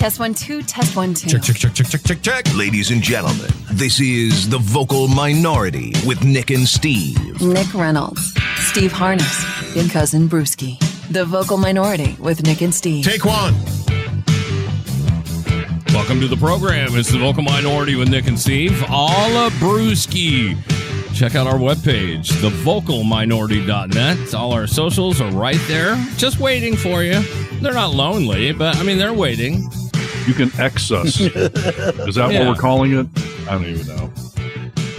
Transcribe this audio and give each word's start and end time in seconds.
Test 0.00 0.18
one, 0.18 0.32
two, 0.32 0.62
test 0.62 0.96
one, 0.96 1.12
two. 1.12 1.28
Check, 1.28 1.42
check, 1.42 1.56
check, 1.56 1.74
check, 1.74 1.86
check, 1.86 2.02
check, 2.02 2.22
check. 2.22 2.54
Ladies 2.56 2.90
and 2.90 3.02
gentlemen, 3.02 3.50
this 3.72 4.00
is 4.00 4.48
The 4.48 4.56
Vocal 4.56 5.08
Minority 5.08 5.92
with 6.06 6.24
Nick 6.24 6.48
and 6.48 6.66
Steve. 6.66 7.18
Nick 7.42 7.74
Reynolds, 7.74 8.32
Steve 8.56 8.92
Harness, 8.92 9.44
Big 9.74 9.90
Cousin 9.90 10.26
Brewski. 10.26 10.78
The 11.10 11.26
Vocal 11.26 11.58
Minority 11.58 12.16
with 12.18 12.42
Nick 12.46 12.62
and 12.62 12.74
Steve. 12.74 13.04
Take 13.04 13.26
one. 13.26 13.52
Welcome 15.92 16.18
to 16.20 16.28
the 16.28 16.38
program. 16.40 16.96
It's 16.96 17.12
the 17.12 17.18
Vocal 17.18 17.42
Minority 17.42 17.94
with 17.94 18.08
Nick 18.08 18.26
and 18.26 18.40
Steve. 18.40 18.82
All 18.88 19.36
of 19.36 19.52
Brewski. 19.54 20.56
Check 21.12 21.34
out 21.34 21.46
our 21.46 21.58
webpage, 21.58 22.28
thevocalminority.net. 22.40 24.34
All 24.34 24.52
our 24.54 24.66
socials 24.66 25.20
are 25.20 25.30
right 25.32 25.60
there, 25.68 26.02
just 26.16 26.40
waiting 26.40 26.74
for 26.74 27.02
you. 27.02 27.20
They're 27.60 27.74
not 27.74 27.92
lonely, 27.92 28.52
but 28.52 28.76
I 28.76 28.82
mean, 28.82 28.96
they're 28.96 29.12
waiting. 29.12 29.68
You 30.30 30.36
can 30.46 30.60
X 30.60 30.92
us. 30.92 31.18
Is 31.20 31.32
that 32.14 32.30
Yeah. 32.30 32.38
what 32.46 32.48
we're 32.50 32.54
calling 32.54 32.92
it? 32.96 33.06
I 33.48 33.52
don't 33.54 33.66
even 33.66 33.84
know. 33.88 34.12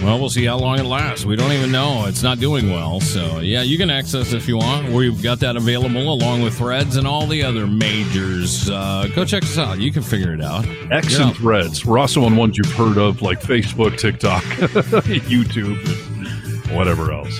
Well, 0.02 0.18
we'll 0.18 0.28
see 0.28 0.44
how 0.44 0.58
long 0.58 0.78
it 0.78 0.82
lasts. 0.84 1.24
We 1.24 1.36
don't 1.36 1.52
even 1.52 1.72
know. 1.72 2.04
It's 2.06 2.22
not 2.22 2.38
doing 2.38 2.70
well. 2.70 3.00
So, 3.00 3.38
yeah, 3.38 3.62
you 3.62 3.78
can 3.78 3.88
access 3.88 4.34
if 4.34 4.46
you 4.46 4.58
want. 4.58 4.90
We've 4.92 5.22
got 5.22 5.40
that 5.40 5.56
available 5.56 6.12
along 6.12 6.42
with 6.42 6.58
threads 6.58 6.96
and 6.96 7.06
all 7.06 7.26
the 7.26 7.42
other 7.44 7.66
majors. 7.66 8.68
Uh, 8.68 9.08
go 9.16 9.24
check 9.24 9.42
us 9.44 9.56
out. 9.56 9.78
You 9.78 9.90
can 9.90 10.02
figure 10.02 10.34
it 10.34 10.42
out. 10.42 10.66
X 10.90 11.18
Yeah. 11.18 11.28
and 11.28 11.36
threads. 11.36 11.86
We're 11.86 11.98
also 11.98 12.24
on 12.24 12.36
ones 12.36 12.58
you've 12.58 12.72
heard 12.74 12.98
of, 12.98 13.22
like 13.22 13.40
Facebook, 13.40 13.96
TikTok, 13.96 14.42
YouTube, 15.32 15.78
whatever 16.76 17.10
else. 17.10 17.38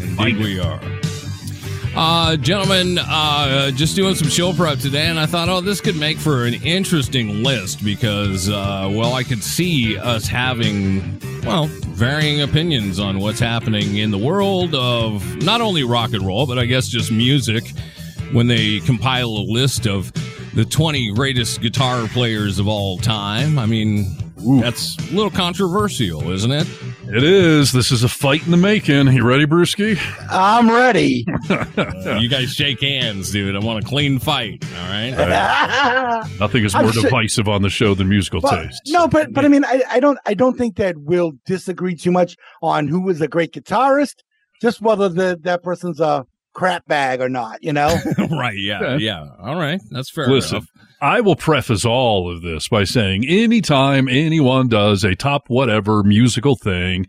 Indeed, 0.00 0.38
we 0.38 0.58
are. 0.58 0.80
Uh, 1.96 2.36
gentlemen, 2.36 2.98
uh, 2.98 3.70
just 3.72 3.96
doing 3.96 4.14
some 4.14 4.28
show 4.28 4.52
prep 4.52 4.78
today, 4.78 5.06
and 5.06 5.18
I 5.18 5.26
thought, 5.26 5.48
oh, 5.48 5.60
this 5.60 5.80
could 5.80 5.96
make 5.96 6.18
for 6.18 6.44
an 6.46 6.54
interesting 6.54 7.42
list 7.42 7.84
because, 7.84 8.48
uh, 8.48 8.88
well, 8.92 9.14
I 9.14 9.24
could 9.24 9.42
see 9.42 9.98
us 9.98 10.26
having, 10.26 11.20
well, 11.44 11.66
varying 11.66 12.42
opinions 12.42 13.00
on 13.00 13.18
what's 13.18 13.40
happening 13.40 13.96
in 13.96 14.12
the 14.12 14.18
world 14.18 14.74
of 14.74 15.24
not 15.42 15.60
only 15.60 15.82
rock 15.82 16.12
and 16.12 16.24
roll, 16.24 16.46
but 16.46 16.58
I 16.58 16.66
guess 16.66 16.86
just 16.86 17.10
music 17.10 17.64
when 18.30 18.46
they 18.46 18.78
compile 18.80 19.28
a 19.28 19.44
list 19.50 19.86
of 19.88 20.12
the 20.54 20.64
20 20.64 21.12
greatest 21.14 21.60
guitar 21.60 22.06
players 22.08 22.60
of 22.60 22.68
all 22.68 22.98
time. 22.98 23.58
I 23.58 23.66
mean, 23.66 24.16
that's 24.60 24.96
a 25.10 25.14
little 25.14 25.30
controversial, 25.30 26.30
isn't 26.30 26.52
it? 26.52 26.68
It 27.12 27.24
is. 27.24 27.72
This 27.72 27.90
is 27.90 28.04
a 28.04 28.08
fight 28.08 28.44
in 28.44 28.50
the 28.52 28.56
making. 28.56 29.08
You 29.12 29.24
ready, 29.24 29.44
Brewski? 29.46 29.98
I'm 30.30 30.70
ready. 30.70 31.24
You 32.20 32.28
guys 32.28 32.52
shake 32.52 32.80
hands, 32.82 33.30
dude. 33.30 33.56
I 33.56 33.58
want 33.58 33.84
a 33.84 33.86
clean 33.88 34.18
fight. 34.18 34.64
All 34.76 34.88
right. 34.88 36.24
Nothing 36.40 36.64
is 36.64 36.74
I'm 36.74 36.82
more 36.84 36.92
sure- 36.92 37.02
divisive 37.04 37.48
on 37.48 37.62
the 37.62 37.70
show 37.70 37.94
than 37.94 38.08
musical 38.08 38.40
But- 38.40 38.64
taste. 38.66 38.82
no, 38.88 39.08
but 39.08 39.32
but 39.32 39.44
I 39.44 39.48
mean, 39.48 39.64
I, 39.64 39.82
I 39.88 40.00
don't 40.00 40.18
I 40.26 40.34
don't 40.34 40.56
think 40.56 40.76
that 40.76 40.96
we'll 40.98 41.32
disagree 41.46 41.94
too 41.96 42.10
much 42.12 42.36
on 42.62 42.88
who 42.88 43.00
was 43.00 43.20
a 43.20 43.28
great 43.28 43.52
guitarist, 43.52 44.16
just 44.60 44.80
whether 44.80 45.08
the 45.08 45.38
that 45.42 45.62
person's 45.62 46.00
a 46.00 46.24
crap 46.54 46.86
bag 46.86 47.20
or 47.20 47.28
not. 47.28 47.62
You 47.62 47.72
know, 47.72 47.96
right. 48.30 48.56
Yeah. 48.56 48.82
Yeah. 48.82 48.96
Yeah. 48.96 49.26
All 49.40 49.56
right. 49.56 49.80
That's 49.90 50.10
fair 50.10 50.28
Listen, 50.28 50.56
enough. 50.58 50.68
I 51.00 51.20
will 51.20 51.36
preface 51.36 51.84
all 51.84 52.30
of 52.30 52.42
this 52.42 52.68
by 52.68 52.84
saying 52.84 53.26
anytime 53.26 54.08
anyone 54.08 54.68
does 54.68 55.04
a 55.04 55.14
top 55.14 55.44
whatever 55.48 56.02
musical 56.02 56.56
thing, 56.56 57.06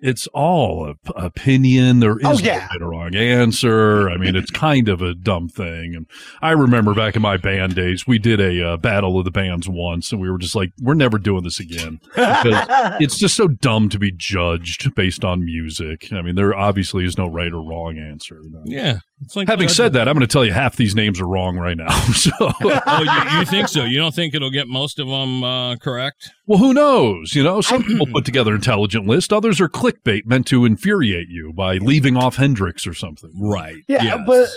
it's 0.00 0.28
all 0.28 0.88
a 0.88 0.94
p- 0.94 1.12
opinion. 1.16 1.98
There 2.00 2.18
is 2.18 2.24
Oh, 2.24 2.32
no 2.34 2.38
right 2.70 2.82
or 2.82 2.90
wrong 2.90 3.14
answer. 3.16 4.08
I 4.08 4.16
mean, 4.16 4.36
it's 4.36 4.50
kind 4.50 4.88
of 4.88 5.02
a 5.02 5.12
dumb 5.14 5.48
thing. 5.48 5.94
And 5.96 6.06
I 6.40 6.52
remember 6.52 6.94
back 6.94 7.16
in 7.16 7.22
my 7.22 7.36
band 7.36 7.74
days, 7.74 8.06
we 8.06 8.18
did 8.20 8.40
a 8.40 8.64
uh, 8.64 8.76
battle 8.76 9.18
of 9.18 9.24
the 9.24 9.30
bands 9.32 9.68
once, 9.68 10.12
and 10.12 10.20
we 10.20 10.30
were 10.30 10.38
just 10.38 10.54
like, 10.54 10.70
we're 10.80 10.94
never 10.94 11.18
doing 11.18 11.42
this 11.42 11.58
again. 11.58 11.98
Because 12.14 12.44
it's 13.00 13.18
just 13.18 13.34
so 13.34 13.48
dumb 13.48 13.88
to 13.88 13.98
be 13.98 14.12
judged 14.12 14.94
based 14.94 15.24
on 15.24 15.44
music. 15.44 16.12
I 16.12 16.22
mean, 16.22 16.36
there 16.36 16.54
obviously 16.54 17.04
is 17.04 17.18
no 17.18 17.26
right 17.28 17.52
or 17.52 17.60
wrong 17.62 17.98
answer. 17.98 18.40
Yeah. 18.64 18.98
It's 19.22 19.34
like 19.34 19.48
Having 19.48 19.68
said 19.68 19.92
that, 19.94 20.08
I'm 20.08 20.14
going 20.14 20.26
to 20.26 20.32
tell 20.32 20.44
you 20.44 20.52
half 20.52 20.76
these 20.76 20.94
names 20.94 21.20
are 21.20 21.26
wrong 21.26 21.56
right 21.56 21.76
now. 21.76 21.88
So, 22.18 22.30
oh, 22.40 23.02
you, 23.02 23.38
you 23.38 23.44
think 23.44 23.68
so? 23.68 23.84
You 23.84 23.98
don't 23.98 24.14
think 24.14 24.34
it'll 24.34 24.50
get 24.50 24.66
most 24.66 24.98
of 24.98 25.06
them 25.06 25.44
uh, 25.44 25.76
correct? 25.76 26.30
well, 26.46 26.58
who 26.58 26.74
knows? 26.74 27.34
You 27.34 27.42
know, 27.42 27.60
some 27.60 27.82
people 27.84 28.06
put 28.06 28.24
together 28.24 28.54
intelligent 28.54 29.06
lists. 29.06 29.32
Others 29.32 29.60
are 29.60 29.68
clickbait 29.68 30.26
meant 30.26 30.46
to 30.48 30.64
infuriate 30.64 31.28
you 31.28 31.52
by 31.52 31.78
leaving 31.78 32.16
off 32.16 32.36
Hendrix 32.36 32.86
or 32.86 32.94
something. 32.94 33.30
Right. 33.40 33.84
yeah. 33.86 34.02
Yes. 34.02 34.20
But 34.26 34.48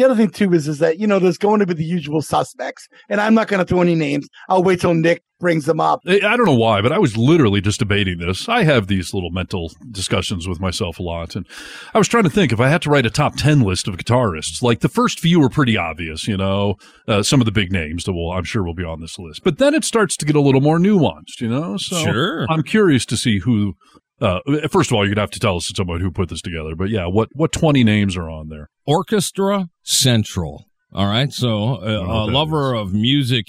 the 0.00 0.06
other 0.06 0.16
thing 0.16 0.30
too 0.30 0.54
is 0.54 0.66
is 0.66 0.78
that 0.78 0.98
you 0.98 1.06
know 1.06 1.18
there's 1.18 1.38
going 1.38 1.60
to 1.60 1.66
be 1.66 1.74
the 1.74 1.84
usual 1.84 2.22
suspects, 2.22 2.88
and 3.08 3.20
I'm 3.20 3.34
not 3.34 3.48
going 3.48 3.58
to 3.58 3.66
throw 3.66 3.82
any 3.82 3.94
names. 3.94 4.28
I'll 4.48 4.62
wait 4.62 4.80
till 4.80 4.94
Nick 4.94 5.22
brings 5.38 5.66
them 5.66 5.80
up. 5.80 6.00
I 6.06 6.16
I 6.16 6.36
don't 6.36 6.46
know 6.46 6.54
why, 6.54 6.80
but 6.80 6.92
I 6.92 6.98
was 6.98 7.16
literally 7.16 7.60
just 7.60 7.80
debating 7.80 8.18
this. 8.18 8.48
I 8.48 8.62
have 8.62 8.86
these 8.86 9.12
little 9.12 9.30
mental 9.30 9.72
discussions 9.90 10.48
with 10.48 10.58
myself 10.58 10.98
a 10.98 11.02
lot. 11.02 11.36
And 11.36 11.46
I 11.92 11.98
was 11.98 12.08
trying 12.08 12.24
to 12.24 12.30
think 12.30 12.52
if 12.52 12.60
I 12.60 12.68
had 12.68 12.82
to 12.82 12.90
write 12.90 13.04
a 13.06 13.10
top 13.10 13.36
10 13.36 13.60
list 13.60 13.88
of 13.88 13.96
guitarists, 13.96 14.62
like 14.62 14.80
the 14.80 14.88
first 14.88 15.20
few 15.20 15.40
were 15.40 15.50
pretty 15.50 15.76
obvious, 15.76 16.26
you 16.28 16.36
know, 16.36 16.76
uh, 17.08 17.22
some 17.22 17.40
of 17.40 17.44
the 17.46 17.52
big 17.52 17.72
names 17.72 18.04
that 18.04 18.12
will, 18.12 18.32
I'm 18.32 18.44
sure 18.44 18.62
will 18.62 18.74
be 18.74 18.84
on 18.84 19.00
this 19.00 19.18
list. 19.18 19.42
But 19.44 19.58
then 19.58 19.74
it 19.74 19.84
starts 19.84 20.16
to 20.18 20.24
get 20.26 20.36
a 20.36 20.40
little 20.40 20.60
more 20.60 20.78
nuanced, 20.78 21.40
you 21.40 21.48
know? 21.48 21.76
So 21.76 21.96
Sure. 21.96 22.46
I'm 22.50 22.62
curious 22.62 23.04
to 23.06 23.16
see 23.16 23.38
who, 23.40 23.74
uh, 24.20 24.40
first 24.70 24.90
of 24.90 24.96
all, 24.96 25.04
you're 25.04 25.14
going 25.14 25.16
to 25.16 25.22
have 25.22 25.30
to 25.30 25.40
tell 25.40 25.56
us 25.56 25.70
someone 25.74 26.00
who 26.00 26.10
put 26.10 26.28
this 26.28 26.42
together. 26.42 26.74
But 26.76 26.90
yeah, 26.90 27.06
what, 27.06 27.28
what 27.32 27.52
20 27.52 27.84
names 27.84 28.16
are 28.16 28.28
on 28.28 28.48
there? 28.48 28.70
Orchestra 28.86 29.68
Central. 29.82 30.66
All 30.92 31.06
right. 31.06 31.32
So, 31.32 31.76
uh, 31.76 32.04
a 32.04 32.26
lover 32.26 32.74
of 32.74 32.92
music 32.92 33.46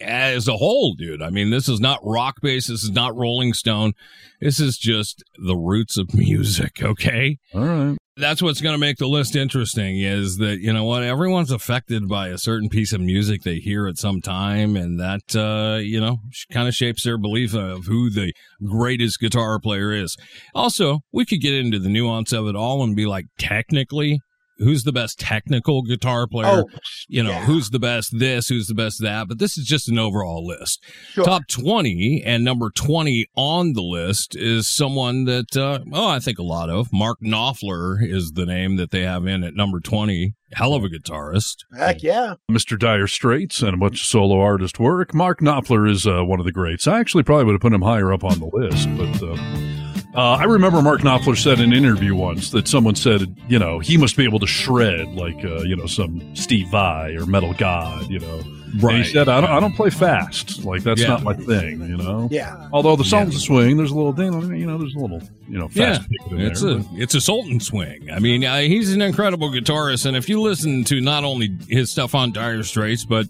as 0.00 0.48
a 0.48 0.56
whole, 0.56 0.94
dude. 0.94 1.22
I 1.22 1.30
mean, 1.30 1.50
this 1.50 1.68
is 1.68 1.78
not 1.78 2.00
rock 2.02 2.36
based. 2.42 2.68
This 2.68 2.82
is 2.82 2.90
not 2.90 3.16
Rolling 3.16 3.52
Stone. 3.52 3.92
This 4.40 4.58
is 4.58 4.76
just 4.76 5.22
the 5.38 5.56
roots 5.56 5.96
of 5.96 6.12
music. 6.14 6.82
Okay. 6.82 7.38
All 7.54 7.64
right. 7.64 7.96
That's 8.20 8.42
what's 8.42 8.60
going 8.60 8.74
to 8.74 8.78
make 8.78 8.98
the 8.98 9.06
list 9.06 9.34
interesting 9.34 10.00
is 10.00 10.36
that 10.36 10.60
you 10.60 10.72
know 10.72 10.84
what 10.84 11.02
everyone's 11.02 11.50
affected 11.50 12.08
by 12.08 12.28
a 12.28 12.38
certain 12.38 12.68
piece 12.68 12.92
of 12.92 13.00
music 13.00 13.42
they 13.42 13.56
hear 13.56 13.86
at 13.86 13.98
some 13.98 14.20
time 14.20 14.76
and 14.76 15.00
that 15.00 15.34
uh 15.34 15.78
you 15.78 16.00
know 16.00 16.18
kind 16.52 16.68
of 16.68 16.74
shapes 16.74 17.04
their 17.04 17.18
belief 17.18 17.54
of 17.54 17.86
who 17.86 18.10
the 18.10 18.32
greatest 18.64 19.18
guitar 19.20 19.58
player 19.58 19.92
is. 19.92 20.16
Also 20.54 21.00
we 21.12 21.24
could 21.24 21.40
get 21.40 21.54
into 21.54 21.78
the 21.78 21.88
nuance 21.88 22.32
of 22.32 22.46
it 22.46 22.54
all 22.54 22.82
and 22.82 22.94
be 22.94 23.06
like 23.06 23.26
technically 23.38 24.20
who's 24.60 24.84
the 24.84 24.92
best 24.92 25.18
technical 25.18 25.82
guitar 25.82 26.26
player 26.26 26.64
Oh, 26.64 26.68
you 27.08 27.22
know 27.22 27.30
yeah. 27.30 27.44
who's 27.44 27.70
the 27.70 27.78
best 27.78 28.18
this 28.18 28.48
who's 28.48 28.66
the 28.68 28.74
best 28.74 29.00
that 29.02 29.26
but 29.28 29.38
this 29.38 29.58
is 29.58 29.64
just 29.66 29.88
an 29.88 29.98
overall 29.98 30.46
list 30.46 30.82
Sure. 31.12 31.24
top 31.24 31.42
20 31.48 32.22
and 32.24 32.44
number 32.44 32.70
20 32.70 33.26
on 33.36 33.72
the 33.72 33.82
list 33.82 34.36
is 34.36 34.68
someone 34.68 35.24
that 35.24 35.56
uh, 35.56 35.80
oh 35.92 36.08
i 36.08 36.18
think 36.20 36.38
a 36.38 36.42
lot 36.44 36.70
of 36.70 36.92
mark 36.92 37.18
knopfler 37.22 37.96
is 38.02 38.32
the 38.32 38.46
name 38.46 38.76
that 38.76 38.90
they 38.90 39.02
have 39.02 39.26
in 39.26 39.42
at 39.42 39.54
number 39.54 39.80
20 39.80 40.34
hell 40.52 40.74
of 40.74 40.84
a 40.84 40.88
guitarist 40.88 41.56
Heck 41.76 42.02
yeah. 42.02 42.34
Mr. 42.50 42.78
Dire 42.78 43.06
Straits 43.06 43.62
and 43.62 43.74
a 43.74 43.76
bunch 43.76 44.00
of 44.00 44.06
solo 44.06 44.40
artist 44.40 44.80
work. 44.80 45.14
Mark 45.14 45.40
Knopfler 45.40 45.88
is 45.88 46.06
uh, 46.08 46.24
one 46.24 46.40
of 46.40 46.44
the 46.44 46.50
greats. 46.50 46.88
I 46.88 46.98
actually 46.98 47.22
probably 47.22 47.44
would 47.44 47.52
have 47.52 47.60
put 47.60 47.72
him 47.72 47.82
higher 47.82 48.12
up 48.12 48.24
on 48.24 48.40
the 48.40 48.50
list, 48.52 48.88
but 48.96 49.22
uh, 49.22 49.79
uh, 50.14 50.32
I 50.32 50.44
remember 50.44 50.82
Mark 50.82 51.00
Knopfler 51.02 51.36
said 51.40 51.60
in 51.60 51.72
an 51.72 51.78
interview 51.84 52.14
once 52.14 52.50
that 52.50 52.66
someone 52.66 52.94
said, 52.96 53.34
you 53.48 53.58
know, 53.58 53.78
he 53.78 53.96
must 53.96 54.16
be 54.16 54.24
able 54.24 54.40
to 54.40 54.46
shred 54.46 55.08
like, 55.14 55.44
uh, 55.44 55.60
you 55.62 55.76
know, 55.76 55.86
some 55.86 56.34
Steve 56.34 56.68
Vai 56.68 57.14
or 57.16 57.26
Metal 57.26 57.54
God, 57.54 58.08
you 58.10 58.18
know. 58.18 58.40
And 58.82 59.04
he 59.04 59.04
said, 59.04 59.28
I 59.28 59.40
don't, 59.40 59.50
I 59.50 59.58
don't 59.58 59.74
play 59.74 59.90
fast. 59.90 60.64
Like, 60.64 60.82
that's 60.84 61.00
Yeah. 61.00 61.08
not 61.08 61.22
my 61.24 61.34
thing, 61.34 61.80
you 61.80 61.96
know. 61.96 62.28
Yeah. 62.30 62.68
Although 62.72 62.94
the 62.94 63.04
songs 63.04 63.40
swing, 63.42 63.76
there's 63.76 63.90
a 63.90 63.94
little, 63.96 64.12
thing, 64.12 64.32
you 64.56 64.64
know, 64.66 64.78
there's 64.78 64.94
a 64.94 64.98
little, 64.98 65.20
you 65.48 65.58
know, 65.58 65.66
fast 65.68 66.02
pick 66.08 66.32
in 66.32 66.40
it's 66.40 66.60
there. 66.62 66.78
a 66.78 66.84
it's 66.94 67.14
a 67.16 67.20
Sultan 67.20 67.58
swing. 67.58 68.08
I 68.12 68.20
mean, 68.20 68.44
uh, 68.44 68.58
he's 68.60 68.92
an 68.92 69.02
incredible 69.02 69.50
guitarist, 69.50 70.06
and 70.06 70.16
if 70.16 70.28
you 70.28 70.40
listen 70.40 70.84
to 70.84 71.00
not 71.00 71.24
only 71.24 71.56
his 71.68 71.90
stuff 71.90 72.14
on 72.14 72.30
Dire 72.30 72.62
Straits, 72.62 73.04
but 73.04 73.26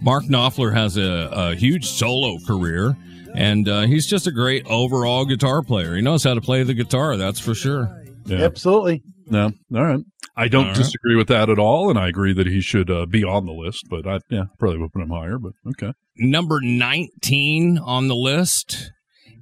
Mark 0.00 0.24
Knopfler 0.24 0.72
has 0.74 0.96
a, 0.96 1.02
a 1.32 1.54
huge 1.54 1.84
solo 1.86 2.38
career, 2.46 2.96
and 3.38 3.68
uh, 3.68 3.82
he's 3.82 4.06
just 4.06 4.26
a 4.26 4.32
great 4.32 4.66
overall 4.66 5.24
guitar 5.24 5.62
player. 5.62 5.94
He 5.96 6.02
knows 6.02 6.24
how 6.24 6.34
to 6.34 6.40
play 6.40 6.62
the 6.62 6.74
guitar, 6.74 7.16
that's 7.16 7.40
for 7.40 7.54
sure. 7.54 7.88
yeah. 8.26 8.38
Absolutely. 8.44 9.02
No, 9.30 9.52
all 9.74 9.84
right. 9.84 10.00
I 10.36 10.46
don't 10.48 10.62
All 10.66 10.68
right. 10.70 10.76
disagree 10.76 11.16
with 11.16 11.26
that 11.28 11.50
at 11.50 11.58
all, 11.58 11.90
and 11.90 11.98
I 11.98 12.08
agree 12.08 12.32
that 12.32 12.46
he 12.46 12.60
should 12.60 12.90
uh, 12.90 13.06
be 13.06 13.24
on 13.24 13.44
the 13.44 13.52
list. 13.52 13.86
But 13.90 14.06
I, 14.06 14.20
yeah, 14.30 14.44
probably 14.58 14.78
would 14.78 14.92
put 14.92 15.02
him 15.02 15.10
higher. 15.10 15.36
But 15.38 15.52
okay, 15.70 15.92
Number 16.16 16.60
nineteen 16.62 17.76
on 17.78 18.06
the 18.08 18.14
list 18.14 18.92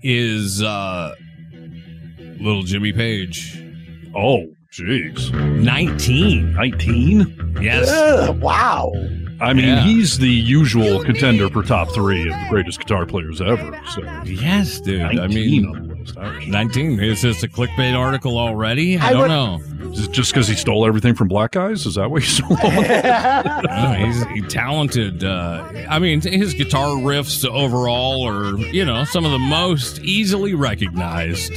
is 0.03 0.63
uh, 0.63 1.15
little 2.41 2.63
Jimmy 2.63 2.93
Page. 2.95 3.63
oh, 4.17 4.47
jeez, 4.73 5.31
Nineteen. 5.63 6.55
nineteen. 6.55 7.57
Yes. 7.61 7.91
Ugh, 7.91 8.41
wow. 8.41 8.91
I 9.41 9.53
mean, 9.53 9.67
Yeah. 9.67 9.83
he's 9.83 10.19
the 10.19 10.29
usual 10.29 11.05
contender 11.05 11.49
for 11.51 11.63
top 11.63 11.93
three 11.93 12.23
of 12.23 12.29
the 12.29 12.47
greatest 12.49 12.79
guitar 12.79 13.05
players 13.07 13.41
ever. 13.41 13.79
So 13.95 14.03
Yes, 14.25 14.81
dude. 14.81 15.03
I 15.03 15.27
mean, 15.29 15.67
on 15.67 15.73
the 15.89 15.95
list. 15.95 16.17
list. 16.17 16.19
Irish. 16.19 16.47
19. 16.47 17.01
Is 17.01 17.23
this 17.23 17.43
a 17.43 17.49
clickbait 17.49 17.97
article 17.99 18.39
already? 18.39 18.97
I, 18.99 19.09
I 19.09 19.13
don't 19.13 19.21
would- 19.23 19.29
know. 19.29 19.61
Is 19.93 20.07
it 20.07 20.11
just 20.13 20.33
because 20.33 20.49
he 20.49 20.55
stole 20.57 20.87
everything 20.87 21.15
from 21.15 21.29
black 21.29 21.53
guys? 21.53 21.87
Is 21.87 21.95
that 21.95 22.11
what 22.11 22.23
he 22.23 22.29
stole? 22.29 22.57
Oh, 22.61 23.93
he's 23.93 24.25
he 24.27 24.41
talented. 24.43 25.23
Uh, 25.25 25.69
I 25.89 25.99
mean, 25.99 26.21
his 26.21 26.55
guitar 26.55 26.89
riffs 26.97 27.45
overall 27.49 28.27
are, 28.27 28.59
you 28.59 28.85
know, 28.85 29.05
some 29.05 29.25
of 29.25 29.31
the 29.33 29.39
most 29.39 30.01
easily 30.01 30.55
recognized. 30.55 31.53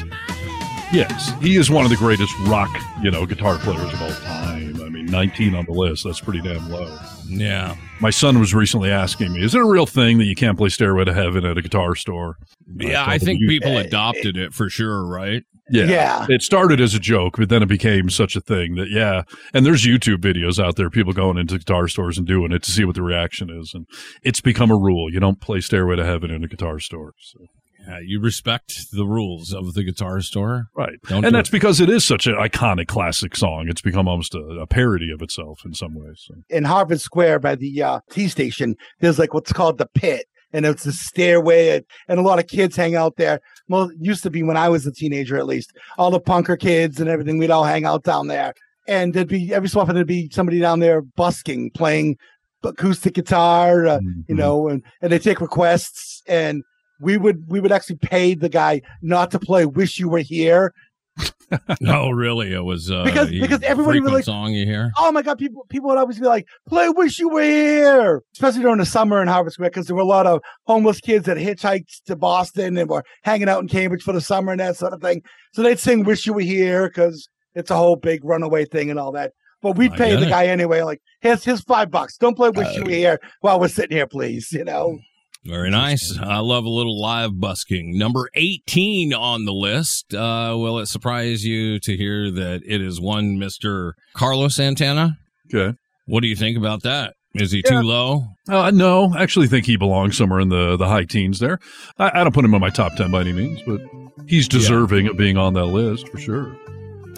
yes, 0.93 1.31
he 1.41 1.55
is 1.57 1.69
one 1.69 1.83
of 1.85 1.89
the 1.91 1.97
greatest 1.97 2.33
rock, 2.47 2.69
you 3.01 3.11
know, 3.11 3.25
guitar 3.25 3.57
players 3.57 3.93
of 3.93 4.01
all 4.01 4.11
time. 4.11 4.68
I 5.15 5.21
mean, 5.23 5.29
19 5.29 5.55
on 5.55 5.65
the 5.65 5.71
list. 5.71 6.03
That's 6.03 6.19
pretty 6.19 6.41
damn 6.41 6.69
low. 6.69 6.97
Yeah. 7.27 7.75
My 7.99 8.09
son 8.09 8.39
was 8.39 8.53
recently 8.53 8.89
asking 8.91 9.33
me, 9.33 9.43
"Is 9.43 9.53
it 9.55 9.61
a 9.61 9.65
real 9.65 9.85
thing 9.85 10.17
that 10.19 10.25
you 10.25 10.35
can't 10.35 10.57
play 10.57 10.69
Stairway 10.69 11.05
to 11.05 11.13
Heaven 11.13 11.45
at 11.45 11.57
a 11.57 11.61
guitar 11.61 11.95
store?" 11.95 12.37
Yeah, 12.77 12.99
told 12.99 13.09
I 13.09 13.17
think 13.17 13.39
"You- 13.41 13.47
people 13.47 13.77
adopted 13.77 14.37
it 14.37 14.53
for 14.53 14.69
sure, 14.69 15.05
right? 15.05 15.43
Yeah. 15.71 15.85
Yeah. 15.85 16.25
It 16.29 16.41
started 16.41 16.81
as 16.81 16.95
a 16.95 16.99
joke, 16.99 17.37
but 17.37 17.49
then 17.49 17.61
it 17.61 17.67
became 17.67 18.09
such 18.09 18.35
a 18.35 18.41
thing 18.41 18.73
that, 18.75 18.89
yeah. 18.89 19.21
And 19.53 19.63
there's 19.65 19.85
YouTube 19.85 20.17
videos 20.17 20.57
out 20.63 20.77
there, 20.77 20.89
people 20.89 21.13
going 21.13 21.37
into 21.37 21.59
guitar 21.59 21.87
stores 21.87 22.17
and 22.17 22.25
doing 22.25 22.51
it 22.51 22.63
to 22.63 22.71
see 22.71 22.85
what 22.85 22.95
the 22.95 23.03
reaction 23.03 23.51
is. 23.51 23.73
And 23.75 23.85
it's 24.23 24.41
become 24.41 24.71
a 24.71 24.75
rule. 24.75 25.13
You 25.13 25.19
don't 25.19 25.39
play 25.39 25.61
Stairway 25.61 25.95
to 25.97 26.05
Heaven 26.05 26.31
in 26.31 26.43
a 26.43 26.47
guitar 26.47 26.79
store. 26.79 27.13
So. 27.19 27.39
Yeah, 27.87 27.99
you 28.03 28.19
respect 28.19 28.91
the 28.91 29.05
rules 29.05 29.53
of 29.53 29.73
the 29.73 29.83
guitar 29.83 30.21
store. 30.21 30.67
Right. 30.75 30.99
Don't 31.07 31.23
and 31.25 31.33
do 31.33 31.37
that's 31.37 31.49
it. 31.49 31.51
because 31.53 31.79
it 31.81 31.89
is 31.89 32.05
such 32.05 32.27
an 32.27 32.35
iconic 32.35 32.87
classic 32.87 33.35
song. 33.35 33.67
It's 33.69 33.81
become 33.81 34.07
almost 34.07 34.35
a, 34.35 34.39
a 34.39 34.67
parody 34.67 35.11
of 35.11 35.21
itself 35.21 35.61
in 35.65 35.73
some 35.73 35.95
ways. 35.95 36.23
So. 36.27 36.35
in 36.49 36.65
Harvard 36.65 37.01
Square 37.01 37.39
by 37.39 37.55
the 37.55 37.81
uh, 37.81 37.99
T 38.11 38.27
station, 38.27 38.75
there's 38.99 39.17
like 39.17 39.33
what's 39.33 39.53
called 39.53 39.77
the 39.77 39.87
pit. 39.95 40.25
And 40.51 40.65
it's 40.65 40.85
a 40.87 40.91
stairway, 40.91 41.69
and, 41.75 41.85
and 42.07 42.19
a 42.19 42.23
lot 42.23 42.39
of 42.39 42.47
kids 42.47 42.75
hang 42.75 42.95
out 42.95 43.17
there. 43.17 43.39
Well, 43.67 43.89
it 43.89 43.97
used 43.99 44.23
to 44.23 44.31
be 44.31 44.41
when 44.41 44.57
I 44.57 44.67
was 44.67 44.83
a 44.87 44.91
teenager, 44.91 45.37
at 45.37 45.45
least. 45.45 45.71
All 45.99 46.09
the 46.09 46.19
punker 46.19 46.59
kids 46.59 46.99
and 46.99 47.07
everything, 47.07 47.37
we'd 47.37 47.51
all 47.51 47.65
hang 47.65 47.85
out 47.85 48.03
down 48.03 48.29
there. 48.29 48.55
And 48.87 49.13
there'd 49.13 49.27
be 49.27 49.53
every 49.53 49.69
so 49.69 49.79
often 49.79 49.93
there'd 49.93 50.07
be 50.07 50.27
somebody 50.31 50.59
down 50.59 50.79
there 50.79 51.03
busking, 51.03 51.69
playing 51.75 52.17
acoustic 52.63 53.13
guitar, 53.13 53.85
uh, 53.85 53.99
Mm-hmm. 53.99 54.21
you 54.27 54.33
know, 54.35 54.67
and, 54.67 54.83
and 55.03 55.11
they 55.11 55.19
take 55.19 55.39
requests. 55.39 56.23
And 56.27 56.63
we 56.99 57.17
would 57.17 57.43
we 57.49 57.59
would 57.59 57.71
actually 57.71 57.97
pay 57.97 58.33
the 58.35 58.49
guy 58.49 58.81
not 59.01 59.31
to 59.31 59.39
play 59.39 59.65
"Wish 59.65 59.99
You 59.99 60.09
Were 60.09 60.19
Here." 60.19 60.73
no, 61.81 62.09
really? 62.11 62.53
It 62.53 62.63
was 62.63 62.91
uh, 62.91 63.03
Because- 63.03 63.29
because 63.29 63.61
everybody 63.63 63.99
was 63.99 64.11
like- 64.11 64.23
song 64.23 64.53
you 64.53 64.65
hear. 64.65 64.91
oh 64.97 65.11
my 65.11 65.21
god, 65.21 65.37
people 65.37 65.65
people 65.69 65.89
would 65.89 65.97
always 65.97 66.19
be 66.19 66.25
like, 66.25 66.45
"Play 66.67 66.89
Wish 66.89 67.19
You 67.19 67.29
Were 67.29 67.41
Here," 67.43 68.21
especially 68.33 68.61
during 68.61 68.77
the 68.77 68.85
summer 68.85 69.21
in 69.21 69.27
Harvard 69.27 69.53
Square 69.53 69.71
because 69.71 69.87
there 69.87 69.95
were 69.95 70.01
a 70.01 70.05
lot 70.05 70.27
of 70.27 70.41
homeless 70.67 70.99
kids 71.01 71.25
that 71.25 71.37
hitchhiked 71.37 72.03
to 72.05 72.15
Boston 72.15 72.77
and 72.77 72.89
were 72.89 73.03
hanging 73.23 73.49
out 73.49 73.61
in 73.61 73.67
Cambridge 73.67 74.03
for 74.03 74.13
the 74.13 74.21
summer 74.21 74.51
and 74.51 74.59
that 74.61 74.77
sort 74.77 74.93
of 74.93 75.01
thing. 75.01 75.21
So 75.53 75.63
they'd 75.63 75.79
sing 75.79 76.03
"Wish 76.03 76.25
You 76.25 76.33
Were 76.33 76.41
Here" 76.41 76.87
because 76.87 77.27
it's 77.55 77.71
a 77.71 77.75
whole 77.75 77.95
big 77.95 78.23
runaway 78.23 78.65
thing 78.65 78.89
and 78.89 78.99
all 78.99 79.11
that. 79.13 79.33
But 79.61 79.75
we'd 79.75 79.91
I 79.93 79.97
pay 79.97 80.15
the 80.15 80.27
it. 80.27 80.29
guy 80.29 80.45
anyway. 80.45 80.83
Like, 80.83 81.01
here's 81.19 81.43
here's 81.43 81.61
five 81.63 81.89
bucks. 81.91 82.15
Don't 82.17 82.35
play 82.35 82.49
"Wish 82.49 82.75
You 82.77 82.83
Were 82.83 82.89
Here" 82.91 83.19
while 83.41 83.59
we're 83.59 83.67
sitting 83.67 83.97
here, 83.97 84.07
please. 84.07 84.51
You 84.51 84.63
know. 84.65 84.99
Very 85.45 85.69
nice. 85.69 86.17
I 86.21 86.39
love 86.39 86.65
a 86.65 86.69
little 86.69 86.99
live 86.99 87.39
busking. 87.39 87.97
Number 87.97 88.29
18 88.33 89.13
on 89.13 89.45
the 89.45 89.53
list. 89.53 90.13
Uh, 90.13 90.53
will 90.57 90.79
it 90.79 90.87
surprise 90.87 91.45
you 91.45 91.79
to 91.79 91.95
hear 91.95 92.29
that 92.31 92.61
it 92.65 92.81
is 92.81 92.99
one 92.99 93.37
Mr. 93.37 93.93
Carlos 94.13 94.55
Santana? 94.55 95.17
Okay. 95.53 95.77
What 96.05 96.21
do 96.21 96.27
you 96.27 96.35
think 96.35 96.57
about 96.57 96.83
that? 96.83 97.13
Is 97.35 97.51
he 97.51 97.61
Yeah. 97.63 97.71
too 97.81 97.87
low? 97.87 98.23
Uh, 98.49 98.71
no, 98.71 99.13
I 99.13 99.21
actually 99.23 99.47
think 99.47 99.65
he 99.65 99.77
belongs 99.77 100.17
somewhere 100.17 100.39
in 100.39 100.49
the, 100.49 100.75
the 100.77 100.87
high 100.87 101.05
teens 101.05 101.39
there. 101.39 101.59
I, 101.97 102.11
I 102.19 102.23
don't 102.23 102.33
put 102.33 102.43
him 102.43 102.53
in 102.53 102.59
my 102.61 102.69
top 102.71 102.95
10 102.95 103.09
by 103.11 103.21
any 103.21 103.33
means, 103.33 103.61
but 103.65 103.79
he's 104.27 104.47
deserving 104.47 105.07
of 105.07 105.15
being 105.17 105.37
on 105.37 105.53
that 105.53 105.65
list 105.67 106.09
for 106.09 106.17
sure. 106.17 106.55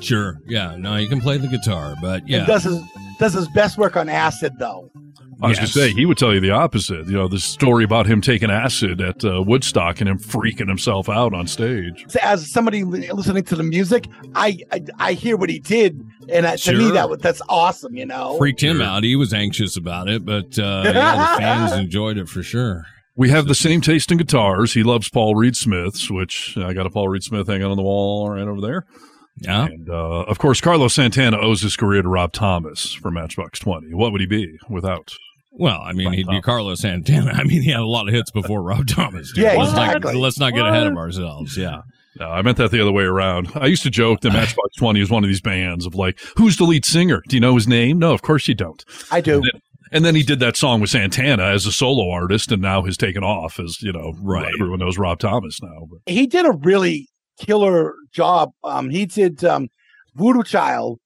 Sure. 0.01 0.37
Yeah. 0.47 0.75
No, 0.77 0.95
you 0.97 1.07
can 1.07 1.21
play 1.21 1.37
the 1.37 1.47
guitar, 1.47 1.95
but 2.01 2.21
And 2.21 2.29
yeah. 2.29 2.45
does 2.45 2.63
his 2.63 2.81
does 3.19 3.33
his 3.33 3.47
best 3.49 3.77
work 3.77 3.95
on 3.95 4.09
acid 4.09 4.53
though. 4.59 4.89
I 5.41 5.47
was 5.47 5.57
Yes. 5.57 5.73
going 5.75 5.87
to 5.87 5.91
say, 5.93 5.99
he 5.99 6.05
would 6.05 6.17
tell 6.17 6.33
you 6.33 6.39
the 6.39 6.51
opposite. 6.51 7.07
You 7.07 7.13
know, 7.13 7.27
the 7.27 7.39
story 7.39 7.83
about 7.83 8.05
him 8.05 8.21
taking 8.21 8.51
acid 8.51 9.01
at 9.01 9.23
uh, 9.25 9.41
Woodstock 9.41 9.99
and 9.99 10.09
him 10.09 10.19
freaking 10.19 10.67
himself 10.67 11.09
out 11.09 11.33
on 11.33 11.47
stage. 11.47 12.05
As 12.21 12.51
somebody 12.51 12.83
listening 12.83 13.43
to 13.45 13.55
the 13.55 13.63
music, 13.63 14.05
I 14.35 14.59
I, 14.71 14.83
I 14.99 15.13
hear 15.13 15.37
what 15.37 15.49
he 15.49 15.59
did, 15.59 15.99
and 16.29 16.45
uh, 16.45 16.57
to 16.57 16.73
me 16.77 16.91
that 16.91 17.09
was 17.09 17.19
that's 17.19 17.41
awesome. 17.49 17.95
You 17.95 18.05
know. 18.05 18.37
Freaked 18.37 18.61
him 18.61 18.81
out. 18.81 19.03
He 19.03 19.15
was 19.15 19.33
anxious 19.33 19.75
about 19.77 20.07
it, 20.09 20.25
but 20.25 20.57
uh, 20.59 20.83
yeah, 20.93 21.35
the 21.35 21.41
fans 21.41 21.71
enjoyed 21.73 22.17
it 22.17 22.29
for 22.29 22.43
sure. 22.43 22.85
We 23.15 23.29
have 23.29 23.47
the 23.47 23.55
same 23.55 23.81
taste 23.81 24.11
in 24.11 24.17
guitars. 24.17 24.73
He 24.73 24.83
loves 24.83 25.09
Paul 25.09 25.35
Reed 25.35 25.55
Smiths, 25.55 26.09
which 26.09 26.57
I 26.57 26.73
got 26.73 26.85
a 26.85 26.89
Paul 26.89 27.09
Reed 27.09 27.23
Smith 27.23 27.47
hanging 27.47 27.65
on 27.67 27.75
the 27.75 27.83
wall 27.83 28.29
right 28.29 28.47
over 28.47 28.61
there. 28.61 28.85
Yeah. 29.37 29.65
And 29.65 29.89
uh, 29.89 30.21
of 30.23 30.39
course, 30.39 30.61
Carlos 30.61 30.93
Santana 30.93 31.37
owes 31.39 31.61
his 31.61 31.75
career 31.75 32.01
to 32.01 32.07
Rob 32.09 32.31
Thomas 32.31 32.93
for 32.93 33.11
Matchbox 33.11 33.59
20. 33.59 33.93
What 33.93 34.11
would 34.11 34.21
he 34.21 34.27
be 34.27 34.57
without? 34.69 35.13
Well, 35.51 35.81
I 35.81 35.93
mean, 35.93 36.07
Rob 36.07 36.15
he'd 36.15 36.27
be 36.27 36.41
Carlos 36.41 36.79
Santana. 36.81 37.31
I 37.35 37.43
mean, 37.43 37.61
he 37.61 37.71
had 37.71 37.79
a 37.81 37.85
lot 37.85 38.07
of 38.07 38.13
hits 38.13 38.31
before 38.39 38.61
Rob 38.63 38.87
Thomas. 38.87 39.31
Dude. 39.33 39.43
Yeah, 39.43 39.53
let's 39.55 39.71
exactly. 39.71 40.13
not 40.13 40.19
let's 40.19 40.39
not 40.39 40.53
get 40.53 40.65
ahead 40.65 40.87
of 40.87 40.97
ourselves. 40.97 41.57
Yeah. 41.57 41.81
No, 42.19 42.29
I 42.29 42.41
meant 42.41 42.57
that 42.57 42.71
the 42.71 42.81
other 42.81 42.91
way 42.91 43.03
around. 43.03 43.51
I 43.55 43.67
used 43.67 43.83
to 43.83 43.89
joke 43.89 44.19
that 44.21 44.33
Matchbox 44.33 44.75
20 44.77 44.99
is 45.01 45.09
one 45.09 45.23
of 45.23 45.29
these 45.29 45.39
bands 45.41 45.85
of 45.85 45.95
like, 45.95 46.19
who's 46.35 46.57
the 46.57 46.65
lead 46.65 46.83
singer? 46.83 47.21
Do 47.27 47.35
you 47.37 47.39
know 47.39 47.55
his 47.55 47.67
name? 47.69 47.99
No, 47.99 48.13
of 48.13 48.21
course 48.21 48.47
you 48.49 48.53
don't. 48.55 48.83
I 49.11 49.21
do. 49.21 49.41
And 49.93 50.03
then 50.05 50.15
he 50.15 50.23
did 50.23 50.39
that 50.39 50.55
song 50.57 50.79
with 50.81 50.89
Santana 50.89 51.43
as 51.43 51.65
a 51.65 51.71
solo 51.71 52.09
artist, 52.11 52.51
and 52.51 52.61
now 52.61 52.83
has 52.83 52.95
taken 52.97 53.23
off 53.23 53.59
as, 53.59 53.81
you 53.81 53.91
know, 53.91 54.13
Right. 54.21 54.51
everyone 54.59 54.79
knows 54.79 54.97
Rob 54.97 55.19
Thomas 55.19 55.61
now. 55.61 55.87
But 55.89 55.99
He 56.05 56.27
did 56.27 56.45
a 56.45 56.51
really 56.51 57.09
killer 57.39 57.93
job. 58.13 58.51
Um, 58.63 58.89
he 58.89 59.05
did 59.05 59.43
um, 59.43 59.67
Voodoo 60.15 60.43
Child 60.43 60.99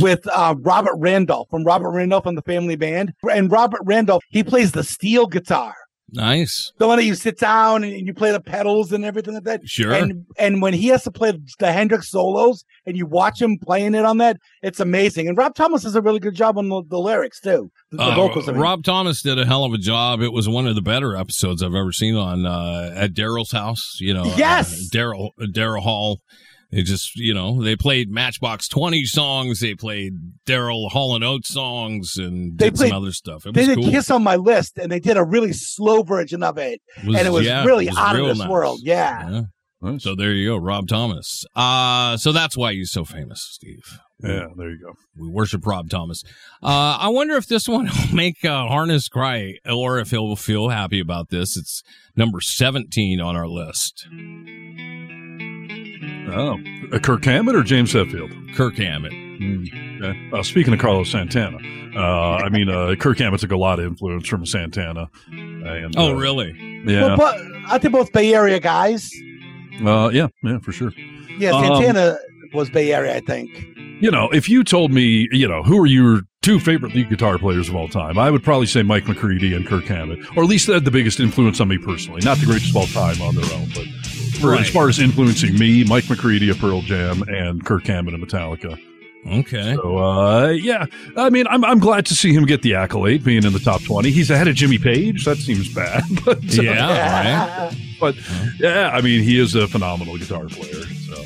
with 0.00 0.26
uh, 0.28 0.54
Robert 0.58 0.94
Randolph 0.96 1.48
from 1.50 1.64
Robert 1.64 1.90
Randolph 1.90 2.26
and 2.26 2.36
the 2.38 2.42
Family 2.42 2.76
Band, 2.76 3.12
and 3.30 3.50
Robert 3.50 3.80
Randolph 3.84 4.22
he 4.30 4.42
plays 4.42 4.72
the 4.72 4.84
steel 4.84 5.26
guitar. 5.26 5.74
Nice. 6.10 6.72
The 6.78 6.86
one 6.86 6.96
that 6.96 7.04
you 7.04 7.14
sit 7.14 7.38
down 7.38 7.84
and 7.84 8.06
you 8.06 8.14
play 8.14 8.32
the 8.32 8.40
pedals 8.40 8.92
and 8.92 9.04
everything 9.04 9.34
like 9.34 9.44
that. 9.44 9.60
Sure. 9.68 9.92
And 9.92 10.24
and 10.38 10.62
when 10.62 10.72
he 10.72 10.86
has 10.86 11.02
to 11.04 11.10
play 11.10 11.38
the 11.58 11.70
Hendrix 11.70 12.10
solos 12.10 12.64
and 12.86 12.96
you 12.96 13.04
watch 13.04 13.42
him 13.42 13.58
playing 13.58 13.94
it 13.94 14.06
on 14.06 14.16
that, 14.16 14.38
it's 14.62 14.80
amazing. 14.80 15.28
And 15.28 15.36
Rob 15.36 15.54
Thomas 15.54 15.82
does 15.82 15.94
a 15.96 16.00
really 16.00 16.18
good 16.18 16.34
job 16.34 16.56
on 16.56 16.70
the, 16.70 16.82
the 16.88 16.98
lyrics 16.98 17.40
too, 17.40 17.70
the, 17.90 17.98
the 17.98 18.02
Uh, 18.04 18.14
vocals. 18.14 18.48
I 18.48 18.52
mean. 18.52 18.60
Rob 18.62 18.84
Thomas 18.84 19.20
did 19.20 19.38
a 19.38 19.44
hell 19.44 19.64
of 19.64 19.74
a 19.74 19.78
job. 19.78 20.22
It 20.22 20.32
was 20.32 20.48
one 20.48 20.66
of 20.66 20.74
the 20.76 20.80
better 20.80 21.14
episodes 21.14 21.62
I've 21.62 21.74
ever 21.74 21.92
seen 21.92 22.16
on 22.16 22.46
uh, 22.46 22.90
at 22.96 23.12
Daryl's 23.12 23.52
house. 23.52 23.98
You 24.00 24.14
know, 24.14 24.22
uh, 24.22 24.34
Yes! 24.38 24.88
Daryl 24.90 25.32
Daryl 25.38 25.82
Hall. 25.82 26.20
They 26.70 26.82
just, 26.82 27.16
you 27.16 27.32
know, 27.32 27.62
they 27.62 27.76
played 27.76 28.10
Matchbox 28.10 28.68
Twenty 28.68 29.04
songs. 29.04 29.60
They 29.60 29.74
played 29.74 30.12
Daryl 30.46 30.90
Hall 30.90 31.14
and 31.14 31.24
Oates 31.24 31.48
songs, 31.48 32.16
and 32.18 32.58
They 32.58 32.66
did 32.68 32.76
some 32.78 32.88
played- 32.88 32.96
other 32.96 33.12
stuff. 33.12 33.46
It 33.46 33.54
they 33.54 33.62
was 33.62 33.68
did 33.68 33.78
cool. 33.78 33.90
Kiss 33.90 34.10
on 34.10 34.22
my 34.22 34.36
list, 34.36 34.76
and 34.78 34.92
they 34.92 35.00
did 35.00 35.16
a 35.16 35.24
really 35.24 35.52
slow 35.54 36.02
version 36.02 36.42
of 36.42 36.58
it, 36.58 36.80
and 36.98 37.16
it 37.16 37.32
was 37.32 37.46
yeah, 37.46 37.64
really 37.64 37.86
it 37.86 37.90
was 37.92 37.98
out 37.98 38.16
of 38.20 38.26
this 38.26 38.38
nice. 38.38 38.48
world. 38.48 38.80
Yeah. 38.82 39.30
Yeah. 39.30 39.40
nice. 39.80 40.02
So 40.02 40.14
there 40.14 40.32
you 40.32 40.48
go, 40.50 40.56
Rob 40.58 40.88
Thomas. 40.88 41.44
Uh, 41.56 42.18
so 42.18 42.32
that's 42.32 42.54
why 42.56 42.74
he's 42.74 42.90
so 42.90 43.04
famous, 43.06 43.40
Steve. 43.50 43.98
yeah, 44.22 44.48
there 44.56 44.68
you 44.70 44.78
go. 44.84 44.92
We 45.16 45.30
worship 45.30 45.66
Rob 45.66 45.88
Thomas. 45.88 46.22
Uh, 46.62 46.98
I 47.00 47.08
wonder 47.08 47.36
if 47.36 47.46
this 47.46 47.66
one 47.76 47.86
will 47.86 48.14
make 48.14 48.44
uh, 48.44 48.66
Harness 48.66 49.08
cry 49.08 49.54
or 49.64 49.98
if 50.00 50.10
he'll 50.10 50.36
feel 50.36 50.68
happy 50.68 51.00
about 51.00 51.30
this. 51.30 51.56
It's 51.56 51.82
number 52.14 52.42
17 52.42 53.20
on 53.22 53.36
our 53.36 53.48
list. 53.48 54.06
Oh, 56.30 56.58
uh, 56.92 56.98
Kirk 56.98 57.24
Hammett 57.24 57.54
or 57.54 57.62
James 57.62 57.92
Hetfield? 57.92 58.54
Kirk 58.54 58.76
Hammett. 58.76 59.12
Okay. 59.12 60.30
Uh, 60.32 60.42
speaking 60.42 60.72
of 60.74 60.80
Carlos 60.80 61.10
Santana, 61.10 61.58
uh, 61.96 62.36
I 62.44 62.48
mean, 62.48 62.68
uh, 62.68 62.94
Kirk 62.98 63.18
Hammett 63.18 63.40
took 63.40 63.52
a 63.52 63.56
lot 63.56 63.78
of 63.78 63.86
influence 63.86 64.26
from 64.28 64.44
Santana. 64.46 65.08
And, 65.30 65.94
Oh, 65.96 66.10
uh, 66.12 66.14
really? 66.14 66.54
Yeah. 66.86 67.06
Well, 67.06 67.16
but 67.16 67.38
I 67.68 67.78
think 67.78 67.92
both 67.92 68.12
Bay 68.12 68.34
Area 68.34 68.60
guys. 68.60 69.10
Uh, 69.84 70.10
yeah, 70.12 70.28
yeah, 70.42 70.58
for 70.58 70.72
sure. 70.72 70.92
Yeah, 71.38 71.50
Um, 71.50 71.64
Santana 71.64 72.18
was 72.52 72.68
Bay 72.70 72.92
Area, 72.92 73.16
I 73.16 73.20
think. 73.20 73.50
You 74.00 74.10
know, 74.12 74.28
if 74.30 74.48
you 74.48 74.62
told 74.62 74.92
me, 74.92 75.28
you 75.32 75.48
know, 75.48 75.62
who 75.64 75.80
are 75.80 75.86
your 75.86 76.20
two 76.42 76.60
favorite 76.60 76.94
lead 76.94 77.08
guitar 77.10 77.36
players 77.38 77.68
of 77.68 77.74
all 77.74 77.88
time, 77.88 78.16
I 78.18 78.30
would 78.30 78.44
probably 78.44 78.66
say 78.66 78.82
Mike 78.82 79.08
McCready 79.08 79.54
and 79.54 79.66
Kirk 79.66 79.84
Hammett, 79.86 80.20
or 80.36 80.44
at 80.44 80.48
least 80.48 80.68
they 80.68 80.74
had 80.74 80.84
the 80.84 80.90
biggest 80.92 81.18
influence 81.18 81.60
on 81.60 81.66
me 81.68 81.78
personally. 81.78 82.20
Not 82.24 82.38
the 82.38 82.46
greatest 82.46 82.70
of 82.70 82.76
all 82.76 82.86
time 82.86 83.20
on 83.20 83.34
their 83.34 83.52
own, 83.56 83.68
but 83.74 83.84
for, 84.38 84.50
Right. 84.50 84.60
as 84.62 84.70
far 84.70 84.88
as 84.88 84.98
influencing 84.98 85.58
me, 85.58 85.84
Mike 85.84 86.08
McCready 86.08 86.48
of 86.50 86.58
Pearl 86.58 86.82
Jam 86.82 87.22
and 87.28 87.64
Kirk 87.64 87.86
Hammett 87.86 88.14
of 88.14 88.20
Metallica. 88.20 88.78
Okay. 89.26 89.74
So, 89.74 89.98
uh, 89.98 90.48
yeah, 90.50 90.86
I 91.16 91.28
mean, 91.28 91.46
I'm, 91.48 91.64
I'm 91.64 91.80
glad 91.80 92.06
to 92.06 92.14
see 92.14 92.32
him 92.32 92.46
get 92.46 92.62
the 92.62 92.74
accolade, 92.76 93.24
being 93.24 93.44
in 93.44 93.52
the 93.52 93.58
top 93.58 93.82
20. 93.82 94.10
He's 94.10 94.30
ahead 94.30 94.48
of 94.48 94.54
Jimmy 94.54 94.78
Page. 94.78 95.24
That 95.24 95.36
seems 95.38 95.72
bad. 95.74 96.02
But, 96.24 96.38
uh, 96.58 96.62
Yeah. 96.62 97.64
Right. 97.66 97.76
but 98.00 98.14
yeah, 98.58 98.90
I 98.90 99.00
mean, 99.00 99.22
he 99.22 99.38
is 99.38 99.54
a 99.54 99.66
phenomenal 99.66 100.16
guitar 100.18 100.46
player. 100.46 100.82
So, 100.84 101.16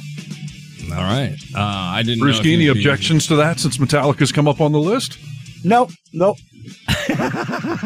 All 0.94 1.02
right. 1.02 1.36
Uh, 1.54 1.58
I 1.60 2.02
didn't 2.02 2.20
Bruce 2.20 2.36
know. 2.42 2.50
any 2.50 2.64
you'd 2.64 2.74
be- 2.74 2.80
objections 2.80 3.26
to 3.28 3.36
that 3.36 3.60
since 3.60 3.76
Metallica's 3.78 4.32
come 4.32 4.48
up 4.48 4.60
on 4.60 4.72
the 4.72 4.80
list? 4.80 5.18
Nope, 5.64 5.90
nope. 6.12 6.38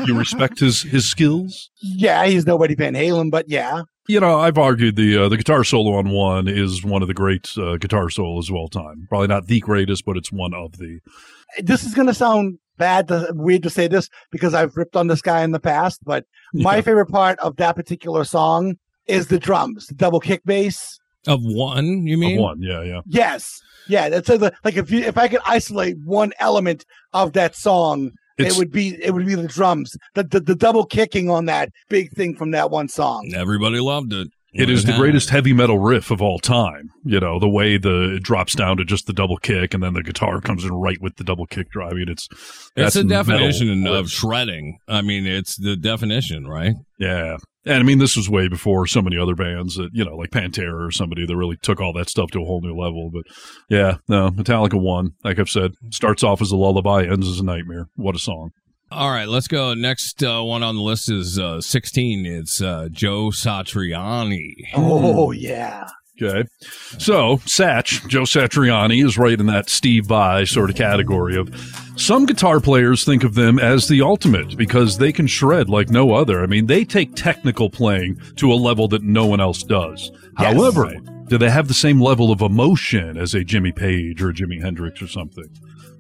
you 0.07 0.17
respect 0.19 0.61
his 0.61 0.83
his 0.83 1.05
skills. 1.09 1.71
Yeah, 1.83 2.27
he's 2.27 2.47
nobody 2.47 2.75
Van 2.75 2.95
Halen, 2.95 3.31
but 3.31 3.49
yeah. 3.49 3.83
You 4.09 4.21
know, 4.21 4.39
I've 4.39 4.59
argued 4.59 4.97
the 4.97 5.25
uh, 5.25 5.29
the 5.29 5.37
guitar 5.37 5.65
solo 5.65 5.95
on 5.99 6.11
one 6.11 6.47
is 6.49 6.85
one 6.85 7.03
of 7.03 7.09
the 7.09 7.15
great 7.15 7.51
uh, 7.59 7.77
guitar 7.77 8.09
solos 8.09 8.49
of 8.49 8.55
all 8.57 8.69
time. 8.69 9.07
Probably 9.09 9.27
not 9.29 9.47
the 9.47 9.59
greatest, 9.61 10.05
but 10.05 10.17
it's 10.17 10.31
one 10.31 10.55
of 10.55 10.79
the. 10.79 11.01
This 11.59 11.85
is 11.85 11.95
going 11.95 12.07
to 12.09 12.15
sound 12.15 12.59
bad, 12.79 13.09
to, 13.09 13.29
weird 13.35 13.63
to 13.65 13.71
say 13.71 13.89
this 13.89 14.09
because 14.31 14.55
I've 14.55 14.77
ripped 14.77 14.97
on 14.97 15.07
this 15.09 15.23
guy 15.23 15.43
in 15.43 15.51
the 15.53 15.61
past, 15.61 16.05
but 16.05 16.25
my 16.53 16.77
Yeah. 16.77 16.83
favorite 16.83 17.07
part 17.07 17.39
of 17.41 17.57
that 17.57 17.75
particular 17.75 18.25
song 18.25 18.77
is 19.07 19.29
the 19.29 19.39
drums, 19.39 19.87
the 19.87 19.95
double 19.95 20.21
kick 20.21 20.43
bass. 20.45 20.99
Of 21.27 21.41
one, 21.43 22.07
you 22.07 22.15
Of 22.15 22.21
mean? 22.21 22.41
one, 22.41 22.61
yeah, 22.63 22.83
yeah. 22.83 23.01
Yes, 23.07 23.61
yeah. 23.89 24.09
That's 24.09 24.29
a, 24.29 24.53
like 24.65 24.77
if 24.77 24.91
you 24.91 25.01
if 25.01 25.19
I 25.19 25.27
could 25.29 25.41
isolate 25.47 25.97
one 26.05 26.33
element 26.39 26.85
of 27.13 27.33
that 27.33 27.57
song, 27.57 28.13
It's 28.39 28.55
it 28.55 28.59
would 28.59 28.71
be 28.71 29.03
it 29.03 29.13
would 29.13 29.27
be 29.27 29.35
the 29.35 29.47
drums, 29.49 29.97
the, 30.15 30.23
the 30.25 30.41
the 30.41 30.55
double 30.55 30.85
kicking 30.87 31.31
on 31.31 31.47
that 31.47 31.71
big 31.89 32.13
thing 32.13 32.37
from 32.37 32.51
that 32.53 32.71
one 32.71 32.89
song. 32.89 33.33
Everybody 33.35 33.81
loved 33.81 34.13
it. 34.13 34.29
it 34.53 34.71
is 34.71 34.85
the 34.85 34.93
greatest 34.95 35.29
heavy 35.31 35.53
metal 35.53 35.79
riff 35.79 36.11
of 36.11 36.21
all 36.23 36.39
time. 36.39 36.91
You 37.05 37.21
know, 37.21 37.39
the 37.39 37.49
way 37.49 37.79
the 37.79 38.17
it 38.17 38.23
drops 38.23 38.55
down 38.55 38.77
to 38.79 38.85
just 38.85 39.07
the 39.07 39.13
double 39.13 39.37
kick, 39.39 39.75
and 39.75 39.83
then 39.83 39.95
the 39.95 40.03
guitar 40.03 40.41
comes 40.41 40.65
in 40.65 40.73
right 40.73 41.01
with 41.01 41.17
the 41.17 41.25
double 41.25 41.47
kick 41.47 41.71
drive. 41.71 41.93
I 41.93 41.95
mean, 41.97 42.09
it's 42.09 42.29
It's 42.77 42.97
a 42.97 43.01
the 43.01 43.05
metal 43.07 43.25
definition 43.39 43.85
riff. 43.85 43.93
of 43.93 44.11
shredding. 44.11 44.79
I 44.89 45.03
mean, 45.03 45.27
it's 45.27 45.57
the 45.57 45.77
definition, 45.77 46.47
right? 46.47 46.75
Yeah. 46.99 47.37
And 47.67 47.79
I 47.79 47.83
mean, 47.83 47.99
this 47.99 48.17
was 48.17 48.31
way 48.31 48.47
before 48.47 48.87
so 48.87 49.03
many 49.03 49.19
other 49.19 49.35
bands 49.35 49.75
that, 49.75 49.91
you 49.93 50.05
know, 50.05 50.15
like 50.15 50.31
Pantera 50.31 50.87
or 50.87 50.93
somebody 50.93 51.27
that 51.27 51.37
really 51.37 51.57
took 51.63 51.81
all 51.81 51.93
that 51.95 52.09
stuff 52.09 52.31
to 52.31 52.41
a 52.41 52.45
whole 52.45 52.61
new 52.61 52.77
level. 52.77 53.11
But 53.13 53.25
yeah, 53.69 53.97
no, 54.09 54.31
Metallica 54.31 54.81
won. 54.81 55.11
like 55.25 55.41
I've 55.41 55.49
said, 55.49 55.73
starts 55.91 56.23
off 56.23 56.41
as 56.41 56.53
a 56.53 56.57
lullaby, 56.57 57.05
ends 57.05 57.29
as 57.29 57.41
a 57.41 57.45
nightmare. 57.45 57.89
What 57.97 58.15
a 58.15 58.21
song. 58.21 58.51
All 58.93 59.11
right, 59.11 59.27
let's 59.27 59.49
go. 59.49 59.75
Next 59.75 60.23
uh, 60.23 60.43
one 60.43 60.63
on 60.63 60.77
the 60.77 60.83
list 60.83 61.11
is 61.11 61.41
uh, 61.41 61.61
16. 61.61 62.25
It's 62.25 62.63
uh, 62.63 62.89
Joe 62.93 63.31
Satriani. 63.31 64.53
Oh 64.77 65.33
yeah. 65.33 65.89
Okay. 66.21 66.49
So, 66.99 67.37
Satch, 67.39 68.07
Joe 68.09 68.23
Satriani, 68.23 69.05
is 69.05 69.19
right 69.19 69.39
in 69.39 69.47
that 69.47 69.69
Steve 69.69 70.07
Vai 70.07 70.45
sort 70.47 70.71
of 70.71 70.77
category 70.77 71.37
of 71.37 71.51
some 71.97 72.25
guitar 72.25 72.61
players 72.61 73.05
think 73.05 73.23
of 73.23 73.35
them 73.35 73.59
as 73.59 73.89
the 73.89 74.03
ultimate 74.03 74.57
because 74.57 74.99
they 74.99 75.13
can 75.13 75.27
shred 75.27 75.69
like 75.69 75.91
no 75.91 76.13
other. 76.13 76.43
I 76.43 76.47
mean, 76.47 76.67
they 76.67 76.85
take 76.85 77.15
technical 77.15 77.69
playing 77.69 78.21
to 78.37 78.53
a 78.53 78.55
level 78.55 78.89
that 78.89 79.03
no 79.03 79.27
one 79.27 79.41
else 79.41 79.63
does. 79.63 80.11
Yes. 80.39 80.55
However, 80.55 80.95
do 81.29 81.39
they 81.39 81.51
have 81.51 81.69
the 81.69 81.75
same 81.75 82.01
level 82.01 82.31
of 82.31 82.41
emotion 82.41 83.17
as 83.19 83.35
a 83.35 83.45
Jimmy 83.45 83.73
Page 83.73 84.23
or 84.23 84.31
a 84.31 84.35
Jimi 84.35 84.61
Hendrix 84.63 85.03
or 85.03 85.09
something? 85.09 85.49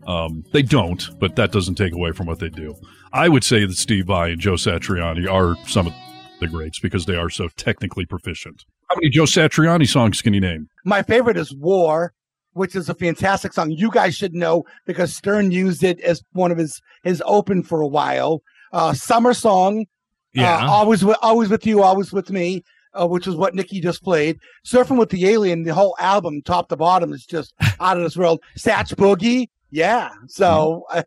Um, 0.06 0.44
they 0.52 0.62
don't, 0.62 1.18
but 1.18 1.37
that 1.37 1.50
doesn't 1.50 1.75
take 1.75 1.92
away 1.92 2.12
from 2.12 2.26
what 2.26 2.38
they 2.38 2.49
do. 2.49 2.75
I 3.12 3.28
would 3.28 3.44
say 3.44 3.66
that 3.66 3.76
Steve 3.76 4.06
Vai 4.06 4.30
and 4.30 4.40
Joe 4.40 4.54
Satriani 4.54 5.28
are 5.30 5.56
some 5.66 5.88
of 5.88 5.94
the 6.40 6.47
greats 6.47 6.78
because 6.81 7.07
they 7.07 7.16
are 7.16 7.31
so 7.31 7.49
technically 7.57 8.05
proficient. 8.07 8.64
How 8.88 8.97
many 8.97 9.11
Joe 9.11 9.25
Satriani 9.25 9.88
songs 9.88 10.23
can 10.23 10.35
you 10.35 10.40
name? 10.40 10.69
My 10.85 11.02
favorite 11.02 11.37
is 11.37 11.55
War, 11.55 12.12
which 12.52 12.76
is 12.76 12.88
a 12.88 12.95
fantastic 12.95 13.52
song. 13.52 13.71
You 13.71 13.90
guys 13.90 14.14
should 14.14 14.35
know 14.35 14.64
because 14.87 15.14
Stern 15.14 15.50
used 15.50 15.83
it 15.83 16.00
as 16.00 16.23
one 16.33 16.50
of 16.52 16.59
his 16.59 16.81
his 17.02 17.23
open 17.26 17.62
for 17.62 17.81
a 17.81 17.88
while. 17.88 18.43
Uh, 18.73 18.93
Summer 18.93 19.35
Song, 19.35 19.87
Yeah. 20.35 20.64
uh, 20.66 20.71
always 20.71 21.05
with 21.05 21.16
always 21.23 21.49
with 21.49 21.66
you, 21.66 21.83
always 21.83 22.12
with 22.12 22.31
me, 22.31 22.62
uh, 22.95 23.07
which 23.07 23.26
is 23.26 23.35
what 23.35 23.55
Nikki 23.55 23.81
just 23.81 24.02
played. 24.02 24.38
Surfing 24.66 24.99
with 24.99 25.11
the 25.11 25.26
Alien, 25.26 25.62
the 25.64 25.75
whole 25.75 25.97
album, 25.99 26.43
top 26.43 26.69
to 26.69 26.76
bottom, 26.76 27.12
is 27.12 27.25
just 27.26 27.55
out 27.81 27.97
of 27.97 28.02
this 28.02 28.16
world. 28.16 28.40
Satch 28.59 28.95
Boogie, 28.95 29.49
yeah. 29.71 30.11
So 30.28 30.85
I, 30.90 31.05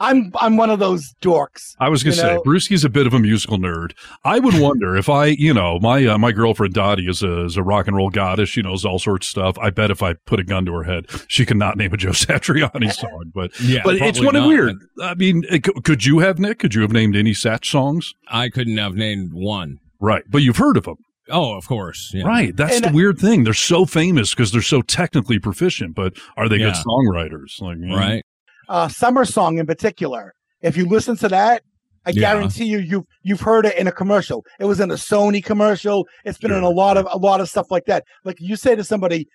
I'm 0.00 0.30
I'm 0.40 0.56
one 0.56 0.70
of 0.70 0.78
those 0.78 1.12
dorks. 1.20 1.74
I 1.80 1.88
was 1.88 2.02
going 2.04 2.14
to 2.14 2.20
say, 2.20 2.34
know- 2.34 2.42
Brewski's 2.42 2.84
a 2.84 2.88
bit 2.88 3.06
of 3.06 3.14
a 3.14 3.18
musical 3.18 3.58
nerd. 3.58 3.92
I 4.24 4.38
would 4.38 4.54
wonder 4.60 4.96
if 4.96 5.08
I, 5.08 5.26
you 5.26 5.52
know, 5.52 5.78
my 5.80 6.04
uh, 6.06 6.18
my 6.18 6.30
girlfriend 6.32 6.74
Dottie 6.74 7.08
is 7.08 7.22
a, 7.22 7.44
is 7.46 7.56
a 7.56 7.62
rock 7.62 7.86
and 7.88 7.96
roll 7.96 8.10
goddess. 8.10 8.48
She 8.48 8.62
knows 8.62 8.84
all 8.84 8.98
sorts 8.98 9.26
of 9.26 9.30
stuff. 9.30 9.58
I 9.58 9.70
bet 9.70 9.90
if 9.90 10.02
I 10.02 10.14
put 10.14 10.38
a 10.40 10.44
gun 10.44 10.64
to 10.66 10.72
her 10.74 10.84
head, 10.84 11.06
she 11.26 11.44
could 11.44 11.56
not 11.56 11.76
name 11.76 11.92
a 11.92 11.96
Joe 11.96 12.10
Satriani 12.12 12.92
song. 12.92 13.32
But 13.34 13.58
yeah, 13.60 13.80
but 13.84 13.96
it's 13.96 14.18
probably 14.20 14.26
one 14.26 14.36
of 14.36 14.42
not. 14.42 14.48
weird. 14.48 14.76
I 15.02 15.14
mean, 15.14 15.44
it, 15.50 15.64
could 15.84 16.04
you 16.04 16.20
have 16.20 16.38
Nick? 16.38 16.58
Could 16.60 16.74
you 16.74 16.82
have 16.82 16.92
named 16.92 17.16
any 17.16 17.32
Satch 17.32 17.64
songs? 17.64 18.12
I 18.28 18.48
couldn't 18.50 18.76
have 18.78 18.94
named 18.94 19.32
one. 19.32 19.78
Right, 20.00 20.22
but 20.28 20.42
you've 20.42 20.58
heard 20.58 20.76
of 20.76 20.84
them. 20.84 20.96
Oh, 21.30 21.56
of 21.58 21.66
course. 21.68 22.10
Yeah. 22.14 22.22
Right. 22.24 22.56
That's 22.56 22.76
And 22.76 22.84
the 22.84 22.88
I- 22.88 22.92
weird 22.92 23.18
thing. 23.18 23.44
They're 23.44 23.52
so 23.52 23.84
famous 23.84 24.30
because 24.30 24.50
they're 24.50 24.62
so 24.62 24.80
technically 24.80 25.38
proficient, 25.38 25.94
but 25.94 26.14
are 26.38 26.48
they 26.48 26.56
good 26.56 26.72
songwriters? 26.72 27.60
Like, 27.60 27.76
you 27.80 27.94
Right. 27.94 28.24
Uh, 28.68 28.88
summer 28.88 29.24
song 29.24 29.58
in 29.58 29.66
particular. 29.66 30.34
If 30.62 30.76
you 30.76 30.86
listen 30.86 31.16
to 31.18 31.28
that, 31.28 31.62
I 32.06 32.10
Yeah. 32.10 32.20
guarantee 32.20 32.64
you 32.64 32.78
you've 32.78 33.04
you've 33.22 33.40
heard 33.40 33.66
it 33.66 33.76
in 33.76 33.86
a 33.86 33.92
commercial. 33.92 34.44
It 34.58 34.64
was 34.64 34.80
in 34.80 34.90
a 34.90 34.94
Sony 34.94 35.44
commercial. 35.44 36.06
It's 36.24 36.38
been 36.38 36.52
in 36.52 36.62
a 36.62 36.70
lot 36.70 36.96
of 36.96 37.06
a 37.10 37.18
lot 37.18 37.40
of 37.40 37.48
stuff 37.48 37.70
like 37.70 37.84
that. 37.86 38.04
Like 38.24 38.36
you 38.40 38.56
say 38.56 38.74
to 38.76 38.84
somebody, 38.84 39.28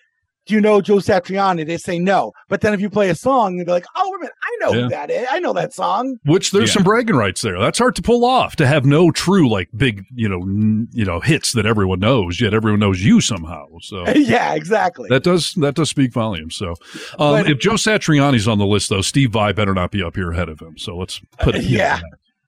"Do 0.46 0.54
you 0.54 0.62
know 0.62 0.82
Joe 0.82 0.96
Satriani?" 0.98 1.66
They 1.66 1.78
say 1.78 2.00
no. 2.00 2.32
But 2.50 2.62
then 2.62 2.74
if 2.74 2.82
you 2.82 2.90
play 2.90 3.10
a 3.10 3.16
song, 3.16 3.58
they're 3.58 3.66
like, 3.66 3.86
"Oh, 3.96 4.10
wait 4.12 4.18
a 4.18 4.20
minute, 4.20 4.34
I 4.44 4.58
know 4.60 4.74
Yeah. 4.78 4.84
who 4.84 4.90
that 4.90 5.10
is. 5.12 5.28
I 5.32 5.40
know 5.40 5.54
that 5.54 5.74
song." 5.74 6.18
Which 6.26 6.52
there's 6.52 6.70
Yeah. 6.70 6.74
some 6.76 6.84
bragging 6.84 7.16
rights 7.16 7.42
there. 7.42 7.60
That's 7.60 7.80
hard 7.80 7.96
to 7.96 8.02
pull 8.02 8.26
off. 8.26 8.56
To 8.58 8.68
have 8.68 8.86
no 8.86 9.12
true 9.12 9.50
like 9.50 9.70
big, 9.76 10.04
you 10.16 10.28
know, 10.30 10.42
n- 10.42 10.88
you 10.92 11.06
know, 11.06 11.20
hits 11.20 11.54
that 11.54 11.66
everyone 11.66 12.00
knows, 12.00 12.42
yet 12.42 12.54
everyone 12.54 12.80
knows 12.80 13.04
you 13.04 13.22
somehow. 13.22 13.66
So 13.82 14.06
yeah, 14.16 14.54
exactly. 14.54 15.08
that 15.10 15.24
does 15.24 15.54
that 15.58 15.76
does 15.76 15.90
speak 15.90 16.12
volumes. 16.14 16.56
So 16.56 16.70
um, 16.70 17.44
But- 17.44 17.50
if 17.50 17.60
Joe 17.60 17.74
Satriani's 17.74 18.48
on 18.48 18.58
the 18.60 18.66
list, 18.66 18.90
though, 18.90 19.02
Steve 19.02 19.32
Vai 19.32 19.54
better 19.54 19.74
not 19.74 19.92
be 19.92 20.04
up 20.04 20.16
here 20.16 20.32
ahead 20.32 20.50
of 20.50 20.60
him. 20.60 20.78
So 20.78 20.96
let's 20.98 21.22
put 21.40 21.56
it. 21.56 21.64
Yeah. 21.64 22.00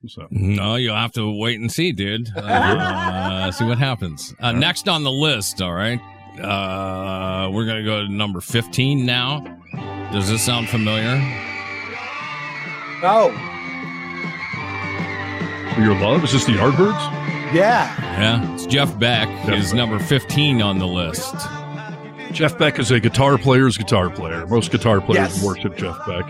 So 0.08 0.28
No, 0.30 0.76
you'll 0.76 0.96
have 0.96 1.14
to 1.14 1.32
wait 1.36 1.60
and 1.60 1.72
see, 1.72 1.92
dude. 1.92 2.30
Uh, 2.38 3.52
see 3.52 3.66
what 3.66 3.78
happens. 3.80 4.34
Uh, 4.40 4.52
next 4.52 4.88
on 4.88 5.04
the 5.04 5.12
list, 5.12 5.62
all 5.62 5.74
right. 5.74 6.00
Uh, 6.42 7.50
we're 7.52 7.66
gonna 7.66 7.84
go 7.84 8.02
to 8.04 8.12
number 8.12 8.42
fifteen 8.42 9.06
now. 9.06 9.42
Does 10.12 10.30
this 10.30 10.42
sound 10.44 10.70
familiar? 10.70 11.20
oh, 13.04 13.32
your 15.78 15.94
love 16.00 16.24
is 16.24 16.32
this 16.32 16.46
the 16.46 16.54
Yardbirds? 16.54 17.54
yeah. 17.54 17.94
Yeah, 18.20 18.54
it's 18.54 18.66
Jeff 18.66 18.98
Beck. 18.98 19.28
Is 19.50 19.74
number 19.74 20.00
fifteen 20.00 20.62
on 20.62 20.80
the 20.80 20.88
list. 20.88 21.36
Jeff 22.32 22.58
Beck 22.58 22.80
is 22.80 22.92
a 22.92 23.00
guitar 23.00 23.38
player's 23.38 23.78
guitar 23.78 24.10
player. 24.10 24.46
Most 24.48 24.72
guitar 24.72 25.00
players 25.02 25.36
Yes. 25.36 25.44
worship 25.44 25.78
Jeff 25.78 25.98
Beck. 26.06 26.26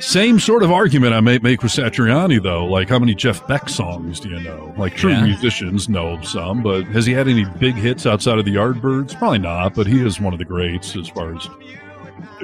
Same 0.00 0.40
sort 0.40 0.62
of 0.62 0.72
argument 0.72 1.14
I 1.14 1.20
may 1.20 1.38
make 1.38 1.62
with 1.62 1.72
Satriani, 1.72 2.42
though. 2.42 2.64
Like, 2.66 2.88
how 2.88 2.98
many 2.98 3.14
Jeff 3.14 3.46
Beck 3.46 3.68
songs 3.68 4.18
do 4.20 4.28
you 4.28 4.40
know? 4.40 4.74
Like, 4.76 4.96
true 4.96 5.12
Yeah. 5.12 5.22
musicians 5.24 5.88
know 5.88 6.20
some, 6.22 6.62
but 6.62 6.84
has 6.86 7.06
he 7.06 7.12
had 7.12 7.28
any 7.28 7.44
big 7.58 7.74
hits 7.74 8.04
outside 8.04 8.38
of 8.38 8.44
the 8.44 8.54
Yardbirds? 8.54 9.16
Probably 9.18 9.38
not, 9.38 9.74
but 9.74 9.86
he 9.86 10.04
is 10.04 10.20
one 10.20 10.32
of 10.32 10.38
the 10.38 10.44
greats 10.44 10.96
as 10.96 11.08
far 11.08 11.34
as 11.36 11.48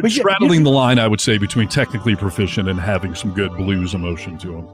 But 0.01 0.05
you- 0.05 0.21
straddling 0.23 0.63
the 0.63 0.71
line, 0.71 0.99
I 0.99 1.09
would 1.09 1.21
say, 1.21 1.39
between 1.39 1.69
technically 1.69 2.15
proficient 2.15 2.69
and 2.69 2.79
having 2.81 3.15
some 3.15 3.33
good 3.33 3.53
blues 3.57 3.95
emotion 3.95 4.39
to 4.39 4.55
him. 4.55 4.69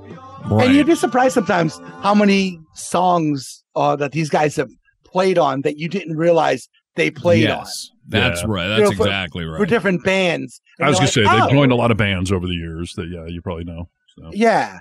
And 0.60 0.74
you'd 0.74 0.86
be 0.86 0.94
surprised 0.94 1.34
sometimes 1.34 1.80
how 2.02 2.14
many 2.14 2.60
songs 2.74 3.64
uh, 3.74 3.96
that 3.96 4.12
these 4.12 4.28
guys 4.30 4.54
have 4.56 4.70
played 5.04 5.38
on 5.38 5.62
that 5.62 5.76
you 5.78 5.88
didn't 5.88 6.16
realize 6.16 6.68
they 6.94 7.10
played 7.10 7.50
on 7.50 7.58
yes, 7.60 7.90
that's 8.08 8.40
Yeah. 8.42 8.46
right. 8.48 8.64
You 8.64 8.68
That's 8.78 8.90
know, 8.92 8.96
for- 8.96 9.06
exactly 9.06 9.44
right. 9.44 9.58
for 9.58 9.66
different 9.66 10.04
bands. 10.04 10.60
And 10.78 10.86
I 10.86 10.88
was 10.90 10.98
going 10.98 11.06
to 11.08 11.12
say, 11.12 11.24
like, 11.24 11.34
they've 11.36 11.44
"Oh, 11.48 11.50
joined 11.52 11.72
a 11.72 11.76
lot 11.76 11.90
of 11.90 11.96
bands 11.96 12.30
over 12.32 12.46
the 12.46 12.54
years 12.54 12.92
that, 12.96 13.08
yeah, 13.08 13.26
you 13.26 13.40
probably 13.42 13.64
know. 13.64 13.88
So. 14.18 14.30
Yeah. 14.32 14.78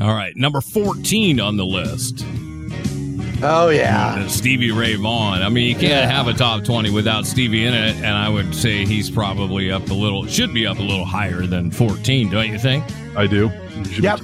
All 0.00 0.14
right, 0.14 0.32
number 0.36 0.60
fourteen 0.62 1.38
on 1.40 1.56
the 1.58 1.66
list. 1.66 2.24
Oh 3.42 3.68
yeah. 3.68 4.26
Stevie 4.28 4.70
Ray 4.70 4.94
Vaughan. 4.94 5.42
I 5.42 5.50
mean, 5.50 5.68
you 5.68 5.74
can't 5.74 5.84
Yeah. 5.84 6.06
have 6.10 6.28
a 6.28 6.32
top 6.32 6.64
20 6.64 6.88
without 6.90 7.26
Stevie 7.26 7.66
in 7.66 7.74
it, 7.74 7.94
and 7.96 8.06
I 8.06 8.28
would 8.30 8.54
say 8.54 8.86
he's 8.86 9.10
probably 9.10 9.70
up 9.70 9.90
a 9.90 9.94
little, 9.94 10.24
should 10.26 10.54
be 10.54 10.66
up 10.66 10.78
a 10.78 10.82
little 10.82 11.04
higher 11.04 11.42
than 11.44 11.70
14, 11.70 12.30
don't 12.30 12.48
you 12.50 12.58
think? 12.58 12.84
I 13.16 13.26
do. 13.26 13.50
You 13.90 14.02
Yep. 14.02 14.20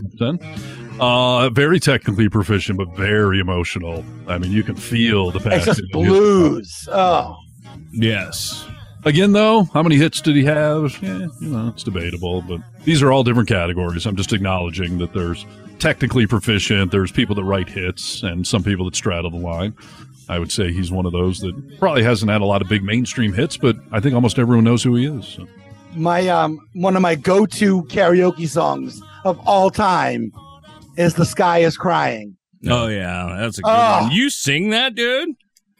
Uh, 0.99 1.51
very 1.51 1.79
technically 1.81 2.29
proficient, 2.31 2.79
but 2.79 2.97
very 2.97 3.41
emotional. 3.41 4.05
I 4.29 4.39
mean, 4.39 4.53
you 4.53 4.63
can 4.63 4.77
feel 4.77 5.31
the 5.31 5.39
It's 5.39 5.45
passion. 5.49 5.65
just 5.67 5.83
blues. 5.93 6.89
Oh. 6.91 7.37
Yes. 7.93 8.67
Again, 9.05 9.33
though, 9.33 9.65
how 9.73 9.83
many 9.83 9.97
hits 9.97 10.21
did 10.21 10.37
he 10.37 10.45
have? 10.45 10.97
Yeah, 11.03 11.27
you 11.41 11.49
know, 11.49 11.69
it's 11.69 11.83
debatable, 11.83 12.43
but 12.43 12.61
these 12.85 13.01
are 13.03 13.11
all 13.11 13.25
different 13.25 13.49
categories. 13.49 14.05
I'm 14.05 14.17
just 14.17 14.33
acknowledging 14.33 14.99
that 14.99 15.15
there's 15.15 15.47
technically 15.79 16.27
proficient, 16.27 16.93
there's 16.93 17.11
people 17.11 17.35
that 17.37 17.45
write 17.45 17.69
hits, 17.69 18.23
and 18.23 18.47
some 18.47 18.63
people 18.63 18.85
that 18.85 18.95
straddle 18.95 19.31
the 19.31 19.39
line. 19.39 19.75
I 20.29 20.39
would 20.39 20.53
say 20.53 20.71
he's 20.71 20.93
one 20.93 21.07
of 21.07 21.13
those 21.13 21.39
that 21.41 21.79
probably 21.79 22.03
hasn't 22.03 22.31
had 22.31 22.43
a 22.43 22.45
lot 22.45 22.61
of 22.61 22.69
big 22.69 22.85
mainstream 22.85 23.33
hits, 23.33 23.57
but 23.57 23.77
I 23.91 24.01
think 24.01 24.15
almost 24.15 24.39
everyone 24.39 24.65
knows 24.65 24.83
who 24.83 24.95
he 24.97 25.07
is. 25.07 25.27
So. 25.27 25.47
My 25.97 26.29
um 26.29 26.61
one 26.75 26.95
of 26.95 27.03
my 27.03 27.15
go-to 27.17 27.83
karaoke 27.85 28.47
songs 28.47 29.01
of 29.25 29.41
all 29.47 29.71
time 29.71 30.31
is 30.97 31.15
The 31.15 31.25
Sky 31.25 31.61
is 31.61 31.77
Crying. 31.77 32.37
Oh, 32.69 32.87
yeah. 32.89 33.37
That's 33.41 33.59
a 33.59 33.63
good 33.63 33.71
Oh. 33.71 34.03
one. 34.03 34.13
You 34.13 34.29
sing 34.29 34.71
that, 34.71 34.95
dude? 34.95 35.31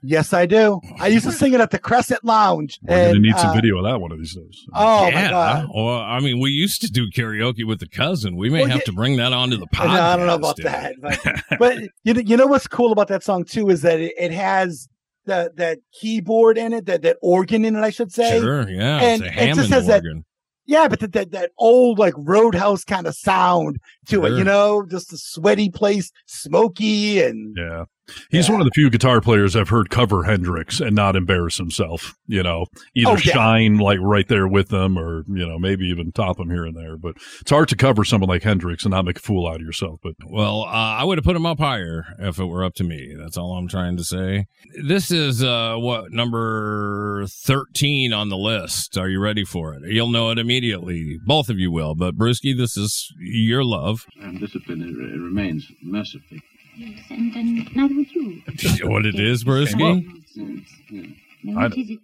Yes, 0.03 0.33
I 0.33 0.47
do. 0.47 0.81
I 0.99 1.09
used 1.09 1.27
to 1.27 1.33
sing 1.33 1.53
it 1.53 1.61
at 1.61 1.71
the 1.71 1.79
Crescent 1.79 2.25
Lounge. 2.25 2.79
We're 2.83 2.97
going 2.97 3.15
to 3.15 3.21
need 3.21 3.37
some 3.37 3.51
uh, 3.51 3.55
video 3.55 3.77
of 3.79 3.85
that 3.85 4.01
one 4.01 4.13
of 4.13 4.19
these 4.19 4.35
days. 4.35 4.65
Oh 4.75 5.11
my 5.11 5.29
god! 5.29 5.69
Well, 5.75 5.99
I 6.01 6.21
mean, 6.21 6.41
we 6.41 6.51
used 6.51 6.81
to 6.83 6.91
do 6.91 7.11
karaoke 7.11 7.67
with 7.67 7.81
the 7.81 7.89
cousin. 7.89 8.37
We 8.37 8.49
may 8.49 8.61
Well, 8.61 8.69
have 8.71 8.79
yeah. 8.79 8.85
to 8.85 8.93
bring 8.93 9.17
that 9.17 9.33
onto 9.33 9.57
the 9.59 9.67
podcast. 9.67 9.87
know- 9.95 10.01
I 10.03 10.17
don't 10.17 10.27
know 10.27 10.35
about 10.37 10.57
dude. 10.57 10.67
that, 10.67 10.95
but, 11.03 11.19
but 11.59 11.79
you 12.05 12.15
know, 12.15 12.21
you 12.21 12.37
know 12.37 12.47
what's 12.47 12.67
cool 12.67 12.93
about 12.93 13.09
that 13.09 13.23
song 13.23 13.45
too 13.45 13.69
is 13.69 13.83
that 13.83 14.01
it, 14.01 14.15
it 14.19 14.31
has 14.33 14.89
the 15.27 15.53
that 15.57 15.81
keyboard 15.93 16.57
in 16.57 16.73
it, 16.73 16.87
that 16.87 17.03
that 17.03 17.19
organ 17.21 17.65
in 17.67 17.77
it, 17.77 17.81
I 17.81 17.91
should 17.91 18.11
say. 18.13 18.41
Sure, 18.41 18.69
yeah. 18.71 19.01
And 19.01 19.23
it's 19.23 19.23
a 19.23 19.27
it 19.27 19.29
just 19.29 19.39
Hammond 19.39 19.73
has 19.75 19.87
that- 19.89 19.95
organ. 19.97 20.25
Yeah, 20.67 20.87
but 20.87 21.01
that, 21.01 21.13
that 21.15 21.31
that 21.33 21.51
old 21.59 21.99
like 21.99 22.15
roadhouse 22.17 22.85
kind 22.85 23.09
of 23.09 23.17
sound 23.17 23.79
to 24.07 24.25
it, 24.25 24.35
you 24.39 24.45
know, 24.45 24.87
just 24.89 25.13
a 25.13 25.17
sweaty 25.19 25.69
place, 25.69 26.13
smoky 26.27 27.21
and 27.23 27.57
Yeah. 27.59 27.85
He's 28.31 28.49
Yeah. 28.49 28.53
one 28.53 28.61
of 28.61 28.67
the 28.67 28.73
few 28.75 28.91
guitar 28.91 29.21
players 29.21 29.55
I've 29.57 29.69
heard 29.69 29.91
cover 29.91 30.25
Hendrix 30.25 30.81
and 30.81 30.95
not 30.97 31.17
embarrass 31.17 31.57
himself. 31.59 32.15
You 32.27 32.43
know, 32.43 32.67
either 32.95 33.11
Oh, 33.11 33.17
yeah. 33.25 33.33
shine 33.33 33.79
like 33.79 33.99
right 34.01 34.27
there 34.29 34.47
with 34.49 34.69
them 34.69 34.99
or, 34.99 35.25
you 35.29 35.47
know, 35.47 35.59
maybe 35.59 35.87
even 35.87 36.13
top 36.13 36.39
him 36.39 36.51
here 36.51 36.65
and 36.65 36.77
there. 36.77 36.97
But 36.97 37.17
it's 37.41 37.51
hard 37.51 37.69
to 37.69 37.77
cover 37.77 38.05
someone 38.05 38.29
like 38.29 38.43
Hendrix 38.43 38.85
and 38.85 38.93
not 38.93 39.05
make 39.05 39.19
a 39.19 39.21
fool 39.21 39.47
out 39.49 39.57
of 39.57 39.63
yourself. 39.63 40.01
But 40.03 40.15
Well, 40.27 40.63
uh, 40.63 40.67
I 40.67 41.05
would 41.05 41.19
have 41.19 41.25
put 41.25 41.37
him 41.37 41.47
up 41.47 41.59
higher 41.59 42.05
if 42.19 42.39
it 42.39 42.45
were 42.47 42.65
up 42.65 42.75
to 42.75 42.85
me. 42.85 43.15
That's 43.19 43.37
all 43.37 43.53
I'm 43.57 43.69
trying 43.69 43.97
to 43.97 44.05
say. 44.05 44.47
This 44.85 45.11
is 45.11 45.43
uh, 45.43 45.77
what 45.77 46.13
number 46.13 47.27
thirteen 47.29 48.13
on 48.13 48.29
the 48.29 48.37
list. 48.37 48.97
Are 48.99 49.09
you 49.09 49.21
ready 49.21 49.45
for 49.45 49.75
it? 49.75 49.83
You'll 49.87 50.09
know 50.09 50.31
it 50.31 50.39
immediately. 50.39 51.19
Both 51.25 51.49
of 51.49 51.59
you 51.59 51.71
will. 51.71 51.95
But 51.95 52.17
Brewski, 52.17 52.57
this 52.57 52.77
is 52.77 53.13
your 53.19 53.65
love. 53.65 54.07
And 54.21 54.39
discipline 54.41 54.83
it, 54.83 54.89
it 54.89 55.21
remains 55.21 55.67
mercifully. 55.83 56.43
Yes, 56.77 57.05
and, 57.11 57.35
and 57.37 57.77
neither 57.77 57.95
would 57.95 58.11
you. 58.15 58.43
You 58.59 58.85
know 58.85 58.91
what 58.91 59.07
it 59.07 59.19
is, 59.19 59.45
Brewski? 59.45 60.05
Yeah. 60.35 61.03
Now, 61.43 61.61
I 61.61 61.63
what 61.65 61.79
is 61.79 61.91
it? 61.91 62.01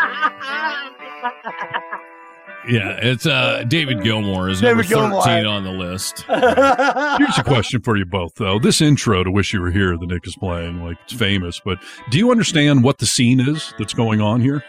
Yeah, 2.68 2.98
it's 3.00 3.24
uh, 3.24 3.64
David 3.66 4.02
Gilmour 4.02 4.50
is 4.50 4.60
number 4.60 4.82
David 4.82 4.94
Gilmour. 4.94 5.22
thirteen 5.24 5.46
on 5.46 5.64
the 5.64 5.70
list. 5.70 6.24
here's 6.28 7.38
a 7.38 7.42
question 7.44 7.80
for 7.80 7.96
you 7.96 8.04
both, 8.04 8.34
though. 8.34 8.58
This 8.58 8.82
intro 8.82 9.24
to 9.24 9.30
Wish 9.30 9.54
You 9.54 9.62
Were 9.62 9.70
Here 9.70 9.96
that 9.96 10.06
Nick 10.06 10.26
is 10.26 10.36
playing, 10.36 10.84
like, 10.84 10.98
it's 11.04 11.14
famous. 11.14 11.60
But 11.64 11.78
do 12.10 12.18
you 12.18 12.30
understand 12.30 12.84
what 12.84 12.98
the 12.98 13.06
scene 13.06 13.40
is 13.40 13.72
that's 13.78 13.94
going 13.94 14.20
on 14.20 14.42
here? 14.42 14.62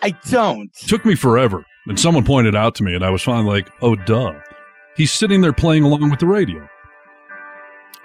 I 0.00 0.12
don't. 0.30 0.72
took 0.74 1.04
me 1.04 1.14
forever. 1.14 1.66
And 1.86 1.98
someone 2.00 2.24
pointed 2.24 2.54
out 2.56 2.74
to 2.76 2.82
me, 2.82 2.94
and 2.94 3.04
I 3.04 3.10
was 3.10 3.22
finally 3.22 3.46
like, 3.46 3.68
oh, 3.82 3.94
duh. 3.94 4.32
He's 4.96 5.12
sitting 5.12 5.40
there 5.42 5.52
playing 5.52 5.82
along 5.82 6.08
with 6.10 6.20
the 6.20 6.26
radio. 6.26 6.66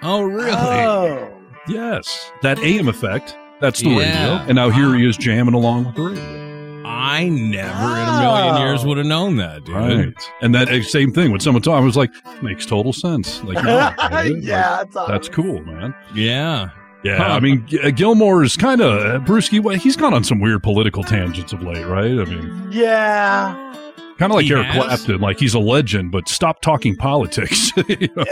Oh, 0.02 0.22
really? 0.22 0.50
Oh. 0.52 1.32
Yes. 1.68 2.30
That 2.42 2.58
AM 2.60 2.88
effect. 2.88 3.36
That's 3.60 3.80
the 3.80 3.90
Yeah. 3.90 3.98
radio. 3.98 4.46
And 4.48 4.54
now 4.56 4.70
here 4.70 4.94
he 4.94 5.06
is 5.08 5.16
jamming 5.16 5.54
along 5.54 5.84
with 5.86 5.94
the 5.94 6.02
radio. 6.02 6.82
I 6.84 7.28
never 7.28 7.68
in 7.68 8.08
a 8.08 8.20
million 8.20 8.56
years 8.66 8.84
would 8.84 8.96
have 8.98 9.06
known 9.06 9.36
that, 9.36 9.64
dude. 9.64 9.74
Right. 9.76 10.14
And 10.42 10.54
that 10.54 10.68
uh, 10.68 10.82
same 10.82 11.12
thing 11.12 11.30
when 11.30 11.40
someone 11.40 11.62
told 11.62 11.76
I 11.76 11.80
was 11.80 11.96
like, 11.96 12.10
makes 12.42 12.66
total 12.66 12.92
sense. 12.92 13.42
Like, 13.44 13.62
yeah, 13.64 13.94
yeah, 14.40 14.78
Like, 14.78 14.90
that's, 14.90 15.08
that's 15.08 15.28
cool, 15.28 15.62
man. 15.64 15.94
Yeah. 16.14 16.70
Yeah. 17.02 17.16
Huh. 17.16 17.24
I 17.34 17.40
mean, 17.40 17.66
G- 17.66 17.80
uh, 17.80 17.90
Gilmour 17.90 18.44
is 18.44 18.56
kind 18.56 18.80
of, 18.80 18.92
uh, 19.04 19.24
Brewski, 19.24 19.76
he's 19.78 19.96
gone 19.96 20.12
on 20.14 20.22
some 20.24 20.40
weird 20.40 20.62
political 20.62 21.02
tangents 21.02 21.52
of 21.52 21.62
late, 21.62 21.84
right? 21.86 22.10
I 22.10 22.24
mean, 22.24 22.68
yeah. 22.70 23.54
kind 24.18 24.30
of 24.32 24.36
like 24.36 24.44
He 24.44 24.52
Eric 24.52 24.66
has? 24.66 24.84
Clapton, 24.84 25.20
like 25.22 25.38
he's 25.38 25.54
a 25.54 25.58
legend, 25.60 26.12
but 26.12 26.28
stop 26.28 26.60
talking 26.60 26.94
politics. 26.96 27.72
you 27.88 28.08
know? 28.14 28.24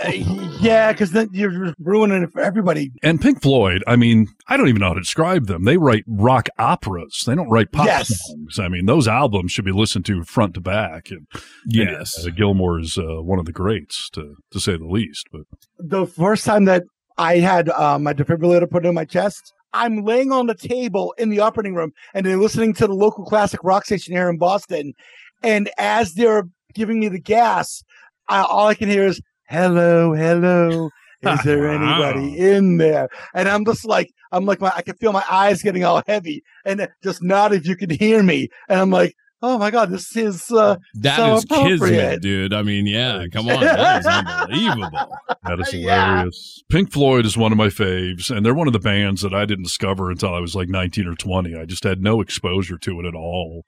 Yeah, 0.61 0.93
because 0.93 1.13
then 1.13 1.31
you're 1.33 1.73
ruining 1.79 2.23
it 2.25 2.31
for 2.31 2.43
everybody. 2.43 2.91
And 3.03 3.19
Pink 3.21 3.41
Floyd, 3.41 3.83
I 3.87 3.97
mean, 3.97 4.27
I 4.49 4.59
don't 4.59 4.69
even 4.69 4.81
know 4.81 4.89
how 4.89 4.95
to 4.95 5.01
describe 5.01 5.47
them. 5.47 5.65
They 5.65 5.79
write 5.79 6.05
rock 6.07 6.51
operas. 6.59 7.23
They 7.27 7.35
don't 7.35 7.49
write 7.49 7.73
pop 7.73 7.87
Yes. 7.87 8.09
songs. 8.29 8.59
I 8.59 8.69
mean, 8.69 8.85
those 8.85 9.09
albums 9.09 9.51
should 9.53 9.65
be 9.65 9.73
listened 9.73 10.05
to 10.07 10.25
front 10.25 10.53
to 10.55 10.61
back. 10.61 11.11
And 11.11 11.27
Yes. 11.67 12.19
and, 12.23 12.33
uh, 12.35 12.37
Gilmour 12.37 12.81
is 12.81 12.99
uh, 12.99 13.23
one 13.23 13.39
of 13.39 13.47
the 13.47 13.53
greats, 13.53 14.11
to 14.11 14.35
to 14.51 14.61
say 14.61 14.77
the 14.77 14.85
least. 14.87 15.27
But 15.33 15.43
The 15.79 16.07
first 16.07 16.45
time 16.45 16.67
that 16.67 16.83
I 17.19 17.39
had 17.39 17.69
uh, 17.71 17.99
my 17.99 18.15
defibrillator 18.15 18.71
put 18.71 18.87
in 18.87 18.95
my 18.95 19.05
chest, 19.05 19.53
I'm 19.73 20.05
laying 20.05 20.33
on 20.33 20.47
the 20.47 20.55
table 20.55 21.15
in 21.19 21.31
the 21.31 21.41
operating 21.41 21.75
room 21.75 21.93
and 22.15 22.25
they're 22.25 22.39
listening 22.39 22.75
to 22.75 22.87
the 22.87 22.95
local 22.95 23.25
classic 23.25 23.61
rock 23.63 23.85
station 23.85 24.15
here 24.15 24.29
in 24.29 24.39
Boston. 24.39 24.95
And 25.43 25.71
as 25.79 26.15
they're 26.15 26.49
giving 26.75 27.01
me 27.01 27.09
the 27.09 27.21
gas, 27.21 27.85
I, 28.29 28.43
all 28.43 28.69
I 28.69 28.75
can 28.75 28.89
hear 28.89 29.07
is, 29.07 29.21
hello, 29.49 30.15
hello. 30.15 30.91
Is 31.23 31.43
there 31.43 31.69
anybody 31.69 32.39
in 32.39 32.77
there? 32.77 33.09
And 33.35 33.49
I'm 33.49 33.65
just 33.65 33.85
like, 33.85 34.13
I'm 34.31 34.47
like, 34.47 34.61
my, 34.61 34.73
I 34.75 34.83
can 34.83 34.95
feel 34.97 35.13
my 35.13 35.25
eyes 35.29 35.63
getting 35.63 35.83
all 35.85 36.03
heavy 36.07 36.45
and 36.65 36.87
just 37.03 37.25
not 37.25 37.53
if 37.53 37.67
you 37.67 37.75
can 37.75 37.91
hear 37.91 38.23
me. 38.23 38.49
And 38.69 38.81
I'm 38.81 38.91
like, 38.91 39.17
oh 39.43 39.59
my 39.59 39.71
God, 39.71 39.91
this 39.91 40.17
is, 40.17 40.51
uh, 40.51 40.77
That 40.95 41.17
so 41.17 41.37
is 41.37 41.45
kismet, 41.45 41.75
appropriate. 41.75 42.23
dude. 42.23 42.53
I 42.53 42.63
mean, 42.63 42.87
yeah, 42.87 43.25
come 43.33 43.49
on. 43.49 43.61
That 43.61 44.01
is 44.01 44.07
unbelievable. 44.07 45.09
that 45.45 45.61
is 45.61 45.73
Yeah. 45.75 46.11
hilarious. 46.15 46.63
Pink 46.71 46.93
Floyd 46.93 47.25
is 47.27 47.37
one 47.37 47.53
of 47.53 47.59
my 47.59 47.69
faves, 47.69 48.35
and 48.35 48.45
they're 48.45 48.55
one 48.55 48.67
of 48.67 48.73
the 48.73 48.79
bands 48.79 49.23
that 49.23 49.35
I 49.35 49.45
didn't 49.45 49.65
discover 49.65 50.11
until 50.11 50.35
I 50.35 50.41
was 50.41 50.55
like 50.55 50.69
19 50.69 51.07
or 51.07 51.15
20. 51.15 51.55
I 51.57 51.65
just 51.65 51.85
had 51.85 52.01
no 52.03 52.21
exposure 52.21 52.79
to 52.79 53.01
it 53.01 53.07
at 53.07 53.15
all. 53.15 53.65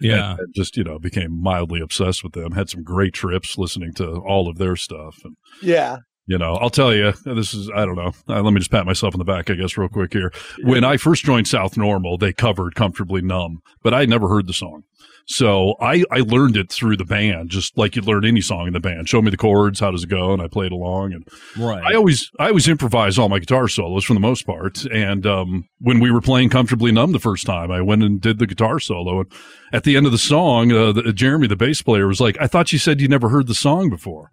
Yeah. 0.00 0.32
And, 0.32 0.40
and 0.40 0.54
just, 0.54 0.76
you 0.76 0.82
know, 0.82 0.98
became 0.98 1.40
mildly 1.40 1.80
obsessed 1.80 2.24
with 2.24 2.32
them. 2.32 2.52
Had 2.52 2.68
some 2.68 2.82
great 2.82 3.14
trips 3.14 3.56
listening 3.56 3.92
to 3.94 4.16
all 4.26 4.48
of 4.48 4.58
their 4.58 4.74
stuff. 4.74 5.18
And 5.24 5.36
yeah. 5.62 5.98
You 6.26 6.38
know, 6.38 6.54
I'll 6.54 6.70
tell 6.70 6.94
you, 6.94 7.12
this 7.24 7.52
is, 7.52 7.68
I 7.74 7.84
don't 7.84 7.96
know. 7.96 8.12
Uh, 8.28 8.40
let 8.42 8.52
me 8.52 8.60
just 8.60 8.70
pat 8.70 8.86
myself 8.86 9.14
on 9.14 9.18
the 9.18 9.24
back, 9.24 9.50
I 9.50 9.54
guess, 9.54 9.76
real 9.76 9.88
quick 9.88 10.12
here. 10.12 10.32
When 10.62 10.84
I 10.84 10.96
first 10.96 11.24
joined 11.24 11.48
South 11.48 11.76
Normal, 11.76 12.16
they 12.16 12.32
covered 12.32 12.76
Comfortably 12.76 13.22
Numb, 13.22 13.58
but 13.82 13.92
I 13.92 14.00
had 14.00 14.08
never 14.08 14.28
heard 14.28 14.46
the 14.46 14.52
song. 14.52 14.84
So 15.26 15.74
I, 15.80 16.04
I 16.10 16.18
learned 16.18 16.56
it 16.56 16.70
through 16.70 16.96
the 16.96 17.04
band, 17.04 17.50
just 17.50 17.76
like 17.76 17.94
you'd 17.96 18.06
learn 18.06 18.24
any 18.24 18.40
song 18.40 18.66
in 18.68 18.72
the 18.72 18.80
band. 18.80 19.08
Show 19.08 19.22
me 19.22 19.30
the 19.30 19.36
chords, 19.36 19.80
how 19.80 19.90
does 19.90 20.04
it 20.04 20.08
go? 20.08 20.32
And 20.32 20.42
I 20.42 20.48
played 20.48 20.72
along. 20.72 21.12
And 21.12 21.26
Right. 21.56 21.82
I 21.82 21.94
always, 21.94 22.30
I 22.38 22.48
always 22.48 22.68
improvise 22.68 23.18
all 23.18 23.28
my 23.28 23.38
guitar 23.38 23.66
solos 23.68 24.04
for 24.04 24.14
the 24.14 24.20
most 24.20 24.46
part. 24.46 24.84
And, 24.86 25.26
um, 25.26 25.64
when 25.80 26.00
we 26.00 26.10
were 26.12 26.20
playing 26.20 26.50
Comfortably 26.50 26.92
Numb 26.92 27.12
the 27.12 27.18
first 27.18 27.46
time, 27.46 27.70
I 27.70 27.80
went 27.80 28.02
and 28.04 28.20
did 28.20 28.38
the 28.38 28.46
guitar 28.46 28.78
solo. 28.78 29.20
And 29.20 29.32
at 29.72 29.84
the 29.84 29.96
end 29.96 30.06
of 30.06 30.12
the 30.12 30.18
song, 30.18 30.70
uh, 30.72 30.92
the, 30.92 31.12
Jeremy, 31.12 31.46
the 31.48 31.56
bass 31.56 31.82
player 31.82 32.06
was 32.06 32.20
like, 32.20 32.36
I 32.40 32.46
thought 32.46 32.72
you 32.72 32.78
said 32.78 33.00
you 33.00 33.08
never 33.08 33.28
heard 33.28 33.46
the 33.48 33.54
song 33.54 33.90
before. 33.90 34.30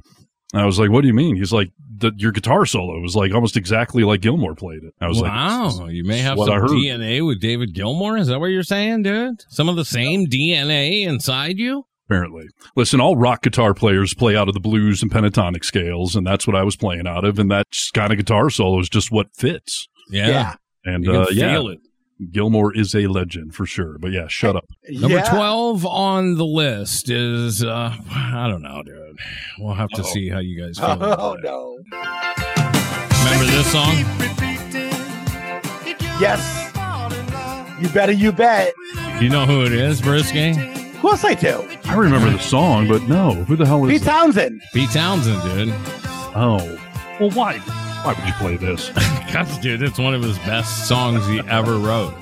And 0.53 0.61
I 0.61 0.65
was 0.65 0.79
like, 0.79 0.89
what 0.89 1.01
do 1.01 1.07
you 1.07 1.13
mean? 1.13 1.35
He's 1.35 1.53
like, 1.53 1.71
the, 1.97 2.11
your 2.15 2.31
guitar 2.31 2.65
solo 2.65 2.99
was 3.01 3.15
like 3.15 3.33
almost 3.33 3.57
exactly 3.57 4.03
like 4.03 4.21
Gilmour 4.21 4.55
played 4.55 4.83
it. 4.83 4.93
I 5.01 5.07
was 5.07 5.19
like, 5.19 5.31
wow, 5.31 5.87
you 5.87 6.03
may 6.03 6.19
have 6.19 6.37
some 6.37 6.47
DNA 6.47 7.25
with 7.25 7.41
David 7.41 7.73
Gilmour. 7.73 8.17
Is 8.17 8.27
that 8.27 8.39
what 8.39 8.47
you're 8.47 8.63
saying, 8.63 9.03
dude? 9.03 9.43
Some 9.49 9.69
of 9.69 9.75
the 9.75 9.85
same 9.85 10.25
DNA 10.25 11.05
inside 11.05 11.59
you? 11.59 11.85
apparently. 12.09 12.47
Listen, 12.75 12.99
all 12.99 13.15
rock 13.15 13.43
guitar 13.43 13.73
players 13.73 14.13
play 14.13 14.35
out 14.35 14.47
of 14.47 14.53
the 14.53 14.59
blues 14.59 15.03
and 15.03 15.11
pentatonic 15.11 15.63
scales, 15.63 16.15
and 16.15 16.25
that's 16.25 16.47
what 16.47 16.55
I 16.55 16.63
was 16.63 16.75
playing 16.75 17.07
out 17.07 17.23
of. 17.23 17.37
And 17.37 17.51
that 17.51 17.67
kind 17.93 18.11
of 18.11 18.17
guitar 18.17 18.49
solo 18.49 18.79
is 18.79 18.89
just 18.89 19.11
what 19.11 19.27
fits. 19.35 19.87
Yeah. 20.09 20.27
Yeah. 20.27 20.55
And 20.85 21.03
You 21.03 21.11
can 21.11 21.21
uh, 21.21 21.27
yeah, 21.31 21.61
it. 21.61 21.79
Gilmour 22.31 22.75
is 22.75 22.93
a 22.95 23.07
legend 23.07 23.55
for 23.55 23.65
sure. 23.65 23.97
But 23.97 24.11
yeah, 24.11 24.27
shut 24.27 24.55
up. 24.55 24.65
Number 24.89 25.17
Yeah. 25.17 25.29
12 25.29 25.85
on 25.85 26.35
the 26.35 26.45
list 26.45 27.09
is, 27.09 27.63
uh, 27.63 27.93
I 28.11 28.47
don't 28.49 28.61
know, 28.61 28.83
dude. 28.83 29.17
We'll 29.57 29.73
have 29.75 29.89
to 29.91 30.03
see 30.03 30.29
how 30.29 30.39
you 30.39 30.61
guys 30.61 30.77
feel. 30.79 30.91
about 30.91 31.19
Oh, 31.19 31.33
it. 31.33 31.43
no. 31.43 31.77
Remember 33.23 33.51
this 33.51 33.71
song? 33.71 33.93
Yes. 36.19 36.65
You 37.81 37.87
better, 37.89 38.11
you 38.11 38.31
bet. 38.33 38.73
You 39.21 39.29
know 39.29 39.45
who 39.45 39.63
it 39.65 39.71
is, 39.71 40.01
Brewski? 40.01 40.75
Of 40.95 41.01
course 41.01 41.23
I 41.23 41.33
do. 41.33 41.65
I 41.85 41.95
remember 41.95 42.29
the 42.29 42.39
song, 42.39 42.89
but 42.89 43.03
no, 43.03 43.33
who 43.45 43.55
the 43.55 43.65
hell 43.65 43.85
is 43.85 43.91
Pete 43.93 44.01
it? 44.01 44.05
Townshend. 44.05 44.61
Pete 44.73 44.89
Townshend, 44.89 45.41
dude. 45.43 45.73
Oh, 46.35 46.77
well, 47.21 47.29
why? 47.31 47.61
Why 48.03 48.13
would 48.17 48.25
you 48.25 48.33
play 48.33 48.55
this? 48.57 48.89
Gosh, 49.33 49.57
dude, 49.59 49.81
it's 49.81 49.99
one 49.99 50.13
of 50.13 50.23
his 50.23 50.37
best 50.39 50.87
songs 50.87 51.25
he 51.27 51.39
ever 51.41 51.77
wrote. 51.77 52.13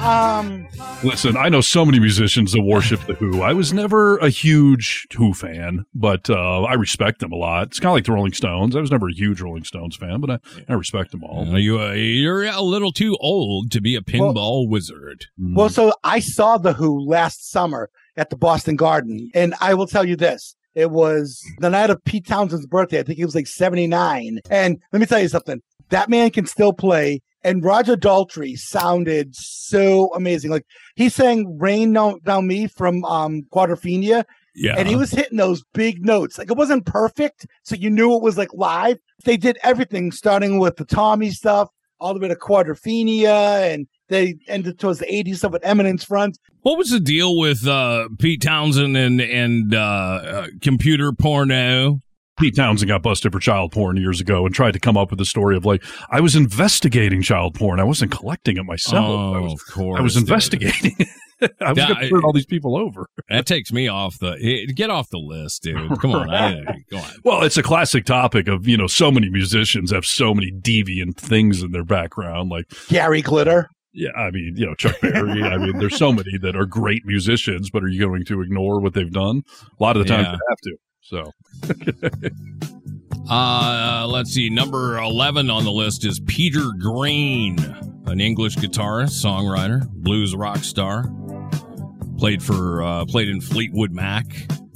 Um, 0.00 0.68
Listen, 1.02 1.36
I 1.36 1.48
know 1.48 1.60
so 1.60 1.84
many 1.84 1.98
musicians 1.98 2.52
that 2.52 2.62
worship 2.62 3.00
the 3.06 3.14
Who. 3.14 3.42
I 3.42 3.52
was 3.52 3.72
never 3.72 4.18
a 4.18 4.28
huge 4.28 5.06
Who 5.16 5.32
fan, 5.34 5.84
but 5.94 6.28
uh, 6.30 6.62
I 6.62 6.74
respect 6.74 7.20
them 7.20 7.32
a 7.32 7.36
lot. 7.36 7.68
It's 7.68 7.80
kind 7.80 7.90
of 7.90 7.94
like 7.94 8.04
the 8.04 8.12
Rolling 8.12 8.32
Stones. 8.34 8.76
I 8.76 8.80
was 8.80 8.90
never 8.90 9.08
a 9.08 9.12
huge 9.14 9.40
Rolling 9.40 9.64
Stones 9.64 9.96
fan, 9.96 10.20
but 10.20 10.30
I, 10.30 10.38
I 10.68 10.74
respect 10.74 11.12
them 11.12 11.24
all. 11.24 11.48
Uh, 11.54 11.56
you, 11.56 11.80
uh, 11.80 11.92
you're 11.92 12.44
a 12.44 12.60
little 12.60 12.92
too 12.92 13.16
old 13.20 13.70
to 13.72 13.80
be 13.80 13.96
a 13.96 14.00
pinball 14.00 14.68
wizard. 14.68 15.26
well, 15.38 15.68
so 15.68 15.92
I 16.04 16.20
saw 16.20 16.58
The 16.58 16.74
Who 16.74 17.00
last 17.00 17.50
summer 17.50 17.90
at 18.16 18.30
the 18.30 18.36
Boston 18.36 18.76
Garden, 18.76 19.30
and 19.34 19.54
I 19.60 19.74
will 19.74 19.86
tell 19.86 20.04
you 20.06 20.16
this. 20.16 20.55
It 20.76 20.90
was 20.90 21.42
the 21.58 21.70
night 21.70 21.88
of 21.88 22.04
Pete 22.04 22.26
Townshend's 22.26 22.66
birthday. 22.66 23.00
I 23.00 23.02
think 23.02 23.16
he 23.18 23.24
was 23.24 23.34
like 23.34 23.46
79. 23.46 24.40
And 24.50 24.78
let 24.92 25.00
me 25.00 25.06
tell 25.06 25.20
you 25.20 25.28
something. 25.28 25.62
That 25.88 26.10
man 26.10 26.30
can 26.30 26.46
still 26.46 26.74
play. 26.74 27.22
And 27.42 27.64
Roger 27.64 27.96
Daltrey 27.96 28.58
sounded 28.58 29.34
so 29.34 30.12
amazing. 30.14 30.50
Like 30.50 30.66
he 30.94 31.08
sang 31.08 31.58
Rain 31.58 31.94
Down, 31.94 32.20
Down 32.24 32.46
Me 32.46 32.66
from 32.66 33.04
um 33.06 33.42
Quadrophenia. 33.52 34.24
Yeah. 34.58 34.74
and 34.78 34.88
he 34.88 34.96
was 34.96 35.10
hitting 35.10 35.36
those 35.36 35.62
big 35.74 36.04
notes. 36.04 36.38
Like 36.38 36.50
it 36.50 36.56
wasn't 36.56 36.86
perfect, 36.86 37.46
so 37.62 37.74
you 37.76 37.90
knew 37.90 38.14
it 38.14 38.22
was 38.22 38.38
like 38.38 38.48
live. 38.54 38.96
They 39.24 39.36
did 39.36 39.58
everything, 39.62 40.10
starting 40.12 40.58
with 40.58 40.76
the 40.76 40.86
Tommy 40.86 41.30
stuff, 41.30 41.68
all 42.00 42.14
the 42.14 42.20
way 42.20 42.28
to 42.28 42.34
Quadrophenia, 42.36 43.72
and 43.72 43.86
they 44.08 44.36
ended 44.48 44.78
towards 44.78 44.98
the 44.98 45.06
'80s 45.06 45.36
stuff 45.36 45.52
with 45.52 45.64
Eminence 45.64 46.04
Front. 46.04 46.38
What 46.62 46.78
was 46.78 46.90
the 46.90 47.00
deal 47.00 47.38
with 47.38 47.66
uh, 47.66 48.08
Pete 48.18 48.42
Townshend 48.42 48.96
and 48.96 49.20
and 49.20 49.74
uh, 49.74 49.78
uh, 49.78 50.46
computer 50.60 51.12
porno? 51.12 52.00
Pete 52.38 52.54
Townshend 52.54 52.88
got 52.88 53.02
busted 53.02 53.32
for 53.32 53.38
child 53.38 53.72
porn 53.72 53.96
years 53.96 54.20
ago 54.20 54.44
and 54.44 54.54
tried 54.54 54.72
to 54.72 54.80
come 54.80 54.96
up 54.96 55.10
with 55.10 55.18
a 55.22 55.24
story 55.24 55.56
of 55.56 55.64
like, 55.64 55.82
I 56.10 56.20
was 56.20 56.36
investigating 56.36 57.22
child 57.22 57.54
porn. 57.54 57.80
I 57.80 57.84
wasn't 57.84 58.12
collecting 58.12 58.58
it 58.58 58.64
myself. 58.64 59.06
Oh, 59.06 59.32
I 59.34 59.40
was, 59.40 59.52
of 59.54 59.60
course. 59.72 59.98
I 59.98 60.02
was 60.02 60.16
investigating. 60.18 60.94
I 61.60 61.72
was 61.72 61.78
going 61.78 61.94
to 61.94 62.08
turn 62.10 62.24
all 62.24 62.32
these 62.32 62.46
people 62.46 62.76
over. 62.76 63.08
That 63.30 63.46
takes 63.46 63.72
me 63.72 63.88
off 63.88 64.18
the. 64.18 64.70
Get 64.74 64.90
off 64.90 65.08
the 65.08 65.18
list, 65.18 65.62
dude. 65.62 65.98
Come 66.00 66.12
on, 66.12 66.30
I, 66.30 66.62
go 66.90 66.98
on. 66.98 67.10
Well, 67.24 67.42
it's 67.42 67.56
a 67.56 67.62
classic 67.62 68.04
topic 68.04 68.48
of, 68.48 68.66
you 68.66 68.76
know, 68.76 68.86
so 68.86 69.10
many 69.10 69.30
musicians 69.30 69.90
have 69.90 70.04
so 70.04 70.34
many 70.34 70.52
deviant 70.52 71.16
things 71.16 71.62
in 71.62 71.72
their 71.72 71.84
background. 71.84 72.50
Like, 72.50 72.66
Gary 72.88 73.22
Glitter. 73.22 73.70
Yeah, 73.96 74.10
I 74.16 74.30
mean, 74.30 74.54
you 74.56 74.66
know, 74.66 74.74
Chuck 74.74 75.00
Berry. 75.00 75.42
I 75.42 75.56
mean, 75.56 75.78
there's 75.78 75.96
so 75.96 76.12
many 76.12 76.38
that 76.38 76.54
are 76.54 76.66
great 76.66 77.04
musicians, 77.06 77.70
but 77.70 77.82
are 77.82 77.88
you 77.88 77.98
going 77.98 78.24
to 78.26 78.42
ignore 78.42 78.80
what 78.80 78.94
they've 78.94 79.10
done? 79.10 79.42
A 79.78 79.82
lot 79.82 79.96
of 79.96 80.04
the 80.04 80.08
times 80.08 80.26
Yeah. 80.28 80.32
you 80.34 80.40
have 80.48 80.58
to. 80.62 80.76
So, 82.20 82.30
Uh, 83.28 84.06
let's 84.08 84.30
see. 84.30 84.48
Number 84.48 84.98
11 84.98 85.50
on 85.50 85.64
the 85.64 85.72
list 85.72 86.04
is 86.06 86.20
Peter 86.26 86.62
Green, 86.78 87.58
an 88.06 88.20
English 88.20 88.54
guitarist, 88.56 89.20
songwriter, 89.24 89.84
blues 89.90 90.32
rock 90.36 90.58
star. 90.58 91.10
Played 92.18 92.40
for, 92.42 92.82
uh, 92.84 93.04
played 93.06 93.28
in 93.28 93.40
Fleetwood 93.40 93.90
Mac, 93.90 94.26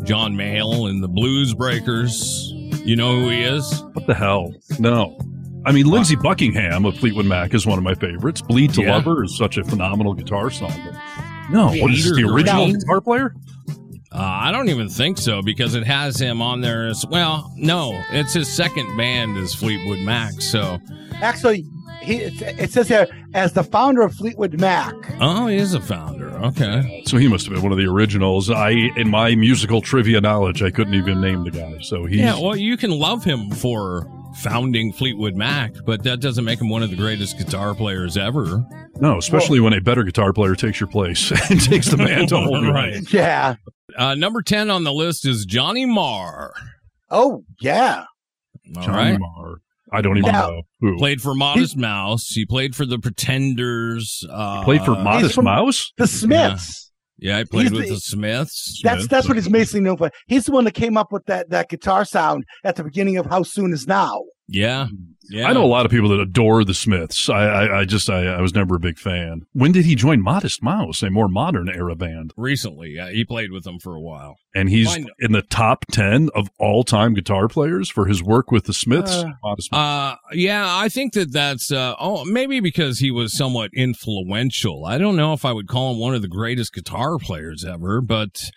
John 0.03 0.35
Mayall, 0.35 0.91
and 0.91 1.01
the 1.01 1.07
Blues 1.09 1.55
Breakers. 1.55 2.51
You 2.85 2.97
know 2.97 3.21
who 3.21 3.29
he 3.31 3.43
is? 3.43 3.85
what 3.93 4.07
the 4.09 4.15
hell? 4.15 4.53
No. 4.81 5.17
I 5.67 5.73
mean, 5.73 5.87
Lindsey 5.87 6.17
Buckingham 6.17 6.85
of 6.87 6.97
Fleetwood 6.97 7.27
Mac 7.27 7.53
is 7.55 7.67
one 7.67 7.77
of 7.79 7.85
my 7.85 7.95
favorites. 7.95 8.41
Bleed 8.41 8.73
to 8.75 8.83
Yeah. 8.83 8.95
Lover 8.95 9.25
is 9.25 9.37
such 9.37 9.59
a 9.59 9.65
phenomenal 9.65 10.15
guitar 10.15 10.51
song. 10.51 10.73
But 10.85 10.95
no, 11.51 11.67
what 11.83 11.93
is 11.93 12.05
this, 12.05 12.17
the 12.17 12.25
original 12.25 12.65
Green? 12.67 12.79
guitar 12.79 13.01
player? 13.01 13.35
Uh, 14.13 14.19
I 14.19 14.51
don't 14.53 14.69
even 14.71 14.89
think 14.89 15.19
so 15.19 15.41
because 15.43 15.75
it 15.75 15.85
has 15.87 16.19
him 16.19 16.43
on 16.43 16.61
there 16.63 16.87
as 16.89 17.05
well. 17.07 17.53
No, 17.57 17.93
it's 18.11 18.33
his 18.33 18.49
second 18.53 18.97
band 18.97 19.37
is 19.37 19.55
Fleetwood 19.55 20.01
Mac. 20.01 20.33
So, 20.41 20.79
Actually, 21.21 21.65
he 22.03 22.17
it, 22.17 22.43
it 22.59 22.73
says 22.73 22.89
here 22.89 23.07
as 23.35 23.53
the 23.53 23.63
founder 23.63 24.03
of 24.03 24.15
Fleetwood 24.15 24.59
Mac. 24.59 24.95
oh, 25.21 25.47
he 25.47 25.57
is 25.57 25.75
a 25.75 25.81
founder. 25.81 26.31
Okay. 26.47 27.03
So 27.07 27.19
he 27.19 27.29
must 27.29 27.45
have 27.47 27.55
been 27.55 27.63
one 27.63 27.71
of 27.73 27.79
the 27.79 27.87
originals. 27.87 28.51
I, 28.51 28.71
in 28.97 29.11
my 29.11 29.35
musical 29.37 29.81
trivia 29.83 30.21
knowledge, 30.21 30.63
I 30.63 30.71
couldn't 30.71 30.95
even 30.95 31.21
name 31.21 31.45
the 31.45 31.51
guy. 31.51 31.77
So 31.83 32.07
he's 32.07 32.19
Yeah, 32.19 32.41
well, 32.41 32.57
you 32.57 32.77
can 32.79 32.91
love 32.91 33.23
him 33.23 33.51
for 33.51 34.09
founding 34.37 34.93
Fleetwood 34.93 35.35
Mac, 35.37 35.73
but 35.85 36.03
that 36.05 36.21
doesn't 36.21 36.45
make 36.45 36.61
him 36.61 36.69
one 36.69 36.83
of 36.83 36.91
the 36.91 36.97
greatest 36.97 37.39
guitar 37.39 37.75
players 37.75 38.17
ever. 38.17 38.65
no, 39.01 39.19
especially 39.19 39.61
when 39.61 39.73
a 39.73 39.81
better 39.81 40.03
guitar 40.05 40.33
player 40.33 40.55
takes 40.55 40.81
your 40.81 40.89
place 40.89 41.31
and 41.51 41.61
takes 41.61 41.89
the 41.89 41.97
mantle. 41.97 42.51
Right. 42.73 43.01
Yeah. 43.13 43.57
Uh, 43.97 44.15
number 44.15 44.43
10 44.43 44.71
on 44.71 44.85
the 44.85 44.93
list 44.93 45.27
is 45.27 45.45
Johnny 45.45 45.85
Marr. 45.87 46.53
Oh 47.11 47.43
yeah. 47.61 48.05
All 48.77 48.83
Johnny 48.83 49.13
right. 49.13 49.19
Marr. 49.21 49.57
I 49.93 50.01
don't 50.03 50.19
even 50.19 50.33
Yeah. 50.33 50.41
know 50.41 50.63
who. 50.81 50.97
Played 50.99 51.21
for 51.21 51.35
Modest 51.35 51.77
Mouse. 51.77 52.29
He 52.29 52.47
played 52.47 52.77
for 52.77 52.87
the 52.87 52.99
Pretenders. 53.01 54.25
Uh, 54.31 54.63
Played 54.63 54.85
for 54.85 54.93
Modest 54.93 55.35
from- 55.35 55.47
Mouse? 55.47 55.93
The 55.99 56.07
Smiths. 56.07 56.90
Yeah, 57.21 57.37
I 57.39 57.45
played 57.45 57.65
He's 57.65 57.73
with 57.73 57.83
the- 57.89 57.95
the 57.95 58.01
Smiths. 58.01 58.81
That's 58.83 59.07
that's 59.07 59.29
what 59.29 59.37
he's 59.37 59.49
basically 59.49 59.81
known 59.81 59.99
for. 59.99 60.11
He's 60.27 60.47
the 60.47 60.53
one 60.53 60.65
that 60.65 60.73
came 60.73 60.97
up 60.97 61.13
with 61.13 61.27
that 61.27 61.51
that 61.51 61.69
guitar 61.69 62.05
sound 62.05 62.45
at 62.65 62.77
the 62.77 62.85
beginning 62.85 63.19
of 63.19 63.27
How 63.27 63.43
Soon 63.43 63.73
Is 63.73 63.87
Now. 63.87 64.23
Yeah. 64.51 64.89
Yeah. 65.31 65.49
I 65.49 65.53
know 65.53 65.65
a 65.65 65.67
lot 65.67 65.87
of 65.87 65.93
people 65.93 66.09
that 66.09 66.19
adore 66.19 66.65
the 66.65 66.75
Smiths. 66.75 67.29
I, 67.31 67.45
I, 67.45 67.81
I 67.81 67.85
just, 67.85 68.11
I, 68.11 68.27
I 68.27 68.41
was 68.41 68.53
never 68.53 68.75
a 68.75 68.81
big 68.81 68.99
fan. 68.99 69.47
When 69.53 69.71
did 69.71 69.85
he 69.85 69.95
join 69.95 70.21
Modest 70.21 70.61
Mouse, 70.61 71.05
a 71.05 71.11
more 71.11 71.29
modern 71.29 71.69
era 71.69 71.95
band? 71.95 72.33
Recently, 72.37 72.99
uh, 72.99 73.07
he 73.07 73.25
played 73.25 73.53
with 73.53 73.63
them 73.63 73.79
for 73.79 73.95
a 73.95 74.01
while. 74.01 74.39
And 74.57 74.69
he's 74.69 74.93
in 75.21 75.31
the 75.31 75.43
top 75.43 75.85
10 75.93 76.31
of 76.35 76.51
all 76.59 76.83
time 76.83 77.15
guitar 77.15 77.47
players 77.47 77.89
for 77.89 78.07
his 78.07 78.25
work 78.25 78.51
with 78.51 78.65
the 78.65 78.73
Smiths. 78.73 79.13
Uh, 79.13 79.31
Modest 79.41 79.71
Mouse. 79.71 80.15
Uh, 80.15 80.17
yeah, 80.33 80.65
I 80.67 80.89
think 80.89 81.13
that 81.13 81.33
that's, 81.33 81.71
uh, 81.71 81.95
oh, 82.01 82.25
maybe 82.25 82.59
because 82.59 82.99
he 82.99 83.13
was 83.13 83.37
somewhat 83.37 83.71
influential. 83.73 84.85
I 84.85 84.99
don't 84.99 85.15
know 85.15 85.33
if 85.33 85.45
I 85.45 85.53
would 85.53 85.69
call 85.69 85.93
him 85.93 86.01
one 86.01 86.17
of 86.17 86.23
the 86.23 86.29
greatest 86.29 86.73
guitar 86.75 87.19
players 87.19 87.65
ever, 87.65 88.01
but 88.01 88.51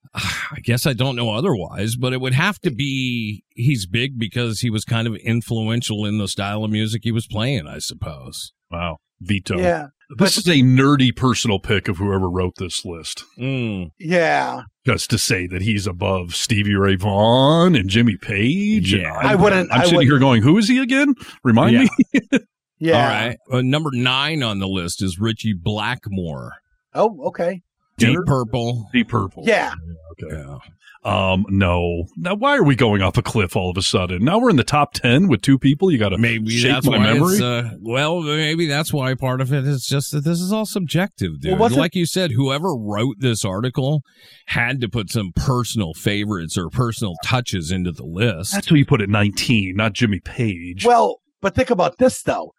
I 0.14 0.58
guess 0.62 0.86
I 0.86 0.92
don't 0.92 1.16
know 1.16 1.30
otherwise. 1.30 1.96
But 1.96 2.12
it 2.12 2.20
would 2.20 2.34
have 2.34 2.58
to 2.60 2.70
be 2.70 3.44
he's 3.50 3.86
big 3.86 4.18
because 4.18 4.60
he 4.60 4.70
was 4.70 4.84
kind 4.84 5.06
of 5.06 5.14
influential 5.16 6.04
in 6.04 6.18
the 6.18 6.28
style 6.28 6.64
of 6.64 6.70
music 6.70 7.02
he 7.04 7.12
was 7.12 7.26
playing, 7.26 7.66
I 7.66 7.78
suppose. 7.78 8.52
wow. 8.70 8.98
Veto. 9.20 9.58
Yeah. 9.58 9.86
This 10.16 10.38
is 10.38 10.46
a 10.46 10.62
nerdy 10.62 11.14
personal 11.14 11.58
pick 11.58 11.88
of 11.88 11.96
whoever 11.98 12.30
wrote 12.30 12.54
this 12.56 12.84
list. 12.84 13.24
Mm. 13.36 13.88
Yeah. 13.98 14.62
Just 14.86 15.10
to 15.10 15.18
say 15.18 15.48
that 15.48 15.60
he's 15.60 15.88
above 15.88 16.36
Stevie 16.36 16.76
Ray 16.76 16.94
Vaughan 16.94 17.74
and 17.74 17.90
Jimmy 17.90 18.16
Page. 18.16 18.92
and 18.92 19.02
Yeah. 19.02 19.18
I 19.20 19.34
wouldn't- 19.34 19.72
I'm 19.72 19.80
I 19.80 19.84
sitting 19.84 19.96
wouldn't- 19.96 20.12
here 20.12 20.18
going, 20.20 20.42
who 20.42 20.56
is 20.56 20.68
he 20.68 20.78
again? 20.78 21.14
Remind 21.42 21.72
Yeah. 21.74 21.86
me. 22.14 22.20
Yeah. 22.80 22.92
All 22.96 23.08
right. 23.08 23.36
Uh, 23.50 23.60
number 23.60 23.90
nine 23.92 24.44
on 24.44 24.60
the 24.60 24.68
list 24.68 25.02
is 25.02 25.18
Ritchie 25.18 25.54
Blackmore. 25.54 26.52
Oh, 26.94 27.18
okay. 27.26 27.62
Deep 27.98 28.08
Dinner? 28.10 28.24
Purple. 28.24 28.88
Deep 28.92 29.08
Purple. 29.08 29.42
Yeah. 29.46 29.74
Okay. 30.22 30.34
Yeah. 30.36 30.58
Um, 31.04 31.46
no. 31.48 32.06
Now, 32.16 32.34
why 32.34 32.56
are 32.56 32.64
we 32.64 32.74
going 32.74 33.02
off 33.02 33.16
a 33.16 33.22
cliff 33.22 33.54
all 33.54 33.70
of 33.70 33.76
a 33.76 33.82
sudden? 33.82 34.24
Now 34.24 34.40
we're 34.40 34.50
in 34.50 34.56
the 34.56 34.64
top 34.64 34.92
10 34.94 35.28
with 35.28 35.42
two 35.42 35.56
people. 35.56 35.92
You 35.92 35.96
got 35.98 36.08
to 36.08 36.18
Maybe 36.18 36.50
shake 36.50 36.72
that's 36.72 36.86
my 36.86 36.98
why 36.98 37.12
memory. 37.14 37.40
uh, 37.40 37.70
well, 37.80 38.20
maybe 38.20 38.66
that's 38.66 38.92
why 38.92 39.14
part 39.14 39.40
of 39.40 39.52
it 39.52 39.64
is 39.64 39.86
just 39.86 40.10
that 40.10 40.24
this 40.24 40.40
is 40.40 40.52
all 40.52 40.66
subjective, 40.66 41.40
dude. 41.40 41.52
Well, 41.52 41.60
what's 41.60 41.76
it- 41.76 41.78
like 41.78 41.94
you 41.94 42.04
said, 42.04 42.32
whoever 42.32 42.74
wrote 42.74 43.16
this 43.20 43.44
article 43.44 44.02
had 44.46 44.80
to 44.80 44.88
put 44.88 45.08
some 45.08 45.30
personal 45.36 45.94
favorites 45.94 46.58
or 46.58 46.68
personal 46.68 47.14
touches 47.24 47.70
into 47.70 47.92
the 47.92 48.04
list. 48.04 48.52
That's 48.52 48.66
who 48.66 48.74
you 48.74 48.84
put 48.84 49.00
at 49.00 49.08
19, 49.08 49.76
not 49.76 49.92
Jimmy 49.92 50.18
Page. 50.20 50.84
Well, 50.84 51.20
but 51.40 51.54
think 51.54 51.70
about 51.70 51.98
this 51.98 52.22
though. 52.22 52.52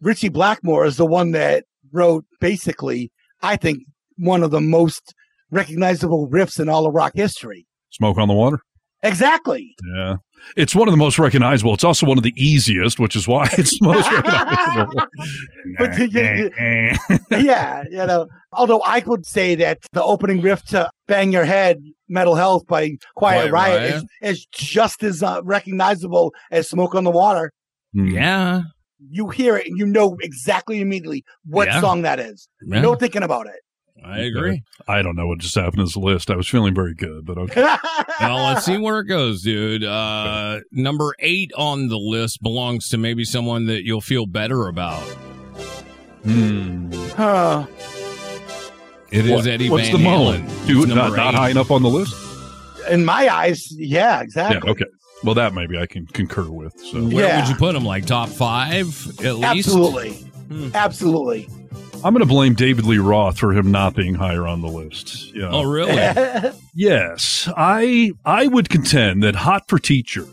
Ritchie 0.00 0.30
Blackmore 0.30 0.84
is 0.84 0.96
the 0.96 1.06
one 1.06 1.30
that 1.30 1.64
wrote 1.92 2.24
basically, 2.40 3.12
I 3.40 3.56
think, 3.56 3.84
one 4.16 4.42
of 4.42 4.50
the 4.50 4.60
most 4.60 5.14
recognizable 5.50 6.28
riffs 6.28 6.58
in 6.60 6.68
all 6.68 6.86
of 6.86 6.94
rock 6.94 7.12
history. 7.14 7.66
Smoke 7.90 8.18
on 8.18 8.28
the 8.28 8.34
Water. 8.34 8.58
Exactly. 9.02 9.74
Yeah. 9.96 10.16
It's 10.56 10.74
one 10.74 10.86
of 10.88 10.92
the 10.92 10.96
most 10.98 11.18
recognizable. 11.18 11.74
It's 11.74 11.84
also 11.84 12.06
one 12.06 12.18
of 12.18 12.24
the 12.24 12.32
easiest, 12.36 12.98
which 13.00 13.14
is 13.16 13.26
why 13.28 13.48
it's 13.58 13.80
most 13.82 14.10
recognizable. 14.12 15.02
But 15.78 15.98
you- 15.98 16.06
you- 16.08 16.50
yeah, 17.44 17.82
you 17.90 18.06
know. 18.06 18.26
Although 18.52 18.80
I 18.80 19.00
would 19.06 19.26
say 19.26 19.54
that 19.56 19.78
the 19.92 20.02
opening 20.02 20.40
riff 20.40 20.64
to 20.66 20.90
"Bang 21.06 21.32
Your 21.32 21.44
Head," 21.44 21.78
Metal 22.08 22.34
Health" 22.34 22.66
by 22.66 22.96
Quiet, 23.16 23.50
Quiet 23.50 23.52
Riot, 23.52 23.80
Riot. 23.80 23.94
Is, 23.94 24.04
is 24.38 24.46
just 24.52 25.02
as 25.02 25.22
uh, 25.22 25.40
recognizable 25.44 26.32
as 26.50 26.68
"Smoke 26.68 26.94
on 26.94 27.04
the 27.04 27.10
Water." 27.10 27.52
Hmm. 27.94 28.08
yeah. 28.08 28.62
You 29.10 29.30
hear 29.30 29.56
it 29.56 29.66
and 29.66 29.76
you 29.76 29.86
know 29.86 30.16
exactly 30.22 30.80
immediately 30.80 31.24
what 31.44 31.66
Yeah. 31.66 31.80
song 31.80 32.02
that 32.02 32.20
is. 32.20 32.48
yeah, 32.64 32.80
No 32.80 32.94
thinking 32.94 33.24
about 33.24 33.46
it. 33.48 33.56
I 34.04 34.20
agree. 34.20 34.62
I 34.88 35.02
don't 35.02 35.16
know 35.16 35.26
what 35.28 35.38
just 35.38 35.54
happened 35.54 35.76
to 35.78 35.84
this 35.84 35.96
list. 35.96 36.30
I 36.30 36.36
was 36.36 36.48
feeling 36.48 36.74
very 36.74 36.94
good, 36.94 37.24
but 37.24 37.38
okay. 37.38 37.62
Well, 38.20 38.44
let's 38.44 38.64
see 38.64 38.78
where 38.78 39.00
it 39.00 39.04
goes, 39.06 39.42
dude. 39.42 39.82
Uh, 39.84 40.60
number 40.70 41.14
eight 41.18 41.50
on 41.56 41.88
the 41.88 41.96
list 41.98 42.42
belongs 42.42 42.88
to 42.90 42.98
maybe 42.98 43.24
someone 43.24 43.66
that 43.66 43.84
you'll 43.84 44.00
feel 44.00 44.26
better 44.26 44.68
about. 44.68 45.02
Hmm. 46.24 46.92
Huh. 47.16 47.66
It 49.10 49.26
is 49.26 49.30
What- 49.32 49.46
Eddie 49.46 49.70
What's 49.70 49.88
Van 49.88 50.00
the 50.02 50.08
Halen. 50.08 50.46
moan? 50.46 50.66
Dude, 50.66 50.88
not, 50.88 51.16
not 51.16 51.34
high 51.34 51.50
enough 51.50 51.70
on 51.70 51.82
the 51.82 51.88
list? 51.88 52.14
In 52.90 53.04
my 53.04 53.28
eyes, 53.32 53.70
yeah, 53.76 54.20
exactly. 54.22 54.60
Yeah, 54.64 54.70
okay. 54.72 54.86
Well, 55.24 55.34
that 55.36 55.54
maybe 55.54 55.78
I 55.78 55.86
can 55.86 56.06
concur 56.06 56.48
with. 56.50 56.76
So 56.80 57.00
Where 57.02 57.26
Yeah. 57.26 57.40
would 57.40 57.48
you 57.48 57.54
put 57.56 57.74
him? 57.76 57.84
Like 57.84 58.06
top 58.06 58.28
five 58.28 58.88
at 59.24 59.36
least? 59.36 59.68
Absolutely. 59.68 60.10
Hmm. 60.48 60.70
Absolutely. 60.74 61.48
I'm 62.04 62.12
going 62.12 62.20
to 62.20 62.26
blame 62.26 62.54
David 62.54 62.84
Lee 62.84 62.98
Roth 62.98 63.38
for 63.38 63.52
him 63.52 63.70
not 63.70 63.94
being 63.94 64.14
higher 64.14 64.46
on 64.46 64.60
the 64.60 64.68
list. 64.68 65.34
Yeah. 65.34 65.50
Oh, 65.50 65.62
really? 65.62 66.52
Yes, 66.74 67.50
I 67.54 68.12
I 68.24 68.46
would 68.46 68.70
contend 68.70 69.22
that 69.22 69.34
"Hot 69.34 69.68
for 69.68 69.78
Teacher" 69.78 70.26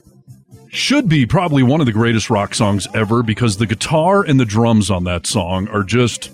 should 0.69 1.09
be 1.09 1.25
probably 1.25 1.63
one 1.63 1.81
of 1.81 1.85
the 1.85 1.91
greatest 1.91 2.29
rock 2.29 2.55
songs 2.55 2.87
ever 2.93 3.23
because 3.23 3.57
the 3.57 3.65
guitar 3.65 4.23
and 4.23 4.39
the 4.39 4.45
drums 4.45 4.89
on 4.89 5.03
that 5.03 5.27
song 5.27 5.67
are 5.67 5.83
just 5.83 6.31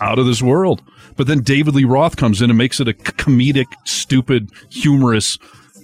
out 0.00 0.20
of 0.20 0.26
this 0.26 0.40
world. 0.40 0.82
But 1.16 1.26
then 1.26 1.42
David 1.42 1.74
Lee 1.74 1.82
Roth 1.84 2.16
comes 2.16 2.40
in 2.40 2.48
and 2.48 2.56
makes 2.56 2.78
it 2.78 2.86
a 2.86 2.92
comedic, 2.92 3.66
stupid, 3.84 4.50
humorous, 4.70 5.36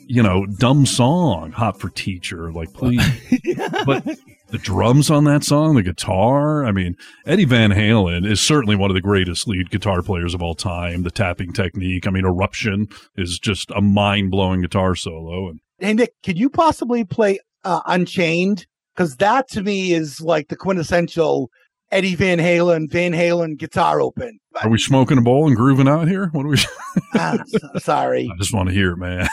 you 0.07 0.23
know, 0.23 0.47
dumb 0.47 0.87
song. 0.87 1.51
"Hot 1.51 1.81
for 1.81 1.89
Teacher," 1.89 2.53
like 2.53 2.73
please. 2.73 3.03
but 3.85 4.07
the 4.49 4.59
drums 4.59 5.11
on 5.11 5.25
that 5.25 5.43
song, 5.45 5.75
the 5.75 5.83
guitar. 5.83 6.65
I 6.65 6.73
mean, 6.73 6.97
Eddie 7.27 7.45
Van 7.45 7.71
Halen 7.71 8.27
is 8.27 8.41
certainly 8.41 8.77
one 8.77 8.91
of 8.91 8.95
the 8.95 9.01
greatest 9.01 9.49
lead 9.49 9.71
guitar 9.71 10.03
players 10.03 10.35
of 10.35 10.43
all 10.43 10.55
time. 10.55 11.03
The 11.03 11.11
tapping 11.11 11.53
technique. 11.53 12.07
I 12.07 12.11
mean, 12.11 12.25
Eruption 12.25 12.87
is 13.17 13.39
just 13.39 13.71
a 13.73 13.81
mind 13.81 14.31
blowing 14.31 14.61
guitar 14.63 14.95
solo. 14.95 15.49
And 15.49 15.61
Hey 15.79 15.93
Nick, 15.95 16.13
could 16.25 16.39
you 16.39 16.49
possibly 16.49 17.05
play 17.05 17.39
uh, 17.65 17.81
Unchained? 17.87 18.67
Because 18.95 19.17
that 19.17 19.49
to 19.51 19.63
me 19.63 19.93
is 19.93 20.21
like 20.23 20.49
the 20.49 20.57
quintessential 20.57 21.51
Eddie 21.93 22.15
Van 22.15 22.39
Halen, 22.39 22.91
Van 22.91 23.13
Halen 23.13 23.59
guitar 23.59 24.01
open. 24.01 24.39
are 24.63 24.71
we 24.71 24.79
smoking 24.79 25.19
a 25.19 25.23
bowl 25.23 25.47
and 25.47 25.55
grooving 25.57 25.87
out 25.87 26.09
here? 26.09 26.29
What 26.33 26.47
are 26.47 26.49
we? 26.49 26.59
Ah, 27.15 27.37
so- 27.47 27.79
sorry. 27.79 28.29
I 28.33 28.37
just 28.39 28.55
want 28.55 28.69
to 28.71 28.75
hear 28.75 28.93
it, 28.93 28.97
man. 28.97 29.29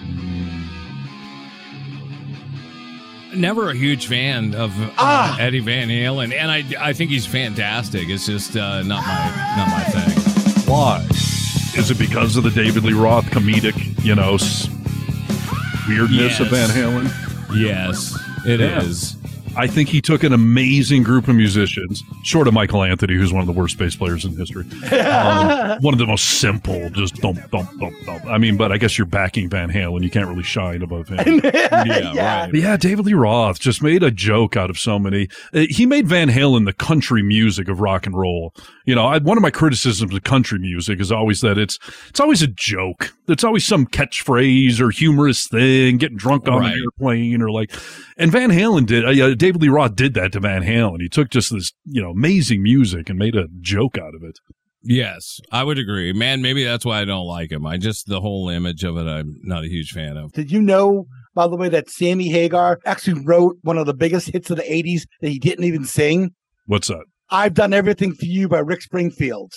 Never 3.34 3.70
a 3.70 3.74
huge 3.74 4.06
fan 4.06 4.54
of 4.54 4.70
uh, 4.80 4.90
Ah! 4.98 5.38
Eddie 5.38 5.60
Van 5.60 5.88
Halen, 5.88 6.32
and 6.32 6.50
I 6.50 6.64
I 6.88 6.92
think 6.92 7.10
he's 7.10 7.26
fantastic. 7.26 8.08
It's 8.08 8.26
just 8.26 8.56
uh, 8.56 8.82
not 8.82 9.02
my 9.06 9.54
not 9.56 9.68
my 9.68 9.84
thing. 9.84 10.64
Why? 10.72 11.04
Is 11.76 11.90
it 11.90 11.98
because 11.98 12.36
of 12.36 12.44
the 12.44 12.50
David 12.50 12.84
Lee 12.84 12.92
Roth 12.94 13.26
comedic, 13.26 14.02
you 14.04 14.14
know, 14.14 14.34
s- 14.34 14.68
weirdness 15.88 16.40
of 16.40 16.48
Van 16.48 16.68
Yes. 16.68 16.76
Halen? 16.76 17.54
Yes, 17.54 18.18
it 18.46 18.60
is. 18.60 19.14
Yeah. 19.58 19.64
I 19.64 19.66
think 19.66 19.88
he 19.88 20.00
took 20.00 20.22
an 20.22 20.32
amazing 20.32 21.02
group 21.02 21.28
of 21.28 21.34
musicians, 21.34 22.02
short 22.22 22.46
of 22.48 22.54
Michael 22.54 22.82
Anthony, 22.82 23.14
who's 23.14 23.32
one 23.32 23.40
of 23.40 23.46
the 23.46 23.52
worst 23.52 23.76
bass 23.78 23.96
players 23.96 24.24
in 24.24 24.36
history. 24.36 24.64
Um, 25.08 25.78
one 25.80 25.94
of 25.94 25.98
the 25.98 26.06
most 26.06 26.38
simple, 26.40 26.90
just 26.90 27.16
thump, 27.18 27.38
thump, 27.50 27.70
thump, 27.78 27.96
thump. 28.04 28.24
I 28.26 28.38
mean, 28.38 28.56
but 28.56 28.72
I 28.72 28.78
guess 28.78 28.98
you're 28.98 29.06
backing 29.06 29.48
Van 29.48 29.70
Halen. 29.70 30.02
You 30.02 30.10
can't 30.10 30.28
really 30.28 30.42
shine 30.42 30.82
above 30.82 31.08
him. 31.08 31.40
Yeah, 31.44 32.44
right. 32.44 32.54
Yeah, 32.54 32.76
David 32.76 33.06
Lee 33.06 33.14
Roth 33.14 33.58
just 33.58 33.82
made 33.82 34.02
a 34.02 34.10
joke 34.10 34.56
out 34.56 34.70
of 34.70 34.78
so 34.78 34.98
many. 34.98 35.28
Uh, 35.54 35.64
he 35.68 35.86
made 35.86 36.06
Van 36.06 36.28
Halen 36.28 36.64
the 36.66 36.72
country 36.72 37.22
music 37.22 37.68
of 37.68 37.80
rock 37.80 38.06
and 38.06 38.16
roll. 38.16 38.54
You 38.88 38.94
know, 38.94 39.04
I, 39.04 39.18
one 39.18 39.36
of 39.36 39.42
my 39.42 39.50
criticisms 39.50 40.14
of 40.14 40.22
country 40.22 40.58
music 40.58 40.98
is 40.98 41.12
always 41.12 41.42
that 41.42 41.58
it's 41.58 41.78
it's 42.08 42.20
always 42.20 42.40
a 42.40 42.46
joke. 42.46 43.12
It's 43.26 43.44
always 43.44 43.66
some 43.66 43.86
catchphrase 43.86 44.80
or 44.80 44.88
humorous 44.90 45.46
thing, 45.46 45.98
getting 45.98 46.16
drunk 46.16 46.48
on 46.48 46.60
Right. 46.60 46.72
an 46.72 46.82
airplane 46.82 47.42
or 47.42 47.50
like. 47.50 47.70
And 48.16 48.32
Van 48.32 48.48
Halen 48.48 48.86
did. 48.86 49.04
Uh, 49.04 49.34
David 49.34 49.60
Lee 49.60 49.68
Roth 49.68 49.94
did 49.94 50.14
that 50.14 50.32
to 50.32 50.40
Van 50.40 50.62
Halen. 50.62 51.02
He 51.02 51.10
took 51.10 51.28
just 51.28 51.52
this 51.52 51.70
you 51.84 52.00
know 52.00 52.12
amazing 52.12 52.62
music 52.62 53.10
and 53.10 53.18
made 53.18 53.36
a 53.36 53.48
joke 53.60 53.98
out 53.98 54.14
of 54.14 54.22
it. 54.22 54.38
Yes, 54.82 55.38
I 55.52 55.64
would 55.64 55.78
agree. 55.78 56.14
Man, 56.14 56.40
maybe 56.40 56.64
that's 56.64 56.86
why 56.86 57.02
I 57.02 57.04
don't 57.04 57.26
like 57.26 57.52
him. 57.52 57.66
I 57.66 57.76
just 57.76 58.06
the 58.06 58.22
whole 58.22 58.48
image 58.48 58.84
of 58.84 58.96
it. 58.96 59.06
I'm 59.06 59.34
not 59.42 59.64
a 59.64 59.68
huge 59.68 59.90
fan 59.90 60.16
of. 60.16 60.32
Did 60.32 60.50
you 60.50 60.62
know, 60.62 61.04
by 61.34 61.46
the 61.46 61.56
way, 61.56 61.68
that 61.68 61.90
Sammy 61.90 62.30
Hagar 62.30 62.78
actually 62.86 63.22
wrote 63.22 63.58
one 63.60 63.76
of 63.76 63.84
the 63.84 63.92
biggest 63.92 64.28
hits 64.28 64.48
of 64.48 64.56
the 64.56 64.62
80s 64.62 65.02
that 65.20 65.28
he 65.28 65.38
didn't 65.38 65.64
even 65.64 65.84
sing? 65.84 66.30
What's 66.64 66.88
that? 66.88 67.04
I've 67.30 67.54
Done 67.54 67.72
Everything 67.72 68.14
for 68.14 68.24
You 68.24 68.48
by 68.48 68.60
Rick 68.60 68.82
Springfield. 68.82 69.52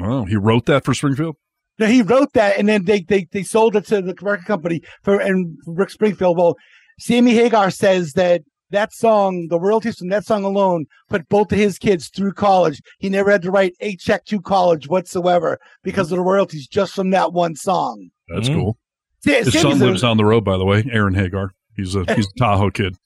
Oh, 0.00 0.24
he 0.24 0.36
wrote 0.36 0.66
that 0.66 0.84
for 0.84 0.94
Springfield. 0.94 1.36
No, 1.78 1.86
he 1.86 2.02
wrote 2.02 2.32
that 2.34 2.58
and 2.58 2.68
then 2.68 2.84
they, 2.84 3.00
they, 3.00 3.26
they 3.30 3.42
sold 3.42 3.76
it 3.76 3.86
to 3.86 4.00
the 4.02 4.14
record 4.20 4.46
company 4.46 4.80
for 5.02 5.18
and 5.20 5.56
Rick 5.66 5.90
Springfield. 5.90 6.36
Well, 6.36 6.56
Sammy 6.98 7.34
Hagar 7.34 7.70
says 7.70 8.12
that 8.14 8.42
that 8.70 8.92
song, 8.92 9.46
the 9.48 9.58
royalties 9.60 9.96
from 9.98 10.08
that 10.08 10.24
song 10.26 10.44
alone, 10.44 10.86
put 11.08 11.28
both 11.28 11.50
of 11.52 11.58
his 11.58 11.78
kids 11.78 12.08
through 12.08 12.32
college. 12.32 12.80
He 12.98 13.08
never 13.08 13.30
had 13.30 13.42
to 13.42 13.50
write 13.50 13.74
a 13.80 13.96
check 13.96 14.24
to 14.26 14.40
college 14.40 14.88
whatsoever 14.88 15.58
because 15.82 16.10
of 16.12 16.18
the 16.18 16.22
royalties 16.24 16.66
just 16.66 16.94
from 16.94 17.10
that 17.10 17.32
one 17.32 17.54
song. 17.54 18.10
That's 18.28 18.48
Mhm. 18.48 18.54
cool. 18.56 18.78
Sa- 19.24 19.30
His 19.32 19.52
Sammy's 19.52 19.62
son 19.78 19.82
a- 19.82 19.86
lives 19.86 20.02
down 20.02 20.16
the 20.16 20.24
road, 20.24 20.44
by 20.44 20.58
the 20.58 20.64
way. 20.66 20.84
Aaron 20.92 21.14
Hagar. 21.14 21.52
He's 21.76 21.94
a 21.94 22.04
he's 22.14 22.26
a 22.26 22.30
Tahoe 22.38 22.70
kid. 22.70 22.96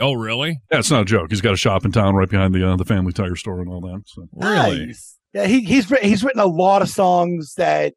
Oh, 0.00 0.14
really? 0.14 0.60
Yeah, 0.70 0.78
it's 0.78 0.90
not 0.90 1.02
a 1.02 1.04
joke. 1.04 1.28
He's 1.30 1.40
got 1.40 1.54
a 1.54 1.56
shop 1.56 1.84
in 1.84 1.92
town 1.92 2.14
right 2.14 2.28
behind 2.28 2.54
the 2.54 2.68
uh, 2.68 2.76
the 2.76 2.84
family 2.84 3.12
tire 3.12 3.36
store 3.36 3.60
and 3.60 3.68
all 3.68 3.80
that. 3.82 4.02
So 4.06 4.26
Really? 4.32 4.86
Nice. 4.86 5.18
Yeah, 5.32 5.46
he, 5.46 5.60
he's 5.62 5.88
he's 6.00 6.22
written 6.24 6.40
a 6.40 6.46
lot 6.46 6.82
of 6.82 6.88
songs 6.88 7.54
that 7.56 7.94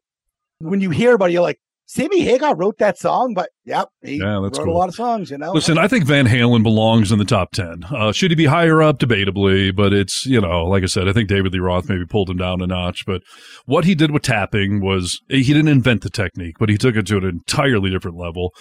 when 0.58 0.80
you 0.80 0.90
hear 0.90 1.14
about 1.14 1.30
it, 1.30 1.32
you're 1.32 1.42
like, 1.42 1.60
Sammy 1.90 2.20
Hagar 2.20 2.54
wrote 2.54 2.76
that 2.80 2.98
song, 2.98 3.32
but 3.32 3.48
yep, 3.64 3.88
he 4.02 4.16
Yeah, 4.18 4.40
that's 4.42 4.58
wrote 4.58 4.66
cool. 4.66 4.76
a 4.76 4.78
lot 4.78 4.90
of 4.90 4.94
songs, 4.94 5.30
you 5.30 5.38
know. 5.38 5.52
listen, 5.52 5.78
I 5.78 5.88
think 5.88 6.04
Van 6.04 6.26
Halen 6.26 6.62
belongs 6.62 7.10
in 7.10 7.18
the 7.18 7.24
top 7.24 7.52
ten. 7.52 7.82
Uh, 7.84 8.12
should 8.12 8.30
he 8.30 8.34
be 8.34 8.44
higher 8.44 8.82
up? 8.82 8.98
Debatably, 8.98 9.74
but 9.74 9.94
it's 9.94 10.26
you 10.26 10.38
know, 10.38 10.66
like 10.66 10.82
I 10.82 10.86
said, 10.86 11.08
I 11.08 11.14
think 11.14 11.30
David 11.30 11.54
Lee 11.54 11.60
Roth 11.60 11.88
maybe 11.88 12.04
pulled 12.04 12.28
him 12.28 12.36
down 12.36 12.60
a 12.60 12.66
notch. 12.66 13.06
But 13.06 13.22
what 13.64 13.86
he 13.86 13.94
did 13.94 14.10
with 14.10 14.20
tapping 14.22 14.82
was 14.82 15.22
he 15.30 15.42
didn't 15.44 15.68
invent 15.68 16.02
the 16.02 16.10
technique, 16.10 16.56
but 16.58 16.68
he 16.68 16.76
took 16.76 16.94
it 16.94 17.06
to 17.06 17.16
an 17.16 17.24
entirely 17.24 17.88
different 17.88 18.18
level. 18.18 18.52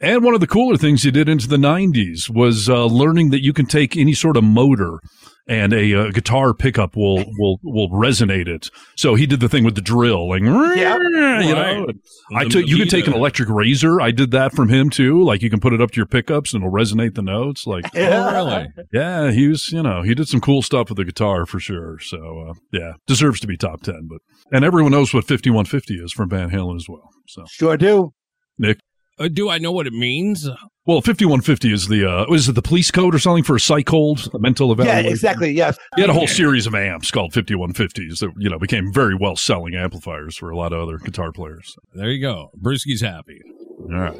And 0.00 0.22
one 0.22 0.34
of 0.34 0.40
the 0.40 0.46
cooler 0.46 0.76
things 0.76 1.02
he 1.02 1.10
did 1.10 1.28
into 1.28 1.48
the 1.48 1.56
'90s 1.56 2.30
was 2.30 2.68
uh, 2.68 2.86
learning 2.86 3.30
that 3.30 3.42
you 3.42 3.52
can 3.52 3.66
take 3.66 3.96
any 3.96 4.14
sort 4.14 4.36
of 4.36 4.44
motor 4.44 5.00
and 5.48 5.72
a 5.72 5.94
uh, 5.94 6.10
guitar 6.10 6.52
pickup 6.54 6.96
will 6.96 7.24
will 7.38 7.58
will 7.62 7.88
resonate 7.90 8.48
it. 8.48 8.68
So 8.96 9.14
he 9.14 9.26
did 9.26 9.40
the 9.40 9.48
thing 9.48 9.62
with 9.64 9.74
the 9.76 9.80
drill, 9.80 10.28
like 10.28 10.42
Yeah. 10.42 10.96
you 10.96 11.54
know. 11.54 11.86
Right. 11.86 11.94
I 12.34 12.44
took 12.48 12.66
you 12.66 12.76
can 12.78 12.88
take 12.88 13.06
an 13.06 13.12
electric 13.12 13.48
razor. 13.48 14.00
I 14.00 14.10
did 14.10 14.32
that 14.32 14.52
from 14.52 14.68
him 14.68 14.90
too. 14.90 15.22
Like 15.22 15.42
you 15.42 15.50
can 15.50 15.60
put 15.60 15.72
it 15.72 15.80
up 15.80 15.92
to 15.92 15.96
your 15.96 16.06
pickups 16.06 16.52
and 16.52 16.62
it'll 16.64 16.72
resonate 16.74 17.14
the 17.14 17.22
notes. 17.22 17.66
Like 17.66 17.84
Oh, 17.96 18.32
really? 18.32 18.66
yeah, 18.92 19.30
he 19.30 19.48
was 19.48 19.70
you 19.70 19.82
know 19.82 20.02
he 20.02 20.14
did 20.14 20.28
some 20.28 20.40
cool 20.40 20.62
stuff 20.62 20.88
with 20.88 20.96
the 20.96 21.04
guitar 21.04 21.46
for 21.46 21.60
sure. 21.60 21.98
So 22.00 22.48
uh, 22.50 22.54
yeah, 22.72 22.94
deserves 23.06 23.38
to 23.40 23.46
be 23.46 23.56
top 23.56 23.82
ten. 23.82 24.08
But 24.08 24.18
and 24.52 24.64
everyone 24.64 24.92
knows 24.92 25.14
what 25.14 25.24
fifty 25.26 25.50
one 25.50 25.64
fifty 25.64 25.94
is 25.94 26.12
from 26.12 26.28
Van 26.30 26.50
Halen 26.50 26.76
as 26.76 26.86
well. 26.88 27.10
So 27.28 27.44
Sure 27.48 27.76
do. 27.76 28.12
Nick. 28.58 28.78
Uh, 29.18 29.28
do 29.28 29.48
I 29.48 29.58
know 29.58 29.72
what 29.72 29.86
it 29.86 29.92
means? 29.92 30.48
Well, 30.86 31.00
5150 31.00 31.72
is 31.72 31.88
the, 31.88 32.08
uh, 32.08 32.26
was 32.28 32.48
it 32.48 32.52
the 32.52 32.62
police 32.62 32.92
code 32.92 33.12
or 33.12 33.18
something 33.18 33.42
for 33.42 33.56
a 33.56 33.60
psych 33.60 33.88
hold, 33.88 34.30
a 34.32 34.38
mental 34.38 34.70
evaluation? 34.70 35.04
Yeah, 35.06 35.10
exactly. 35.10 35.50
Yes. 35.50 35.76
He 35.96 36.00
had 36.00 36.10
a 36.10 36.12
whole 36.12 36.28
series 36.28 36.64
of 36.68 36.76
amps 36.76 37.10
called 37.10 37.32
5150s 37.32 38.20
that, 38.20 38.32
you 38.38 38.48
know, 38.48 38.58
became 38.60 38.92
very 38.92 39.16
well 39.16 39.34
selling 39.34 39.74
amplifiers 39.74 40.36
for 40.36 40.48
a 40.50 40.56
lot 40.56 40.72
of 40.72 40.80
other 40.80 40.98
guitar 40.98 41.32
players. 41.32 41.76
There 41.92 42.08
you 42.08 42.20
go. 42.20 42.50
Brewski's 42.62 43.00
happy. 43.00 43.40
All 43.80 43.88
right. 43.98 44.16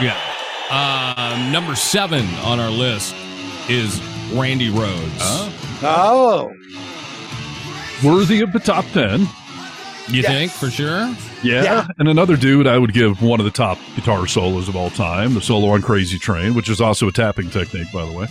Yeah. 0.00 0.18
Um, 0.70 1.52
number 1.52 1.76
seven 1.76 2.26
on 2.44 2.58
our 2.58 2.70
list 2.70 3.14
is 3.68 4.00
Randy 4.32 4.70
Rhoads. 4.70 5.18
Oh, 5.82 6.52
Worthy 8.04 8.40
of 8.40 8.52
the 8.52 8.58
top 8.58 8.84
10. 8.86 9.28
You 10.10 10.22
Yes. 10.22 10.26
think 10.26 10.52
for 10.52 10.70
sure? 10.70 11.14
Yeah. 11.42 11.62
Yeah. 11.62 11.86
And 11.98 12.08
another 12.08 12.36
dude 12.36 12.66
I 12.66 12.78
would 12.78 12.92
give 12.92 13.22
one 13.22 13.38
of 13.40 13.44
the 13.44 13.52
top 13.52 13.78
guitar 13.94 14.26
solos 14.26 14.68
of 14.68 14.76
all 14.76 14.90
time, 14.90 15.34
the 15.34 15.40
solo 15.40 15.68
on 15.70 15.82
Crazy 15.82 16.18
Train, 16.18 16.54
which 16.54 16.68
is 16.68 16.80
also 16.80 17.06
a 17.08 17.12
tapping 17.12 17.48
technique, 17.50 17.86
by 17.92 18.04
the 18.04 18.12
way. 18.12 18.26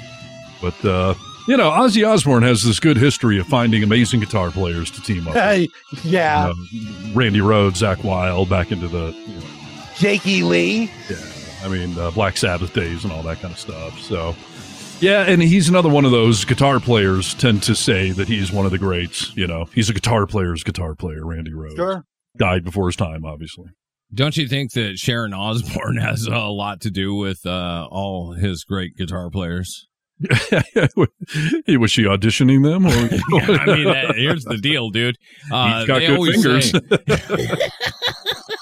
But, 0.61 0.85
uh, 0.85 1.13
you 1.47 1.55
know, 1.57 1.71
Ozzy 1.71 2.07
Osbourne 2.07 2.43
has 2.43 2.63
this 2.63 2.79
good 2.79 2.97
history 2.97 3.39
of 3.39 3.47
finding 3.47 3.81
amazing 3.81 4.19
guitar 4.19 4.51
players 4.51 4.91
to 4.91 5.01
team 5.01 5.27
up. 5.27 5.35
with. 5.35 5.69
yeah. 6.03 6.47
Uh, 6.49 6.53
Randy 7.13 7.39
Rhoads, 7.39 7.77
Zakk 7.81 8.03
Wylde, 8.03 8.49
back 8.49 8.71
into 8.71 8.87
the, 8.87 9.13
you 9.25 9.35
know, 9.35 9.45
Jakey 9.97 10.43
Lee. 10.43 10.91
Yeah, 11.09 11.17
I 11.63 11.67
mean 11.69 11.97
uh, 11.97 12.11
Black 12.11 12.37
Sabbath 12.37 12.73
days 12.73 13.03
and 13.03 13.11
all 13.13 13.23
that 13.23 13.41
kind 13.41 13.53
of 13.53 13.59
stuff. 13.59 13.99
So, 13.99 14.35
yeah, 14.99 15.23
and 15.27 15.41
he's 15.41 15.69
another 15.69 15.89
one 15.89 16.05
of 16.05 16.12
those 16.12 16.45
guitar 16.45 16.79
players 16.79 17.33
tend 17.35 17.63
to 17.63 17.75
say 17.75 18.12
that 18.12 18.27
he's 18.27 18.51
one 18.51 18.65
of 18.65 18.71
the 18.71 18.77
greats. 18.77 19.35
You 19.35 19.47
know, 19.47 19.65
he's 19.73 19.89
a 19.89 19.93
guitar 19.93 20.25
player's 20.25 20.63
guitar 20.63 20.95
player. 20.95 21.25
Randy 21.25 21.51
Rhoads 21.51 21.75
Sure. 21.75 22.03
died 22.38 22.63
before 22.63 22.88
his 22.88 22.95
time, 22.95 23.25
obviously. 23.25 23.67
Don't 24.13 24.35
you 24.38 24.47
think 24.47 24.71
that 24.73 24.97
Sharon 24.97 25.33
Osbourne 25.33 25.97
has 26.01 26.25
a 26.27 26.38
lot 26.47 26.81
to 26.81 26.89
do 26.91 27.13
with 27.15 27.45
uh, 27.45 27.88
all 27.89 28.33
his 28.33 28.63
great 28.63 28.95
guitar 28.97 29.29
players? 29.29 29.88
was 30.21 31.91
she 31.91 32.03
auditioning 32.03 32.63
them? 32.63 32.85
Or, 32.85 32.89
I 33.62 33.65
mean, 33.67 33.85
that, 33.85 34.15
here's 34.17 34.43
the 34.43 34.57
deal, 34.57 34.89
dude. 34.89 35.15
Uh, 35.51 35.79
he's 35.79 35.88
got 35.88 35.99
they 35.99 36.07
good 36.07 36.33
fingers. 36.33 36.71
say- 36.71 37.69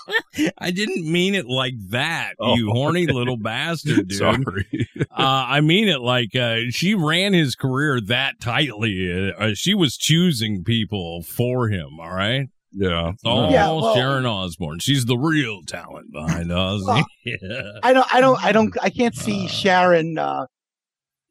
I 0.59 0.71
didn't 0.71 1.09
mean 1.11 1.35
it 1.35 1.45
like 1.47 1.73
that, 1.89 2.33
you 2.39 2.69
Oh, 2.69 2.73
horny 2.73 3.03
okay. 3.03 3.13
little 3.13 3.37
bastard, 3.37 4.07
dude. 4.09 4.17
Sorry. 4.17 4.87
Uh, 4.99 5.05
I 5.49 5.61
mean 5.61 5.87
it 5.87 6.01
like 6.01 6.35
uh, 6.35 6.69
she 6.69 6.95
ran 6.95 7.33
his 7.33 7.55
career 7.55 7.99
that 8.01 8.39
tightly. 8.39 9.33
Uh, 9.37 9.53
she 9.53 9.73
was 9.73 9.97
choosing 9.97 10.63
people 10.63 11.23
for 11.23 11.69
him. 11.69 11.99
All 11.99 12.13
right. 12.13 12.47
yeah. 12.71 13.09
It's 13.11 13.23
all 13.25 13.51
Yeah, 13.51 13.71
well- 13.71 13.95
Sharon 13.95 14.25
Osbourne. 14.25 14.79
She's 14.79 15.05
the 15.05 15.17
real 15.17 15.61
talent 15.63 16.11
behind 16.11 16.49
Ozzy. 16.49 16.85
Well, 16.85 17.05
yeah. 17.25 17.71
I 17.83 17.93
don't. 17.93 18.13
I 18.13 18.21
don't. 18.21 18.43
I 18.45 18.51
don't. 18.51 18.77
I 18.81 18.89
can't 18.89 19.15
see 19.15 19.45
Uh. 19.45 19.49
Sharon 19.49 20.17
uh, 20.17 20.45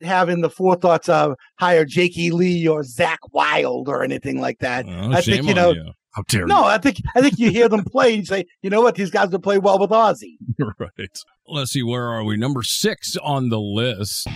having 0.02 0.40
the 0.42 0.50
forethoughts 0.50 1.08
of 1.08 1.34
hire 1.58 1.84
Jakey 1.84 2.30
Lee 2.30 2.66
or 2.68 2.82
Zakk 2.82 3.18
Wylde 3.32 3.88
or 3.88 4.02
anything 4.04 4.40
like 4.40 4.58
that. 4.60 4.84
Well, 4.86 5.14
I 5.16 5.20
shame 5.20 5.44
think 5.44 5.44
you 5.44 5.50
on 5.50 5.56
know. 5.56 5.70
you. 5.72 5.92
How 6.16 6.22
dare 6.28 6.46
No, 6.46 6.64
I 6.64 6.78
think 6.78 7.02
I 7.14 7.20
think 7.20 7.38
you 7.38 7.50
hear 7.50 7.68
them 7.68 7.84
play 7.84 8.14
and 8.14 8.20
you 8.20 8.24
say, 8.24 8.46
you 8.62 8.70
know 8.70 8.80
what, 8.80 8.94
these 8.94 9.10
guys 9.10 9.28
will 9.28 9.38
play 9.38 9.58
well 9.58 9.78
with 9.78 9.90
Ozzy. 9.90 10.38
right. 10.78 11.18
Let's 11.46 11.72
see, 11.72 11.82
where 11.82 12.08
are 12.08 12.24
we? 12.24 12.38
Number 12.38 12.62
six 12.62 13.18
on 13.22 13.50
the 13.50 13.60
list. 13.60 14.26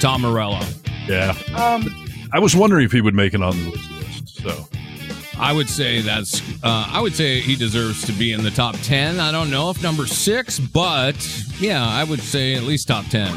Tom 0.00 0.20
Morello. 0.20 0.60
Yeah. 1.08 1.34
Um, 1.56 1.88
I 2.34 2.38
was 2.38 2.54
wondering 2.54 2.84
if 2.84 2.92
he 2.92 3.00
would 3.00 3.14
make 3.14 3.32
it 3.32 3.42
on 3.42 3.56
the 3.64 3.70
list. 3.70 4.42
So 4.42 4.68
I 5.38 5.54
would 5.54 5.70
say 5.70 6.02
that's. 6.02 6.42
Uh, 6.62 6.86
I 6.90 7.00
would 7.00 7.14
say 7.14 7.40
he 7.40 7.56
deserves 7.56 8.04
to 8.04 8.12
be 8.12 8.32
in 8.32 8.42
the 8.42 8.50
top 8.50 8.74
ten. 8.82 9.20
I 9.20 9.32
don't 9.32 9.50
know 9.50 9.70
if 9.70 9.82
number 9.82 10.06
six, 10.06 10.58
but 10.58 11.16
yeah, 11.58 11.82
I 11.82 12.04
would 12.04 12.20
say 12.20 12.56
at 12.56 12.64
least 12.64 12.88
top 12.88 13.06
ten. 13.06 13.32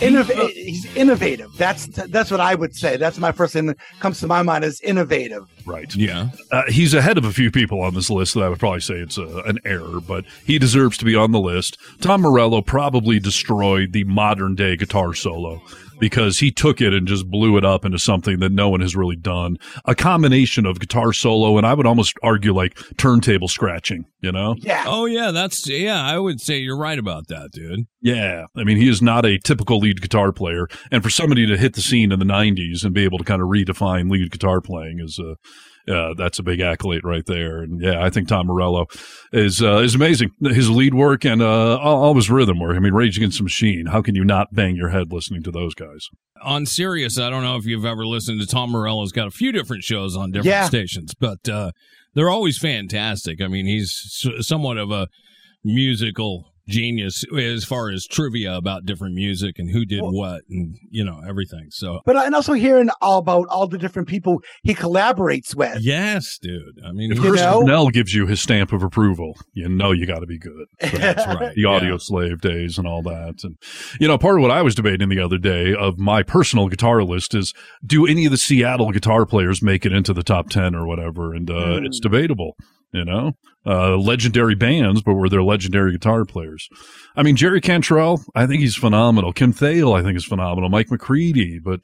Innov- 0.00 0.50
he's 0.50 0.84
innovative. 0.96 1.50
That's 1.56 1.86
that's 1.86 2.30
what 2.30 2.40
I 2.40 2.54
would 2.54 2.74
say. 2.74 2.96
That's 2.96 3.18
my 3.18 3.32
first 3.32 3.52
thing 3.52 3.66
that 3.66 3.78
comes 3.98 4.20
to 4.20 4.26
my 4.26 4.42
mind 4.42 4.64
is 4.64 4.80
innovative. 4.80 5.48
Right. 5.66 5.94
Yeah. 5.94 6.28
Uh, 6.52 6.62
he's 6.68 6.94
ahead 6.94 7.18
of 7.18 7.24
a 7.24 7.32
few 7.32 7.50
people 7.50 7.80
on 7.80 7.94
this 7.94 8.08
list 8.08 8.34
that 8.34 8.42
I 8.42 8.48
would 8.48 8.60
probably 8.60 8.80
say 8.80 8.94
it's 8.94 9.18
a, 9.18 9.42
an 9.46 9.58
error, 9.64 10.00
but 10.00 10.24
he 10.44 10.58
deserves 10.58 10.96
to 10.98 11.04
be 11.04 11.16
on 11.16 11.32
the 11.32 11.40
list. 11.40 11.78
Tom 12.00 12.22
Morello 12.22 12.62
probably 12.62 13.18
destroyed 13.18 13.92
the 13.92 14.04
modern 14.04 14.54
day 14.54 14.76
guitar 14.76 15.14
solo 15.14 15.60
because 15.98 16.38
he 16.38 16.50
took 16.50 16.80
it 16.80 16.94
and 16.94 17.06
just 17.06 17.30
blew 17.30 17.56
it 17.56 17.64
up 17.64 17.84
into 17.84 17.98
something 17.98 18.38
that 18.40 18.52
no 18.52 18.68
one 18.68 18.80
has 18.80 18.96
really 18.96 19.16
done. 19.16 19.56
A 19.84 19.94
combination 19.94 20.66
of 20.66 20.80
guitar 20.80 21.12
solo 21.12 21.56
and 21.56 21.66
I 21.66 21.74
would 21.74 21.86
almost 21.86 22.16
argue 22.22 22.54
like 22.54 22.78
turntable 22.96 23.48
scratching, 23.48 24.04
you 24.20 24.32
know? 24.32 24.54
Yeah. 24.58 24.84
Oh 24.86 25.06
yeah, 25.06 25.30
that's 25.30 25.68
yeah. 25.68 26.02
I 26.02 26.18
would 26.18 26.40
say 26.40 26.58
you're 26.58 26.78
right 26.78 26.98
about 26.98 27.28
that, 27.28 27.50
dude. 27.52 27.86
Yeah. 28.00 28.46
I 28.56 28.64
mean, 28.64 28.76
he 28.76 28.88
is 28.88 29.02
not 29.02 29.26
a 29.26 29.38
typical 29.38 29.78
lead 29.78 30.00
guitar 30.00 30.32
player. 30.32 30.68
And 30.90 31.02
for 31.02 31.10
somebody 31.10 31.46
to 31.46 31.56
hit 31.56 31.74
the 31.74 31.80
scene 31.80 32.12
in 32.12 32.18
the 32.18 32.24
90s 32.24 32.84
and 32.84 32.94
be 32.94 33.04
able 33.04 33.18
to 33.18 33.24
kind 33.24 33.42
of 33.42 33.48
redefine 33.48 34.10
lead 34.10 34.30
guitar 34.30 34.60
playing 34.60 35.00
is 35.00 35.18
a. 35.18 35.36
Uh, 35.88 36.14
that's 36.14 36.38
a 36.38 36.42
big 36.42 36.60
accolade 36.60 37.02
right 37.04 37.24
there, 37.26 37.58
and 37.62 37.80
yeah, 37.80 38.04
I 38.04 38.10
think 38.10 38.28
Tom 38.28 38.46
Morello 38.46 38.86
is 39.32 39.62
uh, 39.62 39.78
is 39.78 39.94
amazing. 39.94 40.30
His 40.42 40.68
lead 40.70 40.94
work 40.94 41.24
and 41.24 41.40
uh, 41.40 41.78
all, 41.78 42.04
all 42.04 42.14
his 42.14 42.30
rhythm 42.30 42.58
work. 42.60 42.76
I 42.76 42.80
mean, 42.80 42.92
Rage 42.92 43.16
Against 43.16 43.38
the 43.38 43.44
Machine. 43.44 43.86
How 43.86 44.02
can 44.02 44.14
you 44.14 44.24
not 44.24 44.54
bang 44.54 44.76
your 44.76 44.90
head 44.90 45.12
listening 45.12 45.42
to 45.44 45.50
those 45.50 45.74
guys? 45.74 46.08
On 46.42 46.66
Sirius, 46.66 47.18
I 47.18 47.30
don't 47.30 47.42
know 47.42 47.56
if 47.56 47.64
you've 47.64 47.84
ever 47.84 48.06
listened 48.06 48.40
to 48.40 48.46
Tom 48.46 48.70
Morello's 48.70 49.12
got 49.12 49.26
a 49.26 49.30
few 49.30 49.50
different 49.50 49.82
shows 49.82 50.16
on 50.16 50.30
different 50.30 50.46
Yeah. 50.46 50.66
stations, 50.66 51.14
but 51.18 51.48
uh, 51.48 51.72
they're 52.14 52.30
always 52.30 52.58
fantastic. 52.58 53.40
I 53.42 53.48
mean, 53.48 53.66
he's 53.66 54.24
somewhat 54.40 54.76
of 54.78 54.90
a 54.90 55.08
musical 55.64 56.52
genius 56.68 57.24
as 57.36 57.64
far 57.64 57.90
as 57.90 58.06
trivia 58.06 58.54
about 58.54 58.84
different 58.84 59.14
music 59.14 59.58
and 59.58 59.70
who 59.70 59.84
did 59.84 60.00
what 60.02 60.42
and 60.50 60.76
you 60.90 61.04
know 61.04 61.20
everything. 61.26 61.66
So 61.70 62.00
But 62.04 62.16
and 62.16 62.34
also 62.34 62.52
hearing 62.52 62.90
all 63.00 63.18
about 63.18 63.48
all 63.48 63.66
the 63.66 63.78
different 63.78 64.06
people 64.08 64.42
he 64.62 64.74
collaborates 64.74 65.54
with. 65.54 65.78
yes, 65.80 66.38
dude. 66.40 66.78
I 66.86 66.92
mean, 66.92 67.10
If 67.12 67.18
You 67.18 67.22
Chris 67.30 67.40
know? 67.40 67.58
Cornell 67.60 67.88
gives 67.88 68.14
you 68.14 68.26
his 68.26 68.40
stamp 68.40 68.72
of 68.72 68.82
approval, 68.82 69.36
you 69.52 69.68
know 69.68 69.92
you 69.92 70.06
got 70.06 70.20
to 70.20 70.26
be 70.26 70.38
good. 70.38 70.66
that's 70.80 71.26
right. 71.26 71.54
the 71.54 71.62
Audioslave 71.62 72.40
days 72.40 72.78
and 72.78 72.86
all 72.86 73.02
that. 73.02 73.36
And, 73.42 73.56
you 74.00 74.06
know, 74.08 74.18
part 74.18 74.36
of 74.36 74.42
what 74.42 74.50
I 74.50 74.62
was 74.62 74.74
debating 74.74 75.08
the 75.08 75.20
other 75.20 75.38
day 75.38 75.74
of 75.74 75.98
my 75.98 76.22
personal 76.22 76.68
guitar 76.68 77.02
list 77.02 77.34
is 77.34 77.54
do 77.84 78.06
any 78.06 78.26
of 78.26 78.30
the 78.30 78.36
Seattle 78.36 78.90
guitar 78.92 79.24
players 79.26 79.62
make 79.62 79.86
it 79.86 79.92
into 79.92 80.12
the 80.12 80.22
top 80.22 80.48
10 80.50 80.74
or 80.74 80.86
whatever? 80.86 81.32
And, 81.34 81.50
uh, 81.50 81.78
Hmm. 81.78 81.84
it's 81.86 82.00
debatable, 82.00 82.56
you 82.92 83.04
know, 83.04 83.32
uh, 83.66 83.96
legendary 83.96 84.54
bands, 84.54 85.02
but 85.02 85.14
were 85.14 85.28
they 85.28 85.38
legendary 85.38 85.92
guitar 85.92 86.24
players? 86.24 86.68
I 87.16 87.22
mean, 87.22 87.36
Jerry 87.36 87.60
Cantrell, 87.60 88.22
I 88.34 88.46
think 88.46 88.60
he's 88.60 88.76
phenomenal. 88.76 89.32
Kim 89.32 89.52
Thayil, 89.52 89.98
I 89.98 90.02
think 90.02 90.16
is 90.16 90.24
phenomenal. 90.24 90.70
Mike 90.70 90.90
McCready, 90.90 91.58
but, 91.58 91.80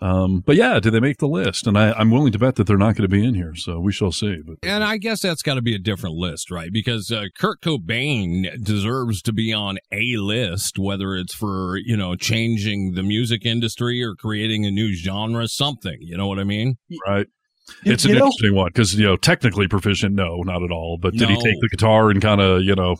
um, 0.00 0.40
but 0.40 0.56
yeah, 0.56 0.80
do 0.80 0.90
they 0.90 0.98
make 0.98 1.18
the 1.18 1.28
list? 1.28 1.66
And 1.66 1.78
I, 1.78 1.92
I'm 1.92 2.10
willing 2.10 2.32
to 2.32 2.38
bet 2.38 2.56
that 2.56 2.66
they're 2.66 2.78
not 2.78 2.96
going 2.96 3.08
to 3.08 3.08
be 3.08 3.24
in 3.24 3.34
here. 3.34 3.54
So 3.54 3.78
we 3.78 3.92
shall 3.92 4.12
see. 4.12 4.38
But 4.44 4.56
And 4.62 4.82
I 4.82 4.96
guess 4.96 5.20
that's 5.20 5.42
got 5.42 5.54
to 5.54 5.62
be 5.62 5.74
a 5.74 5.78
different 5.78 6.16
list, 6.16 6.50
right? 6.50 6.72
Because 6.72 7.12
uh, 7.12 7.24
Kurt 7.38 7.60
Cobain 7.60 8.64
deserves 8.64 9.22
to 9.22 9.32
be 9.32 9.52
on 9.52 9.78
a 9.92 10.16
list, 10.16 10.78
whether 10.78 11.14
it's 11.14 11.34
for, 11.34 11.76
you 11.76 11.96
know, 11.96 12.16
changing 12.16 12.94
the 12.94 13.02
music 13.02 13.44
industry 13.44 14.02
or 14.02 14.14
creating 14.14 14.64
a 14.64 14.70
new 14.70 14.94
genre, 14.94 15.46
something. 15.46 15.98
You 16.00 16.16
know 16.16 16.26
what 16.26 16.38
I 16.38 16.44
mean? 16.44 16.76
right. 17.06 17.26
You- 17.84 17.92
It's 17.92 18.04
an 18.04 18.12
know- 18.12 18.26
interesting 18.26 18.54
one 18.54 18.68
because 18.68 18.94
you 18.94 19.04
know 19.06 19.16
technically 19.16 19.68
proficient, 19.68 20.14
no, 20.14 20.42
not 20.42 20.62
at 20.62 20.70
all. 20.70 20.98
But 21.00 21.14
did 21.14 21.28
he 21.28 21.36
take 21.36 21.60
the 21.60 21.68
guitar 21.70 22.10
and 22.10 22.20
kind 22.20 22.40
of 22.40 22.62
you 22.62 22.74
know 22.74 22.96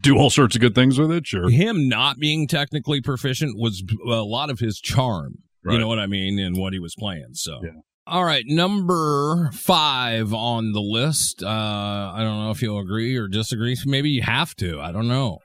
do 0.00 0.16
all 0.16 0.30
sorts 0.30 0.54
of 0.56 0.60
good 0.60 0.74
things 0.74 0.98
with 0.98 1.10
it? 1.12 1.26
Sure. 1.26 1.48
Him 1.50 1.88
not 1.88 2.18
being 2.18 2.46
technically 2.48 3.00
proficient 3.00 3.56
was 3.58 3.82
a 4.06 4.22
lot 4.22 4.50
of 4.50 4.58
his 4.58 4.78
charm. 4.80 5.38
You 5.68 5.78
know 5.78 5.88
what 5.88 5.98
I 5.98 6.06
mean? 6.06 6.38
And 6.38 6.56
what 6.56 6.72
he 6.72 6.78
was 6.78 6.94
playing. 6.96 7.30
So. 7.34 7.60
Yeah. 7.62 7.70
All 8.08 8.24
right, 8.24 8.44
number 8.46 9.50
five 9.52 10.32
on 10.32 10.70
the 10.70 10.80
list. 10.80 11.42
Uh, 11.42 11.48
I 11.48 12.18
don't 12.18 12.44
know 12.44 12.52
if 12.52 12.62
you'll 12.62 12.78
agree 12.78 13.16
or 13.16 13.26
disagree. 13.26 13.76
Maybe 13.84 14.10
you 14.10 14.22
have 14.22 14.54
to. 14.56 14.80
I 14.80 14.92
don't 14.92 15.08
know. 15.08 15.40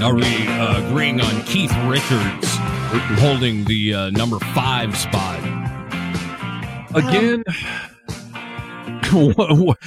Are 0.00 0.14
we 0.14 0.22
uh, 0.46 0.86
agreeing 0.86 1.20
on 1.20 1.42
Keith 1.46 1.74
Richards 1.86 2.58
holding 3.18 3.64
the 3.64 3.94
uh, 3.94 4.10
number 4.10 4.38
five 4.54 4.96
spot? 4.96 5.38
Again, 6.94 7.42
what- 9.12 9.58
what- 9.58 9.78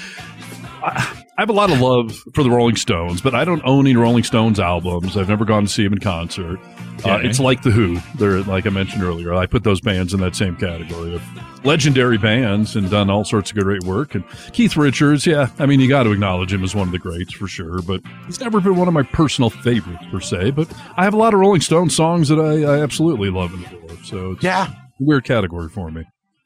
I 0.82 1.19
I 1.40 1.42
have 1.44 1.50
a 1.50 1.54
lot 1.54 1.72
of 1.72 1.80
love 1.80 2.12
for 2.34 2.44
the 2.44 2.52
Rolling 2.52 2.76
Stones, 2.76 3.22
but 3.22 3.34
I 3.34 3.46
don't 3.46 3.62
own 3.64 3.88
any 3.88 3.96
Rolling 3.96 4.26
Stones 4.26 4.60
albums. 4.60 5.16
I've 5.16 5.30
never 5.30 5.46
gone 5.46 5.64
to 5.64 5.70
see 5.70 5.86
them 5.86 5.94
in 5.94 6.00
concert. 6.00 6.60
Uh, 7.06 7.20
it's 7.24 7.40
like 7.40 7.62
the 7.62 7.72
Who. 7.72 7.98
They're 8.18 8.42
like 8.44 8.68
I 8.68 8.72
mentioned 8.72 9.04
earlier. 9.04 9.34
I 9.34 9.46
put 9.46 9.64
those 9.64 9.80
bands 9.80 10.14
in 10.14 10.20
that 10.20 10.36
same 10.36 10.58
category 10.58 11.16
of 11.16 11.24
legendary 11.64 12.18
bands 12.18 12.76
and 12.76 12.90
done 12.92 13.10
all 13.10 13.24
sorts 13.24 13.52
of 13.52 13.58
great 13.58 13.86
work. 13.86 14.16
And 14.16 14.26
Keith 14.52 14.76
Richards, 14.76 15.26
yeah, 15.26 15.48
I 15.60 15.66
mean 15.66 15.80
you 15.80 15.88
got 15.88 16.04
to 16.04 16.12
acknowledge 16.12 16.52
him 16.52 16.62
as 16.62 16.76
one 16.76 16.90
of 16.90 16.92
the 16.92 17.00
greats 17.00 17.32
for 17.34 17.48
sure. 17.48 17.82
But 17.84 18.02
he's 18.26 18.42
never 18.42 18.60
been 18.60 18.76
one 18.76 18.90
of 18.90 18.94
my 18.94 19.04
personal 19.04 19.50
favorites 19.50 20.04
per 20.12 20.20
se. 20.20 20.52
But 20.52 20.70
I 20.98 21.06
have 21.06 21.14
a 21.14 21.18
lot 21.18 21.34
of 21.34 21.40
Rolling 21.40 21.62
Stones 21.62 21.96
songs 21.96 22.28
that 22.28 22.40
I, 22.40 22.64
I 22.70 22.82
absolutely 22.82 23.30
love 23.30 23.54
and 23.54 23.66
adore. 23.66 24.04
So 24.04 24.32
it's 24.32 24.44
Yeah. 24.44 24.68
a 24.68 24.76
weird 25.00 25.24
category 25.24 25.70
for 25.70 25.90
me. 25.90 26.04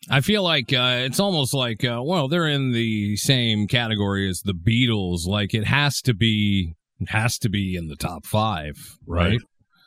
I 0.10 0.22
feel 0.22 0.44
like 0.44 0.74
uh, 0.74 0.98
it's 1.02 1.20
almost 1.20 1.54
like, 1.54 1.84
uh, 1.86 2.02
well, 2.04 2.28
they're 2.28 2.48
in 2.48 2.72
the 2.72 3.16
same 3.16 3.68
category 3.68 4.30
as 4.30 4.42
the 4.42 4.54
Beatles. 4.54 5.26
Like 5.26 5.54
it 5.54 5.66
has 5.66 6.02
to 6.02 6.14
be, 6.14 6.76
has 7.08 7.38
to 7.40 7.50
be 7.50 7.76
in 7.76 7.88
the 7.88 7.96
top 7.96 8.26
five, 8.26 8.98
right? 9.08 9.40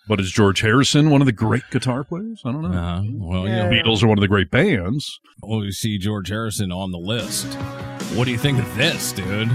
But 0.09 0.21
is 0.21 0.31
George 0.31 0.61
Harrison 0.61 1.11
one 1.11 1.21
of 1.21 1.27
the 1.27 1.33
great 1.33 1.65
guitar 1.71 2.05
players? 2.05 2.41
I 2.45 2.53
don't 2.53 2.63
know. 2.63 2.79
Uh, 2.79 3.03
well, 3.15 3.43
you 3.43 3.49
Yeah. 3.55 3.69
know, 3.69 3.71
Beatles 3.71 4.03
are 4.03 4.07
one 4.07 4.17
of 4.19 4.23
the 4.23 4.29
great 4.29 4.51
bands. 4.51 5.19
Oh, 5.43 5.63
you 5.63 5.73
see 5.73 5.99
George 5.99 6.29
Harrison 6.29 6.71
on 6.73 6.93
the 6.93 6.99
list. 6.99 7.47
What 8.15 8.25
do 8.25 8.31
you 8.31 8.39
think 8.39 8.59
of 8.59 8.77
this, 8.77 9.13
dude? 9.13 9.51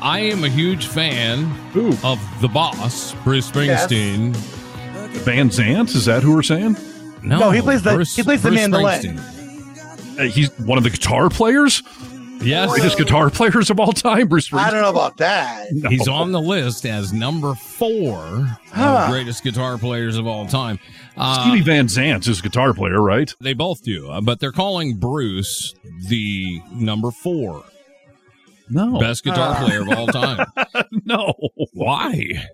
I 0.00 0.18
am 0.20 0.42
a 0.42 0.48
huge 0.48 0.86
fan 0.86 1.44
Ooh, 1.76 1.96
of 2.02 2.18
the 2.40 2.48
boss, 2.48 3.14
Bruce 3.22 3.48
Springsteen. 3.50 4.34
Van 5.24 5.48
Zant, 5.50 5.94
is 5.94 6.06
that 6.06 6.22
who 6.24 6.34
we're 6.34 6.42
saying? 6.42 6.76
No, 7.22 7.38
No, 7.38 7.50
he 7.50 7.60
plays 7.60 7.82
the- 7.82 8.02
he 8.16 8.22
plays 8.24 8.42
the 8.42 8.50
mandolin. 8.50 9.20
Springsteen. 10.16 10.18
Uh, 10.20 10.30
he's 10.32 10.50
one 10.60 10.78
of 10.78 10.84
the 10.84 10.90
guitar 10.90 11.28
players, 11.30 11.82
Yes, 12.44 12.70
greatest 12.72 12.98
guitar 12.98 13.30
players 13.30 13.70
of 13.70 13.78
all 13.78 13.92
time. 13.92 14.26
Bruce 14.26 14.48
Springsteen. 14.48 14.64
I 14.64 14.70
don't 14.72 14.82
know 14.82 14.90
about 14.90 15.16
that. 15.18 15.68
he's 15.88 16.08
on 16.08 16.32
the 16.32 16.40
list 16.40 16.84
as 16.84 17.12
number 17.12 17.54
four 17.54 18.18
Huh. 18.72 19.04
of 19.04 19.10
greatest 19.12 19.44
guitar 19.44 19.78
players 19.78 20.16
of 20.18 20.26
all 20.26 20.46
time. 20.46 20.80
Uh, 21.16 21.40
Stevie 21.42 21.60
Van 21.64 21.86
Zant 21.86 22.26
is 22.26 22.40
a 22.40 22.42
guitar 22.42 22.74
player, 22.74 23.00
right? 23.00 23.32
They 23.40 23.52
both 23.54 23.84
do, 23.84 24.10
uh, 24.10 24.20
but 24.20 24.40
they're 24.40 24.50
calling 24.50 24.96
Bruce 24.96 25.72
the 26.08 26.60
number 26.72 27.12
four 27.12 27.62
No, 28.68 28.98
best 28.98 29.22
guitar 29.22 29.54
Ah. 29.56 29.64
player 29.64 29.82
of 29.82 29.88
all 29.90 30.06
time. 30.08 30.44
no. 31.04 31.34
Why? 31.74 32.48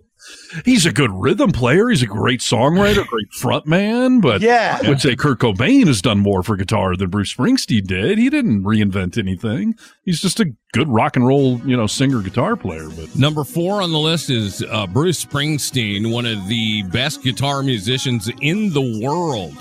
He's 0.65 0.87
a 0.87 0.93
good 0.93 1.11
rhythm 1.13 1.53
player. 1.53 1.89
He's 1.91 2.03
a 2.03 2.07
great 2.07 2.41
songwriter, 2.41 3.07
great 3.09 3.31
frontman. 3.39 4.23
But 4.23 4.41
Yeah. 4.41 4.79
I 4.83 4.89
would 4.89 5.01
say 5.01 5.15
Kurt 5.15 5.41
Cobain 5.41 5.87
has 5.87 6.01
done 6.01 6.19
more 6.21 6.43
for 6.43 6.57
guitar 6.57 6.97
than 6.97 7.11
Bruce 7.11 7.35
Springsteen 7.35 7.87
did. 7.87 8.17
He 8.19 8.31
didn't 8.31 8.65
reinvent 8.65 9.19
anything. 9.19 9.75
He's 10.05 10.21
just 10.23 10.41
a 10.41 10.53
good 10.73 10.89
rock 10.89 11.17
and 11.17 11.27
roll, 11.27 11.61
you 11.67 11.77
know, 11.77 11.87
singer 11.87 12.23
guitar 12.23 12.57
player. 12.57 12.89
But 12.89 13.15
Number 13.15 13.45
four 13.45 13.83
on 13.83 13.93
the 13.93 13.99
list 13.99 14.31
is 14.31 14.63
uh, 14.71 14.87
Bruce 14.87 15.23
Springsteen, 15.25 16.11
one 16.13 16.25
of 16.25 16.49
the 16.49 16.83
best 16.85 17.23
guitar 17.23 17.63
musicians 17.63 18.31
in 18.41 18.73
the 18.73 19.03
world. 19.05 19.55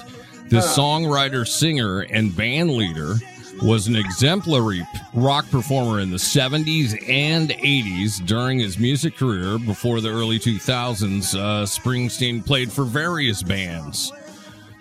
The 0.49 0.59
songwriter, 0.59 1.45
singer, 1.45 1.99
and 2.01 2.33
band 2.33 2.71
leader 2.71 3.15
was 3.63 3.87
an 3.87 3.95
exemplary 3.95 4.85
rock 5.13 5.49
performer 5.49 5.99
in 5.99 6.11
the 6.11 6.17
70s 6.17 6.93
and 7.09 7.49
80s 7.49 8.25
during 8.25 8.59
his 8.59 8.77
music 8.77 9.15
career. 9.17 9.57
Before 9.57 9.99
the 10.01 10.09
early 10.09 10.39
2000s, 10.39 11.35
uh, 11.35 11.65
Springsteen 11.65 12.45
played 12.45 12.71
for 12.71 12.83
various 12.83 13.41
bands, 13.43 14.11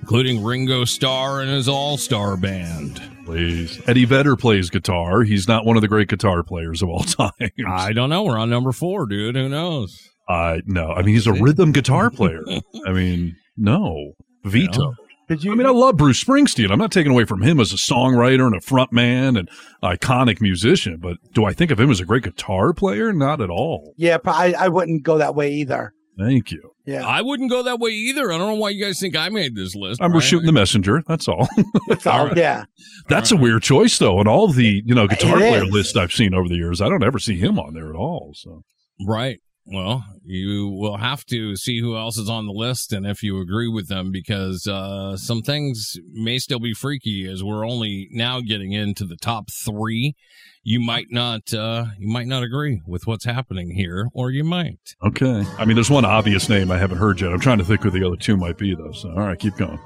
including 0.01 0.45
Ringo 0.45 0.85
Starr 0.85 1.41
and 1.41 1.51
his 1.51 1.69
All 1.69 1.97
Star 1.97 2.37
Band. 2.37 3.01
please, 3.25 3.81
Eddie 3.87 4.05
Vedder 4.05 4.37
plays 4.37 4.69
guitar. 4.71 5.23
He's 5.23 5.49
not 5.49 5.65
one 5.65 5.77
of 5.77 5.83
the 5.83 5.89
great 5.89 6.09
guitar 6.09 6.43
players 6.43 6.83
of 6.83 6.89
all 6.89 7.01
time. 7.05 7.31
I 7.69 7.93
don't 7.93 8.11
know. 8.11 8.25
We're 8.25 8.39
on 8.39 8.51
number 8.51 8.73
four, 8.73 9.07
dude. 9.07 9.37
Who 9.37 9.49
knows? 9.49 9.99
I 10.29 10.61
no. 10.67 10.91
I 10.93 11.03
mean, 11.03 11.15
he's 11.15 11.27
a 11.27 11.33
rhythm 11.33 11.73
guitar 11.73 12.11
player. 12.11 12.43
I 12.87 12.93
mean, 12.93 13.37
no 13.57 14.12
veto. 14.45 14.93
Did 15.29 15.43
you? 15.43 15.53
I 15.53 15.55
mean, 15.57 15.67
I 15.67 15.71
love 15.71 15.97
Bruce 15.97 16.23
Springsteen. 16.23 16.71
I'm 16.71 16.79
not 16.79 16.93
taking 16.93 17.11
away 17.12 17.25
from 17.25 17.43
him 17.43 17.59
as 17.61 17.73
a 17.73 17.77
songwriter 17.77 18.47
and 18.47 18.55
a 18.55 18.61
frontman 18.61 19.39
and 19.39 19.49
iconic 19.83 20.41
musician, 20.41 20.99
but 20.99 21.17
do 21.33 21.45
I 21.45 21.53
think 21.53 21.71
of 21.71 21.81
him 21.81 21.91
as 21.91 21.99
a 22.01 22.05
great 22.05 22.23
guitar 22.23 22.73
player? 22.73 23.12
Not 23.12 23.41
at 23.41 23.51
all. 23.51 23.95
yeah, 23.97 24.19
but 24.19 24.35
I, 24.35 24.53
I 24.53 24.69
wouldn't 24.69 25.03
go 25.03 25.19
that 25.19 25.35
way 25.35 25.53
either. 25.55 25.93
Thank 26.19 26.51
you. 26.51 26.71
Yeah, 26.87 27.05
I 27.07 27.21
wouldn't 27.21 27.51
go 27.51 27.65
that 27.65 27.79
way 27.81 27.91
either. 27.91 28.33
I 28.33 28.39
don't 28.39 28.47
know 28.49 28.55
why 28.55 28.70
you 28.70 28.83
guys 28.83 28.99
think 29.01 29.16
I 29.16 29.29
made 29.29 29.55
this 29.57 29.74
list. 29.74 30.01
I'm 30.01 30.11
we're 30.12 30.20
Brian. 30.20 30.29
shooting 30.31 30.47
the 30.47 30.53
messenger. 30.53 31.03
That's 31.07 31.27
all. 31.29 31.47
that's 31.89 32.07
all. 32.07 32.31
Yeah, 32.37 32.64
That's 33.09 33.33
a 33.33 33.37
weird 33.37 33.62
choice, 33.64 33.99
though. 33.99 34.18
And 34.20 34.29
all 34.29 34.49
the 34.49 34.83
you 34.87 34.95
know 34.95 35.07
guitar 35.09 35.37
It 35.37 35.49
player 35.51 35.64
is. 35.64 35.70
lists 35.72 35.97
I've 35.97 36.12
seen 36.12 36.33
over 36.33 36.49
the 36.49 36.55
years, 36.55 36.81
I 36.81 36.89
don't 36.89 37.03
ever 37.05 37.18
see 37.18 37.37
him 37.37 37.59
on 37.59 37.74
there 37.74 37.91
at 37.91 37.97
all. 37.97 38.33
So 38.35 38.62
Right. 39.07 39.41
Well, 39.69 40.05
you 40.25 40.69
will 40.69 40.99
have 40.99 41.25
to 41.27 41.57
see 41.57 41.81
who 41.81 41.97
else 41.97 42.17
is 42.17 42.31
on 42.31 42.47
the 42.47 42.53
list 42.53 42.93
and 42.93 43.05
if 43.05 43.23
you 43.23 43.41
agree 43.41 43.69
with 43.69 43.89
them 43.89 44.12
because 44.12 44.67
uh, 44.69 45.17
some 45.17 45.43
things 45.43 45.99
may 46.12 46.39
still 46.39 46.61
be 46.61 46.73
freaky 46.73 47.29
as 47.29 47.43
we're 47.43 47.67
only 47.67 48.09
now 48.12 48.41
getting 48.41 48.73
into 48.73 49.05
the 49.05 49.17
top 49.17 49.51
three. 49.51 50.14
You 50.62 50.81
might 50.81 51.07
not, 51.11 51.53
uh, 51.55 51.87
you 51.99 52.09
might 52.09 52.27
not 52.27 52.43
agree 52.43 52.83
with 52.87 53.07
what's 53.07 53.25
happening 53.25 53.71
here, 53.71 54.09
or 54.12 54.31
you 54.31 54.43
might. 54.43 54.97
okay. 55.05 55.45
I 55.59 55.64
mean, 55.64 55.77
there's 55.77 55.91
one 55.91 56.05
obvious 56.05 56.49
name 56.49 56.73
I 56.73 56.79
haven't 56.79 56.99
heard 56.99 57.21
yet. 57.21 57.33
I'm 57.33 57.39
trying 57.41 57.59
to 57.59 57.64
think 57.64 57.83
who 57.83 57.91
the 57.91 58.05
other 58.05 58.17
two 58.17 58.37
might 58.37 58.59
be, 58.59 58.75
though. 58.75 58.93
So 58.93 59.11
all 59.11 59.21
right, 59.21 59.39
keep 59.39 59.57
going. 59.57 59.79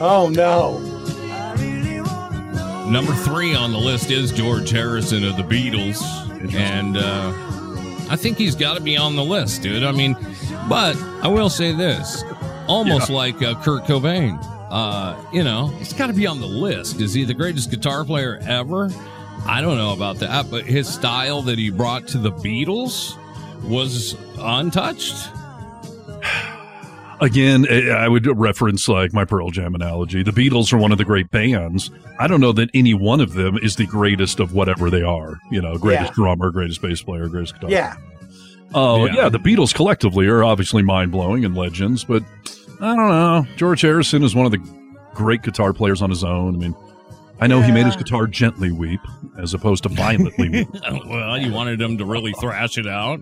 Oh 0.00 0.28
no. 0.28 0.78
Number 2.90 3.14
three 3.14 3.54
on 3.54 3.72
the 3.72 3.78
list 3.78 4.10
is 4.10 4.30
George 4.30 4.70
Harrison 4.70 5.24
of 5.24 5.36
the 5.36 5.42
Beatles, 5.42 6.02
and 6.54 6.96
uh, 6.96 7.32
I 8.10 8.16
think 8.16 8.38
he's 8.38 8.54
got 8.54 8.74
to 8.74 8.82
be 8.82 8.96
on 8.96 9.16
the 9.16 9.24
list, 9.24 9.62
dude. 9.62 9.84
I 9.84 9.92
mean, 9.92 10.16
but 10.68 10.96
I 11.22 11.28
will 11.28 11.50
say 11.50 11.72
this, 11.72 12.22
almost 12.66 13.10
like 13.10 13.42
uh, 13.42 13.54
Kurt 13.62 13.84
Cobain. 13.84 14.38
Uh, 14.70 15.16
you 15.32 15.44
know, 15.44 15.68
he's 15.78 15.92
got 15.92 16.08
to 16.08 16.12
be 16.12 16.26
on 16.26 16.40
the 16.40 16.46
list. 16.46 17.00
Is 17.00 17.14
he 17.14 17.24
the 17.24 17.34
greatest 17.34 17.70
guitar 17.70 18.04
player 18.04 18.40
ever? 18.46 18.90
I 19.46 19.60
don't 19.60 19.76
know 19.76 19.92
about 19.92 20.16
that, 20.16 20.50
but 20.50 20.64
his 20.64 20.88
style 20.88 21.42
that 21.42 21.58
he 21.58 21.70
brought 21.70 22.08
to 22.08 22.18
the 22.18 22.32
Beatles 22.32 23.16
was 23.62 24.16
untouched. 24.38 25.28
Again, 27.24 27.66
eh, 27.70 27.88
I 27.90 28.06
would 28.06 28.26
reference 28.38 28.86
like 28.88 29.12
my 29.14 29.24
Pearl 29.24 29.50
Jam 29.50 29.74
analogy. 29.74 30.22
The 30.22 30.30
Beatles 30.30 30.72
are 30.72 30.76
one 30.78 30.92
of 30.92 30.98
the 30.98 31.04
great 31.04 31.30
bands. 31.30 31.90
I 32.18 32.26
don't 32.26 32.40
know 32.40 32.52
that 32.52 32.68
any 32.74 32.92
one 32.92 33.20
of 33.20 33.32
them 33.32 33.56
is 33.58 33.76
the 33.76 33.86
greatest 33.86 34.40
of 34.40 34.52
whatever 34.52 34.90
they 34.90 35.02
are. 35.02 35.38
You 35.50 35.62
know, 35.62 35.78
greatest 35.78 36.10
Yeah. 36.10 36.14
drummer, 36.14 36.50
greatest 36.50 36.82
bass 36.82 37.02
player, 37.02 37.28
greatest 37.28 37.54
guitar. 37.54 37.70
Yeah, 37.70 37.94
Oh, 38.74 39.06
Yeah. 39.06 39.14
yeah. 39.14 39.28
The 39.30 39.38
Beatles 39.38 39.72
collectively 39.74 40.26
are 40.26 40.44
obviously 40.44 40.82
mind 40.82 41.12
blowing 41.12 41.44
and 41.44 41.56
legends, 41.56 42.04
but 42.04 42.22
I 42.80 42.94
don't 42.94 43.08
know. 43.08 43.46
George 43.56 43.80
Harrison 43.80 44.22
is 44.22 44.34
one 44.34 44.44
of 44.46 44.52
the 44.52 44.60
great 45.14 45.42
guitar 45.42 45.72
players 45.72 46.02
on 46.02 46.10
his 46.10 46.24
own. 46.24 46.54
I 46.56 46.58
mean, 46.58 46.74
I 47.40 47.46
know 47.46 47.62
he 47.62 47.72
made 47.72 47.86
his 47.86 47.96
guitar 47.96 48.26
gently 48.26 48.70
weep 48.70 49.00
as 49.40 49.54
opposed 49.54 49.84
to 49.84 49.88
violently 49.88 50.48
weep. 50.50 50.68
well, 51.06 51.38
you 51.38 51.52
wanted 51.52 51.80
him 51.80 51.96
to 51.98 52.04
really 52.04 52.32
thrash 52.40 52.76
it 52.76 52.86
out. 52.86 53.20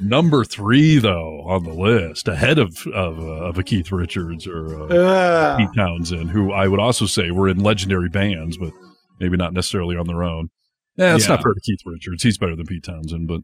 Number 0.00 0.44
three, 0.44 0.98
though, 0.98 1.42
on 1.46 1.64
the 1.64 1.72
list, 1.72 2.28
ahead 2.28 2.58
of 2.58 2.86
of, 2.94 3.18
uh, 3.18 3.22
of 3.22 3.58
a 3.58 3.62
Keith 3.64 3.90
Richards 3.90 4.46
or 4.46 4.82
uh, 4.82 4.86
Ugh. 4.94 5.58
Pete 5.58 5.68
Townshend, 5.76 6.30
who 6.30 6.52
I 6.52 6.68
would 6.68 6.78
also 6.80 7.06
say 7.06 7.30
were 7.32 7.48
in 7.48 7.58
legendary 7.58 8.08
bands, 8.08 8.56
but 8.56 8.72
maybe 9.18 9.36
not 9.36 9.52
necessarily 9.52 9.96
on 9.96 10.06
their 10.06 10.22
own. 10.22 10.50
Yeah, 10.96 11.14
it's 11.16 11.24
Yeah. 11.26 11.34
not 11.34 11.42
fair 11.42 11.52
to 11.54 11.60
Keith 11.60 11.80
Richards. 11.84 12.22
He's 12.22 12.38
better 12.38 12.54
than 12.56 12.66
Pete 12.66 12.84
Townshend, 12.84 13.26
but 13.28 13.40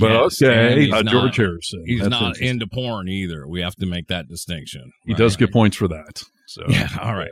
but 0.00 0.10
Yes, 0.10 0.40
and 0.42 0.50
okay, 0.50 0.90
uh, 0.90 1.02
not- 1.02 1.12
George 1.12 1.36
Harrison. 1.36 1.82
He's 1.86 2.00
That's 2.00 2.10
not 2.10 2.38
into 2.38 2.66
porn 2.66 3.08
either. 3.08 3.46
We 3.48 3.60
have 3.62 3.74
to 3.76 3.86
make 3.86 4.08
that 4.08 4.28
distinction. 4.28 4.90
He 5.04 5.12
right? 5.12 5.18
does 5.18 5.36
get 5.36 5.52
points 5.52 5.76
for 5.76 5.88
that. 5.88 6.22
So 6.48 6.62
Yeah, 6.68 6.88
all 7.00 7.14
right. 7.14 7.28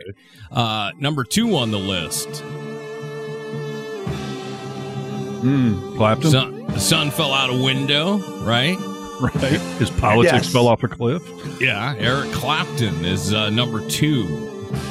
Uh, 0.51 0.91
number 0.99 1.23
two 1.25 1.57
on 1.57 1.71
the 1.71 1.79
list. 1.79 2.29
Mm, 5.43 5.97
Clapton, 5.97 6.31
Sun, 6.31 6.64
the 6.75 6.81
son 6.81 7.11
fell 7.11 7.33
out 7.33 7.51
a 7.51 7.57
window, 7.63 8.19
right? 8.45 8.77
right? 9.21 9.61
His 9.79 9.91
politics 9.91 10.33
Yes. 10.45 10.53
fell 10.53 10.69
off 10.69 10.83
a 10.83 10.89
cliff. 10.89 11.23
Yeah. 11.61 11.95
Eric 11.99 12.31
Clapton 12.33 13.05
is 13.05 13.33
uh, 13.33 13.51
number 13.51 13.87
two 13.89 14.27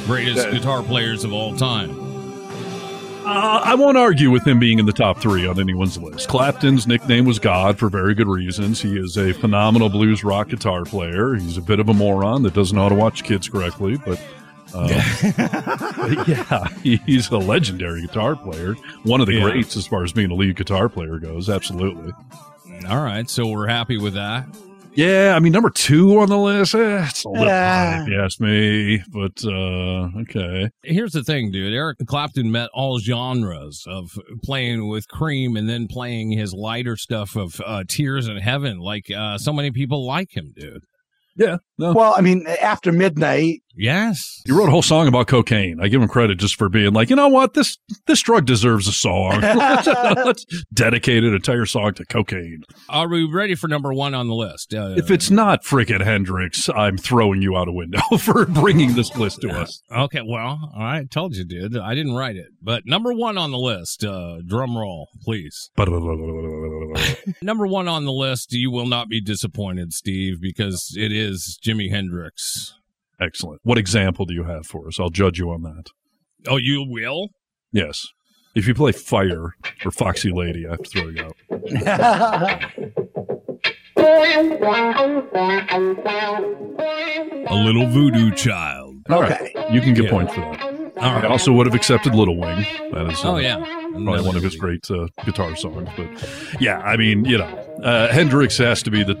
greatest 0.06 0.46
Okay. 0.46 0.58
guitar 0.58 0.82
players 0.82 1.24
of 1.24 1.32
all 1.32 1.54
time. 1.56 2.00
Uh, 3.26 3.60
I 3.64 3.74
won't 3.74 3.96
argue 3.96 4.30
with 4.30 4.46
him 4.46 4.58
being 4.58 4.78
in 4.78 4.84
the 4.84 4.92
top 4.92 5.18
three 5.18 5.46
on 5.46 5.58
anyone's 5.58 5.96
list. 5.96 6.28
Clapton's 6.28 6.86
nickname 6.86 7.24
was 7.24 7.38
God 7.38 7.78
for 7.78 7.88
very 7.88 8.14
good 8.14 8.28
reasons. 8.28 8.82
He 8.82 8.98
is 8.98 9.16
a 9.16 9.32
phenomenal 9.32 9.88
blues 9.88 10.22
rock 10.24 10.48
guitar 10.50 10.84
player. 10.84 11.34
He's 11.34 11.56
a 11.56 11.62
bit 11.62 11.80
of 11.80 11.88
a 11.88 11.94
moron 11.94 12.42
that 12.42 12.52
doesn't 12.52 12.76
know 12.76 12.82
how 12.82 12.88
to 12.90 12.94
watch 12.94 13.24
kids 13.24 13.48
correctly, 13.48 13.96
but. 14.04 14.20
Uh, 14.74 14.88
yeah, 16.26 16.66
he's 17.06 17.30
a 17.30 17.38
legendary 17.38 18.02
guitar 18.02 18.36
player. 18.36 18.74
One 19.04 19.20
of 19.20 19.26
the 19.26 19.34
Yeah. 19.34 19.42
greats 19.50 19.76
as 19.76 19.86
far 19.86 20.02
as 20.04 20.12
being 20.12 20.30
a 20.30 20.34
lead 20.34 20.56
guitar 20.56 20.88
player 20.88 21.18
goes. 21.18 21.48
Absolutely. 21.48 22.12
All 22.88 23.02
right, 23.02 23.28
so 23.30 23.46
we're 23.46 23.68
happy 23.68 23.96
with 23.98 24.14
that. 24.14 24.46
Yeah, 24.96 25.32
I 25.34 25.40
mean 25.40 25.52
number 25.52 25.70
two 25.70 26.20
on 26.20 26.28
the 26.28 26.38
list. 26.38 26.72
Eh, 26.74 27.06
it's 27.08 27.24
a 27.24 27.28
little 27.28 27.48
Ah. 27.48 27.50
high, 27.50 28.02
if 28.02 28.08
you 28.08 28.20
ask 28.20 28.40
me. 28.40 29.02
But 29.12 29.44
uh, 29.44 30.20
okay, 30.22 30.70
Here's 30.84 31.12
the 31.12 31.24
thing, 31.24 31.50
dude. 31.50 31.72
Eric 31.74 31.98
Clapton 32.06 32.52
met 32.52 32.70
all 32.72 33.00
genres 33.00 33.84
of 33.88 34.16
playing 34.44 34.88
with 34.88 35.08
Cream 35.08 35.56
and 35.56 35.68
then 35.68 35.88
playing 35.88 36.30
his 36.30 36.52
lighter 36.52 36.96
stuff 36.96 37.34
of 37.34 37.60
uh, 37.66 37.82
Tears 37.88 38.28
in 38.28 38.36
Heaven. 38.36 38.78
Like 38.78 39.10
uh, 39.10 39.36
so 39.38 39.52
many 39.52 39.72
people 39.72 40.06
like 40.06 40.36
him, 40.36 40.52
dude. 40.56 40.84
yeah, 41.36 41.56
no. 41.76 41.92
Well, 41.92 42.14
I 42.16 42.20
mean, 42.20 42.46
after 42.62 42.92
midnight, 42.92 43.62
Yes. 43.76 44.42
He 44.46 44.52
wrote 44.52 44.68
a 44.68 44.70
whole 44.70 44.82
song 44.82 45.08
about 45.08 45.26
cocaine. 45.26 45.78
I 45.80 45.88
give 45.88 46.00
him 46.00 46.08
credit 46.08 46.38
just 46.38 46.56
for 46.56 46.68
being 46.68 46.92
like, 46.92 47.10
you 47.10 47.16
know 47.16 47.28
what, 47.28 47.54
this 47.54 47.76
this 48.06 48.22
drug 48.22 48.46
deserves 48.46 48.86
a 48.88 48.92
song. 48.92 49.40
let's, 49.40 50.44
dedicate 50.72 51.24
an 51.24 51.34
entire 51.34 51.66
song 51.66 51.94
to 51.94 52.04
cocaine. 52.04 52.62
Are 52.88 53.08
we 53.08 53.24
ready 53.24 53.54
for 53.54 53.68
number 53.68 53.92
one 53.92 54.14
on 54.14 54.28
the 54.28 54.34
list? 54.34 54.74
Uh, 54.74 54.94
If 54.96 55.10
it's 55.10 55.30
not 55.30 55.64
frickin' 55.64 56.02
Hendrix, 56.02 56.68
I'm 56.68 56.96
throwing 56.96 57.42
you 57.42 57.56
out 57.56 57.68
a 57.68 57.72
window 57.72 58.00
for 58.18 58.46
bringing 58.46 58.94
this 58.94 59.16
list 59.16 59.40
to 59.42 59.50
us. 59.50 59.82
Okay, 59.90 60.20
well, 60.24 60.72
I 60.76 61.04
told 61.10 61.34
you, 61.36 61.44
dude. 61.44 61.76
I 61.76 61.94
didn't 61.94 62.14
write 62.14 62.36
it. 62.36 62.48
But 62.62 62.86
number 62.86 63.12
one 63.12 63.38
on 63.38 63.50
the 63.50 63.58
list, 63.58 64.04
uh, 64.04 64.38
drum 64.46 64.76
roll, 64.76 65.08
please. 65.22 65.70
Number 67.42 67.66
one 67.66 67.88
on 67.88 68.04
the 68.04 68.12
list, 68.12 68.52
you 68.52 68.70
will 68.70 68.86
not 68.86 69.08
be 69.08 69.20
disappointed, 69.20 69.92
Steve, 69.92 70.40
because 70.40 70.94
it 70.96 71.12
is 71.12 71.58
Jimi 71.64 71.90
Hendrix. 71.90 72.74
Excellent. 73.20 73.60
What 73.64 73.78
example 73.78 74.24
do 74.26 74.34
you 74.34 74.44
have 74.44 74.66
for 74.66 74.86
us? 74.88 74.98
I'll 75.00 75.10
judge 75.10 75.38
you 75.38 75.50
on 75.50 75.62
that. 75.62 75.84
Oh, 76.48 76.56
you 76.56 76.84
will? 76.88 77.28
Yes. 77.72 78.06
If 78.54 78.68
you 78.68 78.74
play 78.74 78.92
Fire 78.92 79.54
or 79.84 79.90
Foxy 79.90 80.30
Lady, 80.32 80.66
I 80.66 80.70
have 80.72 80.82
to 80.82 80.90
throw 80.90 81.08
you 81.08 81.24
out. 81.24 81.36
A 87.46 87.54
little 87.54 87.86
voodoo 87.88 88.30
child. 88.32 88.96
All 89.10 89.20
right. 89.22 89.32
okay. 89.40 89.52
You 89.74 89.80
can 89.80 89.94
get 89.94 90.04
Yeah. 90.04 90.10
points 90.10 90.34
for 90.34 90.40
that. 90.40 90.62
All 90.96 91.10
I 91.10 91.26
also 91.26 91.52
would 91.52 91.66
have 91.66 91.74
accepted 91.74 92.14
Little 92.14 92.36
Wing. 92.38 92.64
That 92.92 93.10
is, 93.10 93.24
uh, 93.24 93.32
Oh, 93.32 93.36
yeah. 93.36 93.56
probably 93.92 94.22
one 94.22 94.36
of 94.36 94.42
his 94.42 94.56
great 94.56 94.88
uh, 94.90 95.08
guitar 95.24 95.54
songs. 95.56 95.88
But 95.96 96.60
yeah, 96.60 96.78
I 96.78 96.96
mean, 96.96 97.24
you 97.24 97.38
know, 97.38 97.44
uh, 97.82 98.12
Hendrix 98.12 98.56
has 98.58 98.82
to 98.84 98.90
be 98.90 99.02
the, 99.04 99.14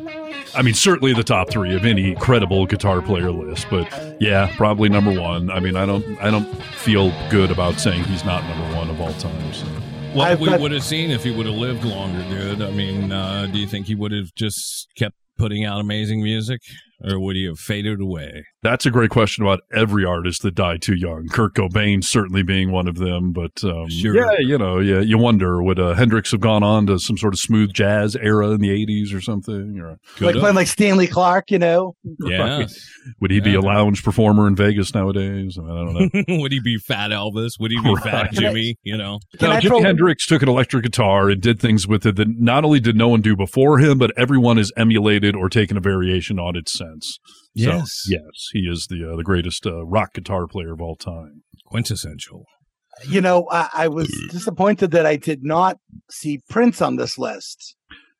I 0.56 0.62
mean, 0.62 0.74
certainly 0.74 1.12
the 1.14 1.24
top 1.24 1.50
three 1.50 1.74
of 1.74 1.84
any 1.84 2.14
credible 2.14 2.66
guitar 2.66 3.02
player 3.02 3.30
list. 3.30 3.66
But 3.70 4.16
yeah, 4.20 4.52
probably 4.56 4.88
number 4.88 5.12
one. 5.18 5.50
I 5.50 5.60
mean, 5.60 5.76
I 5.76 5.84
don't, 5.86 6.04
I 6.22 6.30
don't 6.30 6.46
feel 6.74 7.12
good 7.30 7.50
about 7.50 7.80
saying 7.80 8.04
he's 8.04 8.24
not 8.24 8.44
number 8.44 8.76
one 8.76 8.88
of 8.90 9.00
all 9.00 9.12
time. 9.14 9.52
So. 9.52 9.66
What 10.12 10.28
I've 10.30 10.40
we 10.40 10.48
got- 10.48 10.60
would 10.60 10.72
have 10.72 10.84
seen 10.84 11.10
if 11.10 11.24
he 11.24 11.30
would 11.32 11.46
have 11.46 11.56
lived 11.56 11.84
longer, 11.84 12.22
dude. 12.28 12.62
I 12.62 12.70
mean, 12.70 13.10
uh, 13.10 13.46
do 13.52 13.58
you 13.58 13.66
think 13.66 13.86
he 13.86 13.94
would 13.96 14.12
have 14.12 14.32
just 14.36 14.88
kept 14.96 15.16
putting 15.36 15.64
out 15.64 15.80
amazing 15.80 16.22
music, 16.22 16.60
or 17.02 17.18
would 17.18 17.34
he 17.34 17.46
have 17.46 17.58
faded 17.58 18.00
away? 18.00 18.44
That's 18.64 18.86
a 18.86 18.90
great 18.90 19.10
question 19.10 19.44
about 19.44 19.60
every 19.72 20.04
artist 20.04 20.42
that 20.42 20.54
died 20.56 20.82
too 20.82 20.94
young. 20.96 21.28
Kurt 21.28 21.54
Cobain 21.54 22.02
certainly 22.02 22.42
being 22.42 22.72
one 22.72 22.88
of 22.88 22.96
them, 22.96 23.32
but 23.32 23.62
um, 23.62 23.88
Sure. 23.90 24.14
yeah, 24.16 24.38
you 24.40 24.58
know, 24.58 24.78
yeah, 24.80 25.00
you 25.00 25.18
wonder 25.18 25.62
would 25.62 25.78
uh, 25.78 25.92
Hendrix 25.94 26.32
have 26.32 26.40
gone 26.40 26.62
on 26.62 26.86
to 26.86 26.98
some 26.98 27.16
sort 27.16 27.34
of 27.34 27.38
smooth 27.38 27.72
jazz 27.72 28.16
era 28.16 28.48
in 28.50 28.60
the 28.62 28.70
'80s 28.70 29.14
or 29.14 29.20
something, 29.20 29.78
or 29.78 29.98
Could 30.16 30.24
like 30.26 30.34
have. 30.34 30.40
playing 30.40 30.56
like 30.56 30.66
Stanley 30.66 31.06
Clarke, 31.06 31.50
you 31.50 31.58
know? 31.58 31.94
yeah. 32.24 32.64
would 33.20 33.30
he 33.30 33.40
be 33.40 33.54
a 33.54 33.60
lounge 33.60 34.02
performer 34.02 34.48
in 34.48 34.56
Vegas 34.56 34.94
nowadays? 34.94 35.58
I 35.58 35.66
don't 35.66 35.94
know. 36.14 36.24
would 36.40 36.50
he 36.52 36.60
be 36.60 36.78
Fat 36.78 37.10
Elvis? 37.10 37.60
Would 37.60 37.70
he 37.70 37.80
be 37.80 37.94
Fat 37.96 38.32
Jimmy? 38.32 38.78
You 38.82 38.96
know. 38.96 39.20
Can 39.38 39.50
No, 39.50 39.56
Jimi 39.56 39.66
throw- 39.66 39.82
Hendrix 39.82 40.26
took 40.26 40.42
an 40.42 40.48
electric 40.48 40.84
guitar 40.84 41.28
and 41.28 41.40
did 41.40 41.60
things 41.60 41.86
with 41.86 42.06
it 42.06 42.16
that 42.16 42.28
not 42.40 42.64
only 42.64 42.80
did 42.80 42.96
no 42.96 43.08
one 43.08 43.20
do 43.20 43.36
before 43.36 43.78
him, 43.78 43.98
but 43.98 44.10
everyone 44.16 44.56
has 44.56 44.72
emulated 44.76 45.36
or 45.36 45.50
taken 45.50 45.76
a 45.76 45.80
variation 45.80 46.38
on 46.38 46.56
its 46.56 46.72
sense. 46.72 47.18
Yes. 47.54 48.02
So, 48.04 48.10
yes, 48.12 48.48
he 48.52 48.60
is 48.60 48.86
the 48.88 49.10
uh, 49.12 49.16
the 49.16 49.22
greatest 49.24 49.66
uh, 49.66 49.84
rock 49.86 50.14
guitar 50.14 50.46
player 50.46 50.72
of 50.72 50.80
all 50.80 50.96
time. 50.96 51.42
Quintessential. 51.66 52.44
You 53.08 53.20
know, 53.20 53.48
I, 53.50 53.68
I 53.74 53.88
was 53.88 54.08
disappointed 54.30 54.92
that 54.92 55.04
I 55.06 55.16
did 55.16 55.42
not 55.42 55.78
see 56.10 56.42
Prince 56.48 56.80
on 56.80 56.96
this 56.96 57.18
list. 57.18 57.74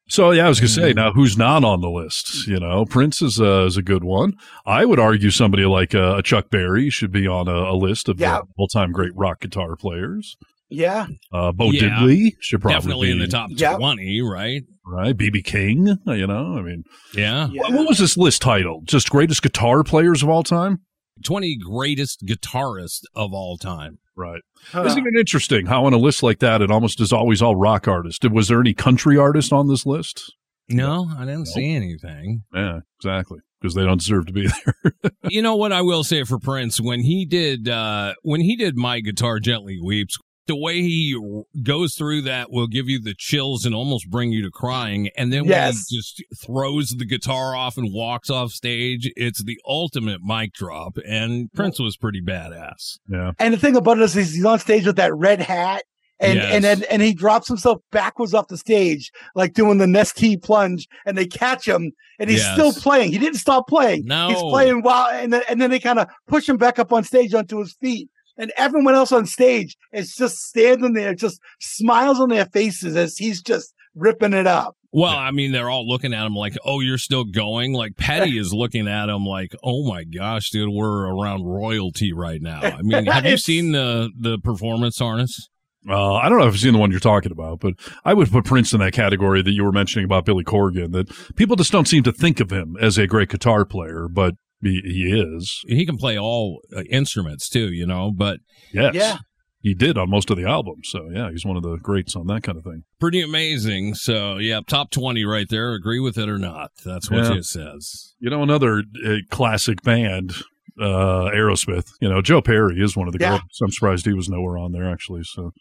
So 0.09 0.33
yeah, 0.33 0.45
I 0.47 0.49
was 0.49 0.61
gonna 0.61 0.69
say 0.69 0.93
Mm. 0.93 0.97
now 0.97 1.13
who's 1.13 1.39
not 1.39 1.65
on 1.65 1.81
the 1.81 1.89
list? 1.89 2.47
You 2.47 2.61
know, 2.61 2.85
Prince 2.85 3.23
is 3.23 3.41
uh, 3.41 3.65
is 3.65 3.77
a 3.77 3.83
good 3.83 4.05
one. 4.05 4.35
I 4.67 4.85
would 4.85 4.99
argue 4.99 5.31
somebody 5.31 5.65
like 5.65 5.95
uh, 5.95 6.21
Chuck 6.23 6.51
Berry 6.51 6.91
should 6.91 7.11
be 7.13 7.27
on 7.27 7.49
a, 7.49 7.73
a 7.73 7.77
list 7.77 8.09
of 8.09 8.21
Yeah. 8.21 8.41
all 8.59 8.69
time 8.69 8.93
great 8.93 9.13
rock 9.15 9.41
guitar 9.41 9.77
players. 9.77 10.37
Yeah. 10.71 11.07
Uh, 11.33 11.53
Bo 11.53 11.71
Yeah. 11.71 11.83
Diddley 11.83 12.33
should 12.41 12.61
probably 12.61 12.77
Definitely 12.79 13.07
be, 13.09 13.13
in 13.13 13.19
the 13.21 13.27
top 13.29 13.51
Yep. 13.53 13.77
20, 13.79 14.23
right? 14.23 14.63
right? 14.87 15.17
BB 15.17 15.45
King, 15.45 15.97
you 16.07 16.27
know, 16.27 16.57
I 16.59 16.63
mean, 16.63 16.85
Yeah. 17.15 17.49
yeah. 17.53 17.63
what, 17.63 17.73
what 17.73 17.89
was 17.89 17.99
this 17.99 18.17
list 18.17 18.43
titled? 18.43 18.87
Just 18.87 19.11
greatest 19.11 19.43
guitar 19.43 19.83
players 19.85 20.23
of 20.23 20.29
all 20.29 20.43
time, 20.43 20.81
20 21.25 21.57
greatest 21.59 22.25
guitarists 22.27 23.03
of 23.15 23.33
all 23.33 23.57
time. 23.59 23.99
right? 24.17 24.41
Huh. 24.73 24.85
Isn't 24.85 25.07
it 25.07 25.19
interesting 25.19 25.67
how 25.67 25.85
on 25.87 25.93
a 25.93 25.99
list 25.99 26.23
like 26.23 26.39
that 26.41 26.63
it 26.63 26.71
almost 26.71 27.01
is 27.01 27.13
always 27.13 27.43
all 27.43 27.57
rock 27.57 27.87
artists? 27.89 28.25
Was 28.29 28.49
there 28.49 28.61
any 28.61 28.73
country 28.75 29.17
artist 29.19 29.53
on 29.53 29.69
this 29.69 29.85
list? 29.87 30.33
No, 30.69 31.09
I 31.19 31.25
didn't 31.27 31.47
see 31.47 31.75
anything. 31.75 32.43
Yeah, 32.55 32.81
exactly, 32.99 33.41
because 33.61 33.75
they 33.75 33.83
don't 33.85 33.99
deserve 33.99 34.27
to 34.27 34.33
be 34.33 34.47
there. 34.65 35.13
you 35.29 35.43
know 35.43 35.57
what 35.57 35.73
I 35.73 35.83
will 35.83 36.05
say 36.05 36.25
for 36.25 36.39
Prince 36.39 36.81
when 36.81 37.03
he 37.03 37.27
did 37.27 37.69
uh 37.69 38.15
when 38.23 38.41
he 38.41 38.57
did 38.57 38.75
My 38.77 39.01
Guitar 39.01 39.41
Gently 39.41 39.79
Weeps 39.83 40.17
the 40.47 40.57
way 40.57 40.81
he 40.83 41.17
goes 41.63 41.95
through 41.95 42.23
that 42.23 42.51
will 42.51 42.67
give 42.67 42.89
you 42.89 43.01
the 43.01 43.15
chills 43.17 43.65
and 43.65 43.75
almost 43.75 44.11
bring 44.11 44.31
you 44.33 44.43
to 44.43 44.51
crying 44.51 45.09
and 45.17 45.33
then 45.33 45.47
when 45.47 45.73
he 45.73 45.97
just 45.97 46.23
throws 46.45 46.91
the 46.91 47.05
guitar 47.05 47.55
off 47.57 47.77
and 47.79 47.93
walks 47.93 48.29
off 48.31 48.51
stage 48.53 49.11
it's 49.17 49.43
the 49.45 49.59
ultimate 49.67 50.21
mic 50.23 50.53
drop 50.53 50.97
and 51.09 51.51
Prince 51.53 51.79
was 51.81 51.97
pretty 51.97 52.21
badass. 52.21 52.99
yeah, 53.09 53.33
And 53.39 53.55
the 53.55 53.59
thing 53.59 53.77
about 53.77 53.99
it 53.99 54.03
is 54.05 54.15
he's 54.15 54.45
on 54.45 54.59
stage 54.59 54.87
with 54.87 54.97
that 54.97 55.15
red 55.15 55.41
hat. 55.41 55.85
And, 56.21 56.37
Yes. 56.37 56.55
and 56.55 56.65
then 56.65 56.83
and 56.91 57.03
he 57.03 57.13
drops 57.13 57.49
himself 57.49 57.81
backwards 57.91 58.35
off 58.35 58.47
the 58.47 58.57
stage, 58.57 59.11
like 59.35 59.53
doing 59.53 59.79
the 59.79 59.85
Nestea 59.87 60.41
plunge, 60.41 60.87
and 61.05 61.19
they 61.19 61.27
catch 61.27 61.67
him, 61.67 61.91
and 62.21 62.31
he's 62.31 62.39
Yes. 62.39 62.53
still 62.55 62.73
playing. 62.73 63.11
He 63.11 63.19
didn't 63.19 63.41
stop 63.41 63.67
playing. 63.67 64.05
No. 64.07 64.29
he's 64.29 64.41
playing 64.41 64.83
while, 64.83 65.09
and 65.11 65.33
then 65.33 65.43
and 65.49 65.61
then 65.61 65.71
they 65.71 65.81
kind 65.81 65.99
of 65.99 66.07
push 66.29 66.49
him 66.49 66.57
back 66.57 66.79
up 66.79 66.93
on 66.93 67.03
stage 67.03 67.35
onto 67.35 67.59
his 67.59 67.75
feet, 67.81 68.09
and 68.37 68.53
everyone 68.57 68.95
else 68.95 69.13
on 69.13 69.27
stage 69.27 69.77
is 69.93 70.15
just 70.15 70.39
standing 70.39 70.93
there, 70.93 71.15
just 71.15 71.41
smiles 71.61 72.21
on 72.21 72.29
their 72.29 72.47
faces 72.47 72.97
as 72.97 73.17
he's 73.17 73.43
just 73.43 73.75
ripping 73.95 74.33
it 74.33 74.47
up. 74.47 74.77
Well, 74.93 75.17
I 75.17 75.33
mean, 75.33 75.51
they're 75.51 75.71
all 75.71 75.89
looking 75.89 76.15
at 76.15 76.25
him 76.25 76.37
like, 76.37 76.57
"Oh, 76.65 76.79
you're 76.79 76.99
still 76.99 77.25
going." 77.25 77.73
Like 77.73 77.97
Petty 77.97 78.39
is 78.39 78.53
looking 78.53 78.87
at 78.87 79.09
him 79.09 79.27
like, 79.27 79.53
"Oh 79.63 79.89
my 79.89 80.05
gosh, 80.05 80.51
dude, 80.51 80.69
we're 80.73 81.09
around 81.09 81.45
royalty 81.45 82.13
right 82.13 82.41
now." 82.41 82.61
I 82.61 82.83
mean, 82.83 83.07
have 83.11 83.27
you 83.27 83.37
seen 83.37 83.73
the 83.73 84.11
the 84.17 84.39
performance 84.39 84.99
harness? 84.99 85.49
Uh, 85.89 86.15
I 86.15 86.29
don't 86.29 86.39
know 86.39 86.47
if 86.47 86.55
I've 86.55 86.61
seen 86.61 86.73
the 86.73 86.79
one 86.79 86.91
you're 86.91 87.01
talking 87.01 87.33
about, 87.33 87.61
but 87.61 87.75
I 88.05 88.15
would 88.15 88.31
put 88.31 88.45
Prince 88.45 88.73
in 88.73 88.81
that 88.81 88.95
category 88.95 89.43
that 89.43 89.51
you 89.51 89.65
were 89.65 89.73
mentioning 89.73 90.05
about 90.05 90.25
Billy 90.25 90.45
Corgan. 90.45 90.93
That 90.93 91.11
people 91.37 91.57
just 91.57 91.73
don't 91.73 91.89
seem 91.89 92.05
to 92.05 92.13
think 92.13 92.41
of 92.41 92.51
him 92.51 92.77
as 92.81 92.97
a 92.97 93.07
great 93.07 93.29
guitar 93.29 93.65
player, 93.67 94.09
but 94.09 94.35
he, 94.65 94.81
he 94.85 95.13
is. 95.13 95.61
He 95.69 95.87
can 95.87 95.97
play 95.97 96.19
all 96.19 96.61
uh, 96.77 96.83
instruments 96.91 97.49
too, 97.49 97.73
you 97.73 97.87
know. 97.87 98.11
But 98.11 98.39
Yes, 98.73 98.95
Yeah. 98.95 99.19
he 99.61 99.75
did 99.75 99.97
on 99.97 100.11
most 100.11 100.31
of 100.31 100.37
the 100.37 100.45
albums. 100.45 100.89
So 100.91 101.09
yeah, 101.15 101.31
he's 101.31 101.45
one 101.47 101.57
of 101.57 101.63
the 101.63 101.77
greats 101.77 102.17
on 102.17 102.27
that 102.27 102.43
kind 102.43 102.59
of 102.59 102.65
thing. 102.65 102.83
pretty 102.99 103.21
amazing. 103.21 103.95
So 103.95 104.39
yeah, 104.39 104.61
top 104.67 104.91
twenty 104.91 105.25
right 105.25 105.47
there. 105.49 105.73
Agree 105.75 106.01
with 106.01 106.19
it 106.19 106.29
or 106.29 106.39
not? 106.39 106.71
That's 106.85 107.11
what 107.11 107.25
Yeah. 107.25 107.35
it 107.35 107.45
says. 107.45 108.15
You 108.19 108.31
know, 108.31 108.43
another 108.43 108.83
uh, 109.07 109.17
classic 109.31 109.83
band, 109.83 110.33
uh, 110.81 111.31
Aerosmith. 111.35 111.87
You 112.01 112.09
know, 112.09 112.21
Joe 112.23 112.41
Perry 112.43 112.81
is 112.81 112.97
one 112.97 113.07
of 113.07 113.13
the 113.13 113.21
Yeah. 113.21 113.39
greats. 113.39 113.61
I'm 113.63 113.71
surprised 113.71 114.07
he 114.07 114.13
was 114.15 114.29
nowhere 114.29 114.59
on 114.59 114.73
there 114.73 114.91
actually. 114.91 115.23
So 115.25 115.53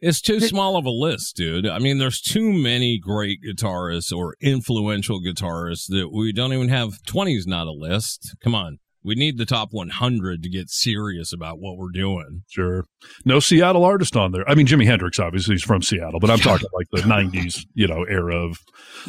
It's 0.00 0.20
too 0.20 0.38
small 0.40 0.76
of 0.76 0.86
a 0.86 0.90
list, 0.90 1.34
dude. 1.36 1.66
I 1.66 1.78
mean, 1.80 1.98
there's 1.98 2.20
too 2.20 2.52
many 2.52 2.98
great 2.98 3.40
guitarists 3.44 4.16
or 4.16 4.36
influential 4.40 5.20
guitarists 5.20 5.86
that 5.88 6.10
we 6.12 6.32
don't 6.32 6.52
even 6.52 6.68
have. 6.68 7.02
20 7.06 7.34
is 7.34 7.46
not 7.46 7.66
a 7.66 7.72
list. 7.72 8.36
Come 8.42 8.54
on. 8.54 8.78
We 9.02 9.14
need 9.14 9.38
the 9.38 9.46
top 9.46 9.68
100 9.72 10.42
to 10.42 10.48
get 10.50 10.68
serious 10.70 11.32
about 11.32 11.58
what 11.60 11.76
we're 11.76 11.90
doing. 11.92 12.42
sure, 12.50 12.84
no 13.24 13.40
Seattle 13.40 13.84
artist 13.84 14.16
on 14.16 14.32
there. 14.32 14.48
I 14.48 14.54
mean, 14.54 14.66
Jimi 14.66 14.84
Hendrix 14.84 15.18
obviously 15.18 15.54
is 15.54 15.62
from 15.62 15.82
Seattle, 15.82 16.20
but 16.20 16.30
I'm 16.30 16.38
talking 16.40 16.68
like 16.74 16.88
the 16.92 17.02
'90s, 17.02 17.64
you 17.74 17.86
know, 17.86 18.02
era 18.04 18.36
of 18.36 18.58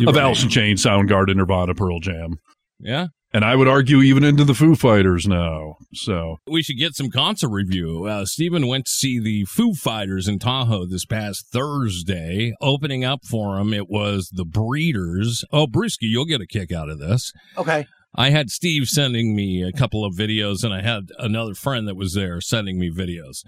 of 0.07 0.15
Right. 0.15 0.23
Alice 0.23 0.43
in 0.43 0.49
Chains, 0.49 0.85
Soundgarden, 0.85 1.35
Nirvana, 1.35 1.73
Pearl 1.73 1.99
Jam. 1.99 2.35
Yeah. 2.79 3.07
And 3.32 3.45
I 3.45 3.55
would 3.55 3.67
argue 3.67 4.01
even 4.01 4.23
into 4.23 4.43
the 4.43 4.55
Foo 4.55 4.75
Fighters 4.75 5.27
now. 5.27 5.75
So 5.93 6.38
We 6.47 6.63
should 6.63 6.77
get 6.80 6.95
some 6.95 7.11
concert 7.11 7.49
review. 7.49 8.05
Uh, 8.05 8.25
Steven 8.25 8.65
went 8.65 8.86
to 8.86 8.91
see 8.91 9.19
the 9.19 9.45
Foo 9.45 9.73
Fighters 9.75 10.27
in 10.27 10.39
Tahoe 10.39 10.88
this 10.88 11.05
past 11.05 11.45
Thursday. 11.51 12.53
Opening 12.59 13.05
up 13.05 13.23
for 13.23 13.59
him, 13.59 13.71
it 13.71 13.88
was 13.88 14.30
the 14.34 14.45
Breeders. 14.45 15.45
Oh, 15.51 15.67
Brewski, 15.67 16.07
you'll 16.09 16.25
get 16.25 16.41
a 16.41 16.47
kick 16.47 16.71
out 16.71 16.89
of 16.89 16.97
this. 16.99 17.32
Okay. 17.55 17.86
I 18.15 18.32
had 18.32 18.49
Steve 18.49 18.88
sending 18.89 19.36
me 19.36 19.61
a 19.61 19.71
couple 19.77 20.03
of 20.03 20.15
videos, 20.15 20.63
and 20.63 20.73
I 20.73 20.82
had 20.82 21.09
another 21.19 21.53
friend 21.53 21.88
that 21.88 21.95
was 21.95 22.15
there 22.15 22.41
sending 22.41 22.80
me 22.80 22.89
videos. 22.89 23.43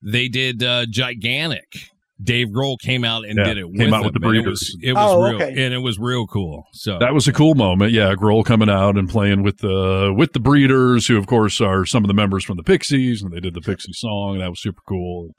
They 0.00 0.28
did 0.28 0.62
uh, 0.62 0.86
gigantic. 0.86 1.90
Dave 2.22 2.48
Grohl 2.48 2.78
came 2.80 3.04
out 3.04 3.24
and 3.26 3.36
Yeah, 3.38 3.44
did 3.44 3.58
it. 3.58 3.64
came 3.64 3.72
with 3.90 3.92
out 3.92 4.04
with 4.04 4.14
them, 4.14 4.22
the 4.22 4.28
and 4.28 4.36
It 4.38 4.42
Breeders. 4.42 4.50
was, 4.60 4.78
it 4.82 4.92
was 4.94 5.12
Oh, 5.12 5.22
real, 5.22 5.34
okay. 5.36 5.64
and 5.64 5.74
it 5.74 5.78
was 5.78 5.98
real 5.98 6.26
cool. 6.26 6.64
So 6.72 6.98
that 6.98 7.12
was 7.12 7.28
a 7.28 7.32
cool 7.32 7.54
moment. 7.54 7.92
Yeah, 7.92 8.14
Grohl 8.14 8.44
coming 8.44 8.70
out 8.70 8.96
and 8.96 9.08
playing 9.08 9.42
with 9.42 9.58
the 9.58 10.14
with 10.16 10.32
the 10.32 10.40
Breeders, 10.40 11.06
who 11.06 11.18
of 11.18 11.26
course 11.26 11.60
are 11.60 11.84
some 11.84 12.04
of 12.04 12.08
the 12.08 12.14
members 12.14 12.42
from 12.44 12.56
the 12.56 12.62
Pixies, 12.62 13.22
and 13.22 13.32
they 13.32 13.40
did 13.40 13.52
the 13.54 13.60
Pixie 13.60 13.92
song, 13.92 14.34
and 14.34 14.40
that 14.42 14.48
was 14.50 14.60
super 14.62 14.80
cool. 14.88 15.34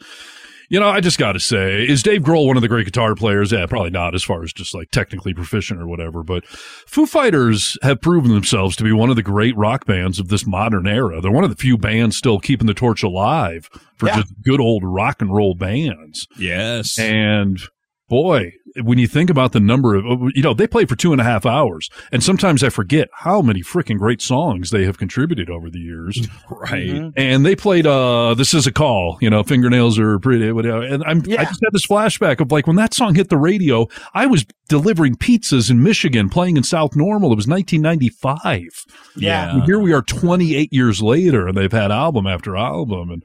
You 0.70 0.80
know, 0.82 0.90
I 0.90 1.00
just 1.00 1.18
got 1.18 1.32
to 1.34 1.40
say, 1.40 1.86
is 1.88 2.04
Dave 2.04 2.22
Grohl 2.24 2.46
one 2.48 2.58
of 2.58 2.62
the 2.62 2.68
great 2.68 2.86
guitar 2.86 3.16
players? 3.16 3.52
Yeah, 3.54 3.66
probably 3.68 3.90
not 3.90 4.14
as 4.14 4.24
far 4.24 4.44
as 4.44 4.52
just 4.52 4.76
like 4.76 4.92
technically 4.92 5.34
proficient 5.34 5.82
or 5.82 5.88
whatever. 5.88 6.24
But 6.24 6.46
Foo 6.46 7.06
Fighters 7.06 7.78
have 7.84 8.02
proven 8.02 8.32
themselves 8.32 8.76
to 8.78 8.84
be 8.84 8.92
one 8.92 9.10
of 9.10 9.16
the 9.16 9.24
great 9.24 9.56
rock 9.56 9.86
bands 9.86 10.20
of 10.20 10.28
this 10.28 10.46
modern 10.46 10.86
era. 10.88 11.22
They're 11.22 11.32
one 11.32 11.46
of 11.46 11.50
the 11.50 11.56
few 11.56 11.78
bands 11.78 12.18
still 12.18 12.40
keeping 12.40 12.68
the 12.68 12.74
torch 12.74 13.02
alive 13.02 13.70
for 13.96 14.08
Yeah. 14.08 14.18
just 14.18 14.34
good 14.44 14.60
old 14.60 14.84
rock 14.84 15.22
and 15.22 15.34
roll 15.34 15.56
bands. 15.56 16.28
yes, 16.38 17.00
And 17.00 17.60
boy, 18.08 18.54
when 18.84 18.98
you 18.98 19.08
think 19.08 19.30
about 19.30 19.52
the 19.54 19.60
number 19.60 19.96
of, 19.96 20.22
you 20.34 20.42
know, 20.44 20.54
they 20.54 20.68
played 20.68 20.88
for 20.88 20.96
two 20.96 21.12
and 21.12 21.20
a 21.20 21.24
half 21.24 21.46
hours. 21.46 21.90
And 22.12 22.24
sometimes 22.24 22.64
I 22.64 22.70
forget 22.70 23.10
how 23.14 23.42
many 23.42 23.62
freaking 23.62 23.98
great 23.98 24.22
songs 24.22 24.70
they 24.70 24.86
have 24.86 24.98
contributed 24.98 25.50
over 25.50 25.70
the 25.70 25.80
years. 25.80 26.28
right. 26.50 26.88
Mhm. 26.88 27.14
and 27.18 27.46
they 27.46 27.56
played, 27.56 27.88
uh, 27.88 28.34
This 28.36 28.54
Is 28.54 28.68
a 28.68 28.72
Call, 28.72 29.18
you 29.22 29.30
know, 29.30 29.44
Fingernails 29.44 29.98
Are 30.00 30.20
Pretty, 30.20 30.52
whatever. 30.52 30.84
And 30.84 31.04
I'm, 31.06 31.20
I 31.20 31.46
just 31.46 31.62
had 31.64 31.74
this 31.74 31.88
flashback 31.88 32.40
of 32.40 32.52
like 32.52 32.68
when 32.68 32.76
that 32.76 32.94
song 32.94 33.16
hit 33.16 33.30
the 33.30 33.38
radio, 33.38 33.88
I 34.14 34.28
was 34.28 34.46
delivering 34.70 35.16
pizzas 35.16 35.72
in 35.72 35.82
Michigan 35.82 36.30
playing 36.30 36.58
in 36.58 36.64
South 36.64 36.96
Normal. 36.96 37.32
It 37.32 37.36
was 37.38 37.48
1995. 37.48 38.86
Yeah. 39.16 39.54
And 39.54 39.64
here 39.64 39.80
we 39.80 39.94
are 39.94 40.02
28 40.02 40.72
years 40.72 41.02
later 41.02 41.48
and 41.48 41.58
they've 41.58 41.72
had 41.72 41.92
album 41.92 42.28
after 42.28 42.56
album 42.56 43.10
and 43.10 43.24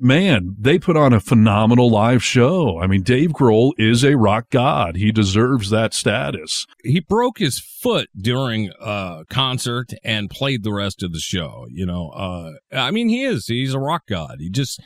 man, 0.00 0.56
they 0.58 0.78
put 0.78 0.96
on 0.96 1.12
a 1.12 1.20
phenomenal 1.20 1.90
live 1.90 2.22
show. 2.22 2.78
I 2.80 2.86
mean, 2.86 3.02
Dave 3.02 3.30
Grohl 3.30 3.72
is 3.78 4.04
a 4.04 4.16
rock 4.16 4.50
god. 4.50 4.96
He 4.96 5.12
deserves 5.12 5.70
that 5.70 5.94
status. 5.94 6.66
he 6.82 7.00
broke 7.00 7.38
his 7.38 7.58
foot 7.58 8.08
during 8.16 8.70
a 8.80 9.24
concert 9.28 9.92
and 10.04 10.30
played 10.30 10.62
the 10.62 10.72
rest 10.72 11.02
of 11.02 11.12
the 11.12 11.18
show. 11.18 11.66
You 11.70 11.86
know, 11.86 12.10
uh, 12.10 12.52
I 12.72 12.90
mean, 12.90 13.08
he 13.08 13.24
is. 13.24 13.46
He's 13.46 13.74
a 13.74 13.78
rock 13.78 14.02
god. 14.08 14.36
He 14.38 14.50
just 14.50 14.80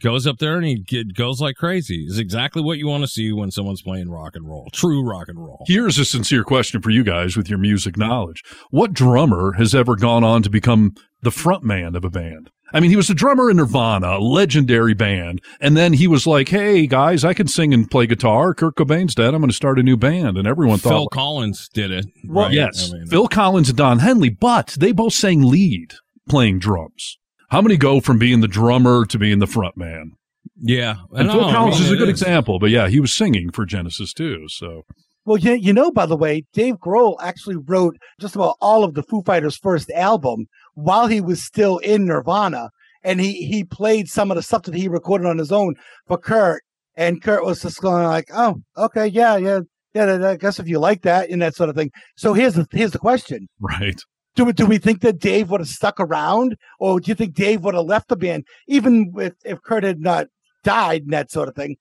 goes 0.00 0.26
up 0.26 0.38
there 0.38 0.56
and 0.56 0.64
he 0.64 0.76
get, 0.76 1.14
goes 1.14 1.40
like 1.40 1.56
crazy. 1.56 2.04
Is 2.06 2.18
exactly 2.18 2.62
what 2.62 2.78
you 2.78 2.86
want 2.86 3.04
to 3.04 3.08
see 3.08 3.32
when 3.32 3.50
someone's 3.50 3.82
playing 3.82 4.10
rock 4.10 4.34
and 4.34 4.46
roll, 4.46 4.68
true 4.72 5.02
rock 5.02 5.28
and 5.28 5.38
roll. 5.38 5.64
Here's 5.66 5.98
a 5.98 6.04
sincere 6.04 6.44
question 6.44 6.82
for 6.82 6.90
you 6.90 7.04
guys 7.04 7.36
with 7.36 7.48
your 7.48 7.58
music 7.58 7.96
knowledge. 7.96 8.42
What 8.70 8.92
drummer 8.92 9.52
has 9.52 9.74
ever 9.74 9.96
gone 9.96 10.24
on 10.24 10.42
to 10.42 10.50
become 10.50 10.94
the 11.22 11.30
front 11.30 11.64
man 11.64 11.94
of 11.94 12.04
a 12.04 12.10
band? 12.10 12.50
I 12.74 12.80
mean, 12.80 12.90
he 12.90 12.96
was 12.96 13.08
a 13.08 13.14
drummer 13.14 13.50
in 13.50 13.56
Nirvana, 13.56 14.18
a 14.18 14.18
legendary 14.18 14.94
band. 14.94 15.40
And 15.60 15.76
then 15.76 15.92
he 15.92 16.08
was 16.08 16.26
like, 16.26 16.48
Hey 16.48 16.86
guys, 16.86 17.24
I 17.24 17.32
can 17.32 17.46
sing 17.46 17.72
and 17.72 17.90
play 17.90 18.06
guitar. 18.06 18.52
Kurt 18.52 18.74
Cobain's 18.74 19.14
dead. 19.14 19.32
I'm 19.32 19.40
going 19.40 19.48
to 19.48 19.54
start 19.54 19.78
a 19.78 19.82
new 19.82 19.96
band. 19.96 20.36
And 20.36 20.46
everyone 20.46 20.78
Phil 20.78 20.90
thought, 20.90 20.98
Phil 20.98 21.08
Collins 21.08 21.68
did 21.72 21.90
it. 21.92 22.06
Well, 22.26 22.46
right? 22.46 22.54
Yes, 22.54 22.90
I 22.92 22.96
mean, 22.96 23.06
Phil 23.06 23.28
Collins 23.28 23.68
and 23.68 23.78
Don 23.78 24.00
Henley, 24.00 24.28
but 24.28 24.76
they 24.78 24.92
both 24.92 25.14
sang 25.14 25.42
lead 25.42 25.94
playing 26.28 26.58
drums. 26.58 27.18
How 27.50 27.62
many 27.62 27.76
go 27.76 28.00
from 28.00 28.18
being 28.18 28.40
the 28.40 28.48
drummer 28.48 29.06
to 29.06 29.18
being 29.18 29.38
the 29.38 29.46
front 29.46 29.76
man? 29.76 30.12
yeah. 30.60 30.96
And 31.12 31.28
No, 31.28 31.34
Phil 31.34 31.44
I 31.44 31.52
Collins 31.52 31.76
mean, 31.76 31.84
is 31.84 31.90
a 31.92 31.94
it 31.94 31.98
good 31.98 32.08
example, 32.08 32.58
but 32.58 32.70
yeah, 32.70 32.88
he 32.88 32.98
was 32.98 33.14
singing 33.14 33.52
for 33.52 33.64
Genesis 33.64 34.12
too. 34.12 34.48
So 34.48 34.82
Well, 35.24 35.38
you, 35.38 35.52
you 35.52 35.72
know, 35.72 35.90
by 35.92 36.06
the 36.06 36.16
way, 36.16 36.44
Dave 36.52 36.76
Grohl 36.76 37.16
actually 37.22 37.56
wrote 37.56 37.96
just 38.20 38.34
about 38.34 38.56
all 38.60 38.82
of 38.82 38.94
the 38.94 39.02
Foo 39.04 39.22
Fighters' 39.22 39.56
first 39.56 39.90
album 39.92 40.46
while 40.74 41.06
he 41.06 41.20
was 41.20 41.42
still 41.42 41.78
in 41.78 42.06
Nirvana. 42.06 42.70
And 43.02 43.20
he, 43.20 43.46
he 43.46 43.64
played 43.64 44.08
some 44.08 44.30
of 44.30 44.36
the 44.36 44.42
stuff 44.42 44.62
that 44.62 44.74
he 44.74 44.88
recorded 44.88 45.26
on 45.26 45.38
his 45.38 45.52
own 45.52 45.74
for 46.06 46.16
Kurt. 46.16 46.62
And 46.96 47.22
Kurt 47.22 47.44
was 47.44 47.60
just 47.60 47.80
going 47.80 48.04
like, 48.04 48.28
oh, 48.32 48.62
okay, 48.76 49.06
yeah, 49.06 49.36
yeah, 49.36 49.60
yeah, 49.94 50.30
I 50.30 50.36
guess 50.36 50.58
if 50.58 50.68
you 50.68 50.78
like 50.78 51.02
that 51.02 51.28
and 51.28 51.42
that 51.42 51.54
sort 51.54 51.68
of 51.68 51.76
thing. 51.76 51.90
So 52.16 52.32
here's 52.32 52.54
the, 52.54 52.66
here's 52.70 52.92
the 52.92 52.98
question. 52.98 53.48
right. 53.60 54.00
Do 54.36 54.44
we, 54.44 54.52
do 54.52 54.66
we 54.66 54.78
think 54.78 55.00
that 55.02 55.20
Dave 55.20 55.50
would 55.50 55.60
have 55.60 55.68
stuck 55.68 56.00
around 56.00 56.56
or 56.80 56.98
do 56.98 57.08
you 57.08 57.14
think 57.14 57.34
Dave 57.34 57.62
would 57.62 57.74
have 57.74 57.84
left 57.84 58.08
the 58.08 58.16
band 58.16 58.44
even 58.66 59.12
if, 59.16 59.34
if 59.44 59.62
Kurt 59.62 59.84
had 59.84 60.00
not 60.00 60.26
died 60.64 61.02
and 61.02 61.12
that 61.12 61.30
sort 61.30 61.48
of 61.48 61.54
thing? 61.54 61.76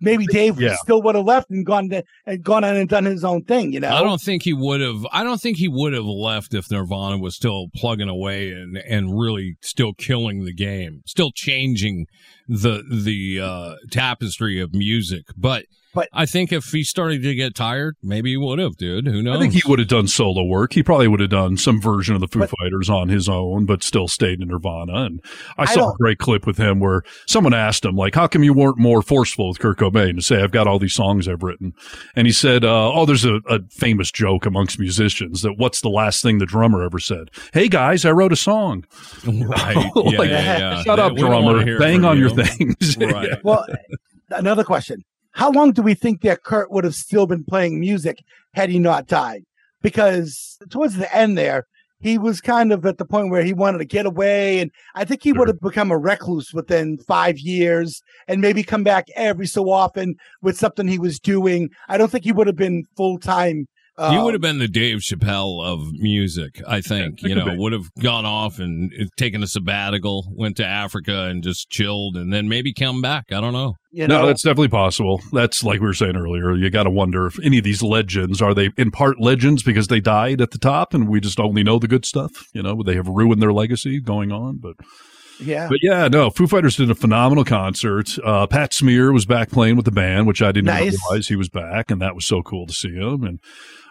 Maybe 0.00 0.26
Dave 0.26 0.60
Yeah. 0.60 0.76
still 0.76 1.02
would 1.02 1.14
have 1.14 1.24
left 1.24 1.50
and 1.50 1.64
gone 1.66 1.88
to, 1.90 2.04
and 2.26 2.42
gone 2.42 2.64
on 2.64 2.76
and 2.76 2.88
done 2.88 3.04
his 3.04 3.24
own 3.24 3.42
thing, 3.44 3.72
you 3.72 3.80
know? 3.80 3.90
I 3.90 4.02
don't 4.02 4.20
think 4.20 4.42
he 4.44 4.52
would 4.52 4.80
have. 4.80 5.04
I 5.12 5.24
don't 5.24 5.40
think 5.40 5.56
he 5.56 5.68
would 5.68 5.92
have 5.92 6.04
left 6.04 6.54
if 6.54 6.70
Nirvana 6.70 7.18
was 7.18 7.34
still 7.34 7.66
plugging 7.74 8.08
away 8.08 8.50
and 8.52 8.76
and 8.78 9.18
really 9.18 9.56
still 9.60 9.92
killing 9.94 10.44
the 10.44 10.52
game, 10.54 11.02
still 11.06 11.30
changing 11.34 12.06
the 12.46 12.82
the 12.90 13.40
uh, 13.40 13.74
tapestry 13.90 14.60
of 14.60 14.72
music. 14.72 15.24
But 15.36 15.64
But- 15.94 16.08
I 16.12 16.26
think 16.26 16.52
if 16.52 16.66
he 16.66 16.84
started 16.84 17.22
to 17.22 17.34
get 17.34 17.54
tired, 17.54 17.96
maybe 18.02 18.30
he 18.30 18.36
would 18.36 18.58
have, 18.58 18.76
dude. 18.76 19.06
Who 19.06 19.22
knows? 19.22 19.36
I 19.36 19.40
think 19.40 19.54
he 19.54 19.62
would 19.66 19.78
have 19.78 19.88
done 19.88 20.06
solo 20.06 20.44
work. 20.44 20.72
He 20.74 20.82
probably 20.82 21.08
would 21.08 21.20
have 21.20 21.30
done 21.30 21.56
some 21.56 21.80
version 21.80 22.14
of 22.14 22.20
the 22.20 22.28
Foo 22.28 22.40
But- 22.40 22.50
Fighters 22.60 22.90
on 22.90 23.08
his 23.08 23.28
own, 23.28 23.64
but 23.64 23.82
still 23.82 24.06
stayed 24.08 24.40
in 24.40 24.48
Nirvana. 24.48 25.04
And 25.06 25.20
I 25.56 25.62
I 25.62 25.64
saw 25.66 25.90
a 25.92 25.96
great 25.96 26.18
clip 26.18 26.46
with 26.46 26.58
him 26.58 26.78
where 26.80 27.02
someone 27.26 27.54
asked 27.54 27.84
him, 27.84 27.96
like, 27.96 28.14
how 28.14 28.26
come 28.26 28.42
you 28.44 28.52
weren't 28.52 28.78
more 28.78 29.02
forceful 29.02 29.48
with 29.48 29.58
Kurt 29.58 29.78
Cobain 29.78 30.16
to 30.16 30.22
say, 30.22 30.42
I've 30.42 30.50
got 30.52 30.66
all 30.66 30.78
these 30.78 30.94
songs 30.94 31.26
I've 31.28 31.42
written? 31.42 31.72
And 32.14 32.26
he 32.26 32.32
said, 32.32 32.64
uh, 32.64 32.92
oh, 32.92 33.06
there's 33.06 33.24
a, 33.24 33.36
a 33.48 33.60
famous 33.70 34.10
joke 34.10 34.46
amongst 34.46 34.78
musicians 34.78 35.42
that 35.42 35.54
what's 35.58 35.80
the 35.80 35.88
last 35.90 36.22
thing 36.22 36.38
the 36.38 36.46
drummer 36.46 36.82
ever 36.84 36.98
said? 36.98 37.28
Hey 37.52 37.68
guys, 37.68 38.04
I 38.04 38.10
wrote 38.12 38.32
a 38.32 38.36
song. 38.36 38.84
right? 39.26 39.76
Like, 39.94 40.30
yeah, 40.30 40.58
yeah. 40.58 40.82
Shut 40.82 40.98
up, 40.98 41.12
We 41.12 41.20
don't 41.20 41.44
wanna 41.44 41.64
drummer. 41.64 41.78
Bang 41.78 41.96
from 42.00 42.04
on 42.06 42.18
your 42.18 42.30
things. 42.30 42.96
Right. 42.98 43.42
Well, 43.44 43.66
another 44.30 44.64
question. 44.64 45.02
How 45.38 45.52
long 45.52 45.70
do 45.70 45.82
we 45.82 45.94
think 45.94 46.22
that 46.22 46.42
Kurt 46.42 46.72
would 46.72 46.82
have 46.82 46.96
still 46.96 47.28
been 47.28 47.44
playing 47.44 47.78
music 47.78 48.24
had 48.54 48.70
he 48.70 48.80
not 48.80 49.06
died? 49.06 49.44
Because 49.80 50.58
towards 50.68 50.96
the 50.96 51.14
end 51.14 51.38
there, 51.38 51.68
he 52.00 52.18
was 52.18 52.40
kind 52.40 52.72
of 52.72 52.84
at 52.84 52.98
the 52.98 53.04
point 53.04 53.30
where 53.30 53.44
he 53.44 53.52
wanted 53.52 53.78
to 53.78 53.84
get 53.84 54.04
away. 54.04 54.58
And 54.58 54.72
I 54.96 55.04
think 55.04 55.22
he 55.22 55.32
would 55.32 55.46
have 55.46 55.60
become 55.60 55.92
a 55.92 55.96
recluse 55.96 56.52
within 56.52 56.98
five 57.06 57.38
years 57.38 58.02
and 58.26 58.40
maybe 58.40 58.64
come 58.64 58.82
back 58.82 59.04
every 59.14 59.46
so 59.46 59.70
often 59.70 60.16
with 60.42 60.58
something 60.58 60.88
he 60.88 60.98
was 60.98 61.20
doing. 61.20 61.68
I 61.88 61.98
don't 61.98 62.10
think 62.10 62.24
he 62.24 62.32
would 62.32 62.48
have 62.48 62.56
been 62.56 62.82
full 62.96 63.20
time. 63.20 63.68
Uh, 63.98 64.12
you 64.12 64.22
would 64.22 64.32
have 64.32 64.40
been 64.40 64.58
the 64.58 64.68
Dave 64.68 64.98
Chappelle 64.98 65.62
of 65.64 65.92
music, 65.92 66.62
I 66.66 66.80
think. 66.80 67.20
Yeah, 67.22 67.28
you 67.30 67.34
know, 67.34 67.54
would 67.56 67.72
have 67.72 67.92
gone 68.00 68.24
off 68.24 68.58
and 68.60 68.92
uh, 68.98 69.04
taken 69.16 69.42
a 69.42 69.46
sabbatical, 69.48 70.28
went 70.36 70.56
to 70.58 70.64
Africa 70.64 71.24
and 71.24 71.42
just 71.42 71.68
chilled, 71.68 72.16
and 72.16 72.32
then 72.32 72.48
maybe 72.48 72.72
come 72.72 73.02
back. 73.02 73.32
I 73.32 73.40
don't 73.40 73.52
know. 73.52 73.74
you 73.90 74.06
know, 74.06 74.20
No, 74.20 74.26
that's 74.28 74.42
definitely 74.42 74.68
possible. 74.68 75.20
That's 75.32 75.64
like 75.64 75.80
we 75.80 75.86
were 75.86 75.94
saying 75.94 76.16
earlier. 76.16 76.54
You 76.54 76.70
got 76.70 76.84
to 76.84 76.90
wonder 76.90 77.26
if 77.26 77.38
any 77.42 77.58
of 77.58 77.64
these 77.64 77.82
legends 77.82 78.40
are 78.40 78.54
they 78.54 78.70
in 78.76 78.90
part 78.92 79.20
legends 79.20 79.62
because 79.64 79.88
they 79.88 80.00
died 80.00 80.40
at 80.40 80.52
the 80.52 80.58
top 80.58 80.94
and 80.94 81.08
we 81.08 81.20
just 81.20 81.40
only 81.40 81.64
know 81.64 81.78
the 81.80 81.88
good 81.88 82.04
stuff. 82.06 82.30
You 82.54 82.62
know, 82.62 82.76
would 82.76 82.86
they 82.86 82.94
have 82.94 83.08
ruined 83.08 83.42
their 83.42 83.52
legacy 83.52 84.00
going 84.00 84.30
on? 84.30 84.58
But 84.58 84.76
yeah. 85.40 85.68
but 85.68 85.78
yeah, 85.82 86.08
no. 86.08 86.30
Foo 86.30 86.46
Fighters 86.46 86.76
did 86.76 86.90
a 86.90 86.94
phenomenal 86.94 87.44
concert. 87.44 88.10
Uh, 88.24 88.46
Pat 88.46 88.74
Smear 88.74 89.12
was 89.12 89.24
back 89.26 89.50
playing 89.50 89.76
with 89.76 89.84
the 89.84 89.90
band, 89.92 90.26
which 90.26 90.42
I 90.42 90.52
didn't 90.52 90.68
even 90.70 90.84
Nice. 90.86 90.96
realize 91.10 91.28
he 91.28 91.36
was 91.36 91.48
back, 91.48 91.90
and 91.90 92.00
that 92.02 92.14
was 92.14 92.26
so 92.26 92.42
cool 92.42 92.66
to 92.66 92.72
see 92.72 92.92
him. 92.94 93.22
And 93.24 93.38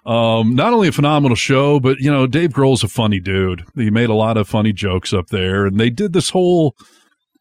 um, 0.08 0.55
not 0.55 0.72
only 0.72 0.88
a 0.88 0.93
phenomenal 0.93 1.36
show, 1.36 1.82
but 1.82 1.99
you 1.99 2.10
know, 2.10 2.26
Dave 2.28 2.51
Grohl's 2.51 2.84
a 2.84 2.88
funny 2.88 3.20
dude. 3.20 3.66
He 3.76 3.91
made 3.91 4.10
a 4.10 4.16
lot 4.16 4.38
of 4.38 4.47
funny 4.47 4.72
jokes 4.72 5.14
up 5.14 5.28
there, 5.28 5.66
and 5.66 5.78
they 5.80 5.89
did 5.89 6.14
this 6.14 6.30
whole. 6.30 6.76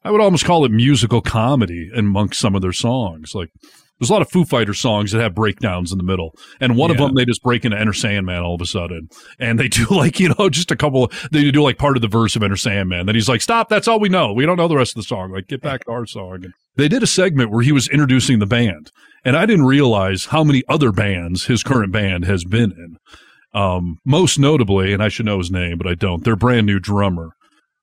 I 0.03 0.11
would 0.11 0.21
almost 0.21 0.45
call 0.45 0.65
it 0.65 0.71
musical 0.71 1.21
comedy 1.21 1.91
amongst 1.95 2.41
some 2.41 2.55
of 2.55 2.63
their 2.63 2.73
songs. 2.73 3.35
Like 3.35 3.51
there's 3.99 4.11
a 4.11 4.13
lot 4.13 4.23
of 4.23 4.31
Foo 4.31 4.45
Fighter 4.45 4.75
songs 4.75 5.13
that 5.13 5.23
have 5.23 5.35
breakdowns 5.35 5.93
in 5.93 5.99
the 5.99 6.05
middle, 6.05 6.35
and 6.61 6.77
one 6.77 6.91
of 6.91 6.97
them 6.97 7.15
they 7.15 7.25
just 7.25 7.43
break 7.43 7.65
into 7.65 7.79
Enter 7.79 7.93
Sandman 7.93 8.43
all 8.43 8.57
of 8.57 8.61
a 8.61 8.67
sudden, 8.67 9.09
and 9.39 9.61
they 9.61 9.69
do 9.69 9.87
like 9.87 10.19
you 10.19 10.35
know 10.37 10.51
just 10.51 10.73
a 10.73 10.77
couple. 10.77 11.11
They 11.31 11.49
do 11.53 11.63
like 11.63 11.79
part 11.79 11.97
of 11.97 12.03
the 12.03 12.09
verse 12.09 12.35
of 12.35 12.43
Enter 12.43 12.57
Sandman. 12.57 13.07
Then 13.07 13.15
he's 13.15 13.29
like, 13.29 13.43
"Stop! 13.43 13.69
That's 13.69 13.87
all 13.87 14.01
we 14.01 14.09
know. 14.09 14.33
We 14.33 14.45
don't 14.45 14.57
know 14.57 14.67
the 14.67 14.77
rest 14.77 14.97
of 14.97 15.03
the 15.03 15.07
song. 15.07 15.31
Like 15.31 15.47
get 15.47 15.63
back 15.63 15.85
to 15.85 15.93
our 15.93 16.05
song." 16.05 16.45
And 16.45 16.55
they 16.75 16.89
did 16.89 17.05
a 17.05 17.07
segment 17.07 17.51
where 17.51 17.63
he 17.63 17.73
was 17.73 17.89
introducing 17.89 18.41
the 18.41 18.47
band, 18.47 18.91
and 19.27 19.37
I 19.37 19.45
didn't 19.45 19.67
realize 19.67 20.27
how 20.27 20.45
many 20.45 20.63
other 20.69 20.93
bands 20.93 21.47
his 21.47 21.65
current 21.65 21.93
band 21.93 22.25
has 22.27 22.45
been 22.45 22.71
in. 22.71 22.97
Um, 23.53 23.99
most 24.05 24.39
notably, 24.39 24.93
and 24.93 25.03
I 25.03 25.09
should 25.09 25.27
know 25.27 25.39
his 25.39 25.51
name, 25.51 25.79
but 25.79 25.87
I 25.89 25.95
don't. 25.95 26.23
Their 26.23 26.37
brand 26.37 26.67
new 26.67 26.79
drummer. 26.79 27.31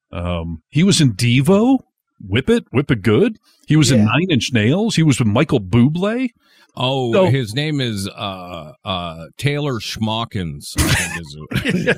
Um, 0.09 0.63
he 0.69 0.83
was 0.83 1.01
in 1.01 1.15
Devo, 1.15 1.79
Whip 2.21 2.49
It, 2.49 2.63
Whip 2.71 2.89
It 2.89 3.01
Good. 3.01 3.37
He 3.67 3.75
was 3.75 3.91
in 3.91 4.05
Nine 4.05 4.27
Inch 4.29 4.53
Nails. 4.53 4.95
He 4.95 5.03
was 5.03 5.19
with 5.19 5.27
Michael 5.27 5.59
Bublé. 5.59 6.29
Oh, 6.76 7.13
So- 7.13 7.26
his 7.28 7.53
name 7.53 7.80
is 7.80 8.07
uh, 8.09 8.71
uh, 8.84 9.26
Taylor 9.38 9.74
Schmockins. 9.80 10.74
Think 10.76 11.21
is 11.21 11.38
it 11.65 11.97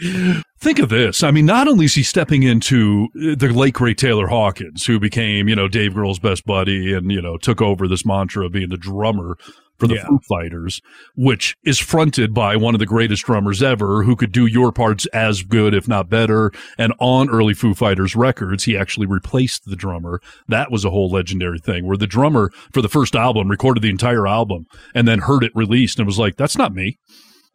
is. 0.00 0.42
Think 0.60 0.78
of 0.80 0.88
this. 0.88 1.22
I 1.22 1.30
mean, 1.30 1.46
not 1.46 1.68
only 1.68 1.84
is 1.84 1.94
he 1.94 2.02
stepping 2.02 2.42
into 2.42 3.08
the 3.14 3.48
late 3.54 3.74
great 3.74 3.96
Taylor 3.98 4.26
Hawkins, 4.28 4.84
who 4.86 4.98
became, 4.98 5.48
you 5.48 5.54
know, 5.56 5.68
Dave 5.68 5.92
Grohl's 5.92 6.18
best 6.18 6.44
buddy 6.44 6.92
and, 6.94 7.10
you 7.12 7.22
know, 7.22 7.36
took 7.36 7.62
over 7.62 7.86
this 7.86 8.04
mantra 8.04 8.46
of 8.46 8.52
being 8.52 8.68
the 8.70 8.76
drummer 8.76 9.36
for 9.78 9.86
the 9.86 9.94
Yeah. 9.96 10.06
Foo 10.06 10.18
Fighters, 10.28 10.80
which 11.14 11.54
is 11.64 11.78
fronted 11.78 12.34
by 12.34 12.56
one 12.56 12.74
of 12.74 12.78
the 12.80 12.86
greatest 12.86 13.24
drummers 13.24 13.62
ever 13.62 14.02
who 14.02 14.16
could 14.16 14.32
do 14.32 14.46
your 14.46 14.72
parts 14.72 15.06
as 15.06 15.42
good, 15.42 15.74
if 15.74 15.86
not 15.86 16.08
better. 16.08 16.50
And 16.76 16.92
on 16.98 17.30
early 17.30 17.54
Foo 17.54 17.74
Fighters 17.74 18.16
records, 18.16 18.64
he 18.64 18.76
actually 18.76 19.06
replaced 19.06 19.62
the 19.66 19.76
drummer. 19.76 20.20
That 20.48 20.70
was 20.72 20.84
a 20.84 20.90
whole 20.90 21.10
legendary 21.10 21.58
thing 21.60 21.86
where 21.86 21.96
the 21.96 22.06
drummer 22.06 22.50
for 22.72 22.82
the 22.82 22.88
first 22.88 23.14
album 23.14 23.48
recorded 23.48 23.82
the 23.82 23.90
entire 23.90 24.26
album 24.26 24.64
and 24.94 25.06
then 25.06 25.20
heard 25.20 25.44
it 25.44 25.52
released 25.54 25.98
and 25.98 26.06
was 26.06 26.18
like, 26.18 26.36
that's 26.36 26.58
not 26.58 26.74
me. 26.74 26.98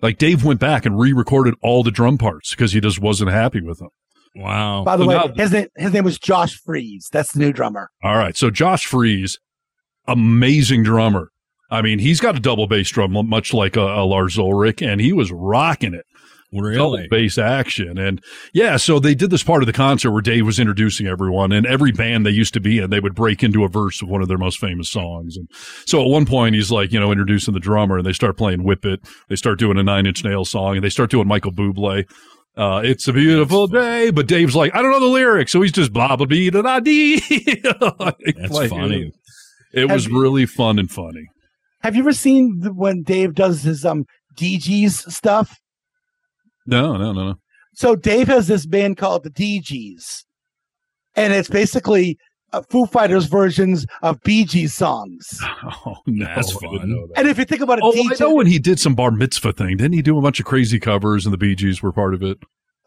Like 0.01 0.17
Dave 0.17 0.43
went 0.43 0.59
back 0.59 0.86
and 0.86 0.99
re-recorded 0.99 1.53
all 1.61 1.84
the 1.84 1.91
drum 1.91 2.17
parts 2.17 2.51
because 2.51 2.74
he 2.74 2.80
just 2.82 2.99
wasn't 2.99 3.32
happy 3.32 3.61
with 3.61 3.80
them. 3.80 3.89
wow. 4.36 4.84
By 4.84 4.97
the 4.97 5.03
So 5.03 5.09
way, 5.09 5.15
now- 5.15 5.34
his 5.36 5.51
name 5.51 5.67
his 5.78 5.93
name 5.93 6.03
was 6.03 6.17
Josh 6.19 6.59
Freese. 6.65 7.07
That's 7.11 7.32
the 7.34 7.39
new 7.39 7.53
drummer. 7.53 7.89
All 8.03 8.17
right. 8.17 8.36
So 8.36 8.49
Josh 8.49 8.86
Freese, 8.86 9.38
amazing 10.07 10.84
drummer. 10.84 11.30
I 11.74 11.82
mean, 11.82 11.99
he's 11.99 12.19
got 12.19 12.36
a 12.36 12.39
double 12.39 12.67
bass 12.67 12.89
drum, 12.89 13.13
much 13.28 13.53
like 13.53 13.76
a, 13.76 13.82
a 13.82 14.05
Lars 14.05 14.38
Ulrich, 14.38 14.82
and 14.82 15.01
he 15.01 15.11
was 15.11 15.32
rocking 15.32 15.93
it. 15.93 16.05
Double 16.53 16.69
Really? 16.69 17.07
bass 17.09 17.39
action. 17.39 17.97
And 17.97 18.24
yeah, 18.53 18.78
so 18.78 18.99
they 18.99 19.15
did 19.15 19.32
this 19.32 19.41
part 19.41 19.63
of 19.63 19.67
the 19.67 19.74
concert 19.74 20.11
where 20.11 20.21
Dave 20.21 20.45
was 20.45 20.59
introducing 20.59 21.07
everyone, 21.07 21.51
and 21.51 21.65
every 21.65 21.91
band 21.91 22.28
they 22.28 22.32
used 22.32 22.53
to 22.53 22.59
be 22.59 22.78
in, 22.78 22.91
they 22.91 22.99
would 22.99 23.15
break 23.15 23.43
into 23.43 23.63
a 23.63 23.67
verse 23.67 24.03
of 24.03 24.07
one 24.07 24.21
of 24.21 24.28
their 24.28 24.38
most 24.38 24.59
famous 24.59 24.91
songs. 24.91 25.36
And 25.36 25.49
so 25.88 25.99
at 25.99 26.07
one 26.07 26.28
point, 26.28 26.53
he's 26.53 26.69
like, 26.69 26.91
you 26.91 26.99
know, 26.99 27.11
introducing 27.11 27.55
the 27.55 27.59
drummer, 27.59 27.97
and 27.97 28.05
they 28.05 28.13
start 28.13 28.38
playing 28.38 28.63
Whip 28.63 28.86
It. 28.86 28.99
They 29.30 29.36
start 29.36 29.57
doing 29.57 29.80
a 29.80 29.84
Nine 29.84 30.05
Inch 30.05 30.24
nail 30.24 30.45
song, 30.45 30.76
and 30.76 30.84
they 30.84 30.89
start 30.89 31.09
doing 31.09 31.28
Michael 31.28 31.53
Bublé. 31.53 32.07
Uh, 32.55 32.82
it's 32.86 33.07
a 33.07 33.13
beautiful 33.13 33.65
day, 33.65 34.11
but 34.11 34.28
Dave's 34.28 34.55
like, 34.55 34.76
I 34.76 34.84
don't 34.84 34.91
know 34.91 34.99
the 34.99 35.07
lyrics, 35.07 35.51
so 35.51 35.59
he's 35.63 35.71
just 35.71 35.91
blah 35.91 36.15
blah 36.15 36.28
blah 36.28 36.49
da 36.51 36.61
da 36.61 36.80
dee. 36.82 37.19
That's 38.38 38.53
funny. 38.69 39.11
It 39.74 39.89
was 39.89 40.07
really 40.07 40.45
fun 40.45 40.78
and 40.78 40.91
funny. 40.91 41.30
Have 41.84 41.95
you 41.95 42.01
ever 42.01 42.13
seen 42.13 42.59
the, 42.61 42.73
when 42.73 43.03
Dave 43.03 43.34
does 43.36 43.61
his 43.63 43.86
um 43.86 44.05
Dee 44.36 44.57
Gees 44.57 45.13
stuff? 45.13 45.59
No, 46.65 46.97
no, 46.97 47.11
no, 47.11 47.23
no. 47.25 47.36
So 47.75 47.95
Dave 47.95 48.27
has 48.27 48.47
this 48.47 48.65
band 48.65 48.97
called 48.97 49.23
the 49.23 49.29
Dee 49.29 49.59
Gees, 49.59 50.25
and 51.15 51.34
it's 51.34 51.49
basically 51.49 52.17
uh, 52.53 52.61
Foo 52.69 52.86
Fighters 52.86 53.25
versions 53.25 53.86
of 54.01 54.21
Bee 54.23 54.45
Gees 54.45 54.73
songs. 54.73 55.39
Oh, 55.86 55.95
no, 56.05 56.25
That's 56.25 56.51
fun. 56.51 56.89
that. 56.89 57.13
And 57.15 57.27
if 57.27 57.38
you 57.38 57.45
think 57.45 57.61
about 57.61 57.77
it, 57.79 57.84
Oh, 57.86 57.91
DJ, 57.93 58.11
I 58.11 58.15
know 58.25 58.36
when 58.36 58.47
he 58.47 58.59
did 58.59 58.79
some 58.79 58.95
bar 58.95 59.11
mitzvah 59.11 59.53
thing. 59.53 59.77
Didn't 59.77 59.93
he 59.93 60.01
do 60.01 60.17
a 60.17 60.21
bunch 60.21 60.39
of 60.41 60.45
crazy 60.45 60.77
covers 60.79 61.25
and 61.25 61.34
the 61.34 61.38
Bee 61.38 61.55
Gees 61.55 61.81
were 61.81 61.91
part 61.93 62.13
of 62.13 62.21
it? 62.21 62.38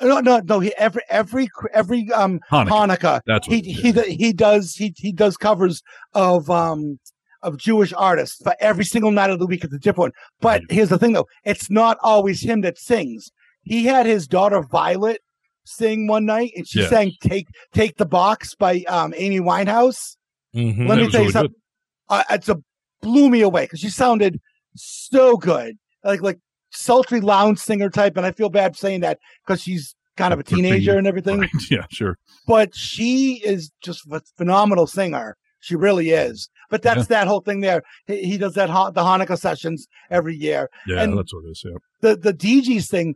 no, 0.00 0.20
no, 0.20 0.40
no. 0.44 0.60
He, 0.60 0.74
every 0.76 1.00
every 1.08 1.48
every 1.72 2.10
um 2.12 2.38
Hanukkah. 2.50 2.68
Hanukkah, 2.68 3.20
That's 3.26 3.48
what 3.48 3.64
he 3.64 3.88
it 3.88 4.06
he 4.06 4.14
he 4.14 4.32
does 4.34 4.74
he 4.74 4.94
he 4.96 5.10
does 5.10 5.36
covers 5.38 5.82
of 6.14 6.50
um 6.50 6.98
of 7.42 7.56
Jewish 7.58 7.92
artists 7.92 8.40
for 8.42 8.54
every 8.60 8.84
single 8.84 9.10
night 9.10 9.30
of 9.30 9.38
the 9.38 9.46
week. 9.46 9.64
It's 9.64 9.74
a 9.74 9.78
different 9.78 9.98
one. 9.98 10.12
But 10.40 10.62
here's 10.70 10.88
the 10.88 10.98
thing, 10.98 11.12
though: 11.12 11.26
it's 11.44 11.70
not 11.70 11.98
always 12.02 12.42
him 12.42 12.60
that 12.62 12.78
sings. 12.78 13.30
He 13.62 13.84
had 13.84 14.06
his 14.06 14.26
daughter 14.26 14.62
Violet 14.62 15.20
sing 15.64 16.06
one 16.06 16.24
night, 16.24 16.52
and 16.56 16.66
she 16.66 16.80
Yeah. 16.82 16.88
sang 16.88 17.12
"Take 17.20 17.46
Take 17.72 17.96
the 17.96 18.06
Box" 18.06 18.54
by 18.54 18.82
um 18.88 19.12
Amy 19.16 19.40
Winehouse. 19.40 20.16
Mhm. 20.54 20.88
Let 20.88 20.96
That 20.96 21.04
me 21.04 21.10
tell 21.10 21.20
you 21.20 21.26
really 21.26 21.32
something. 21.32 21.54
Uh, 22.08 22.22
it's 22.30 22.48
a 22.48 22.56
blew 23.02 23.28
me 23.28 23.40
away 23.40 23.64
because 23.64 23.80
she 23.80 23.88
sounded 23.90 24.40
so 24.76 25.36
good, 25.36 25.76
like 26.04 26.22
like 26.22 26.38
sultry 26.70 27.20
lounge 27.20 27.58
singer 27.58 27.90
type. 27.90 28.16
And 28.16 28.24
I 28.26 28.32
feel 28.32 28.48
bad 28.48 28.76
saying 28.76 29.00
that 29.00 29.18
because 29.44 29.60
she's 29.62 29.94
kind 30.16 30.32
of 30.32 30.38
a 30.38 30.42
teenager 30.54 30.96
and 30.96 31.06
everything. 31.06 31.40
Right. 31.40 31.50
Yeah, 31.70 31.84
sure. 31.90 32.16
But 32.46 32.74
she 32.74 33.42
is 33.44 33.70
just 33.82 34.02
a 34.10 34.20
phenomenal 34.36 34.86
singer. 34.86 35.36
She 35.60 35.74
really 35.74 36.10
is. 36.10 36.48
But 36.70 36.82
that's 36.82 36.98
Yeah. 37.10 37.16
that 37.20 37.26
whole 37.28 37.40
thing 37.40 37.60
there. 37.60 37.82
He, 38.06 38.22
he 38.24 38.38
does 38.38 38.54
that 38.54 38.70
ha- 38.70 38.90
the 38.90 39.02
Hanukkah 39.02 39.38
sessions 39.38 39.86
every 40.10 40.36
year. 40.36 40.68
Yeah, 40.86 41.02
And- 41.02 41.16
that's 41.18 41.32
what 41.34 41.44
it 41.44 41.50
is. 41.50 41.62
Yeah. 41.64 41.76
The 42.00 42.16
the 42.16 42.32
Dee 42.32 42.60
Gees 42.62 42.88
thing. 42.88 43.14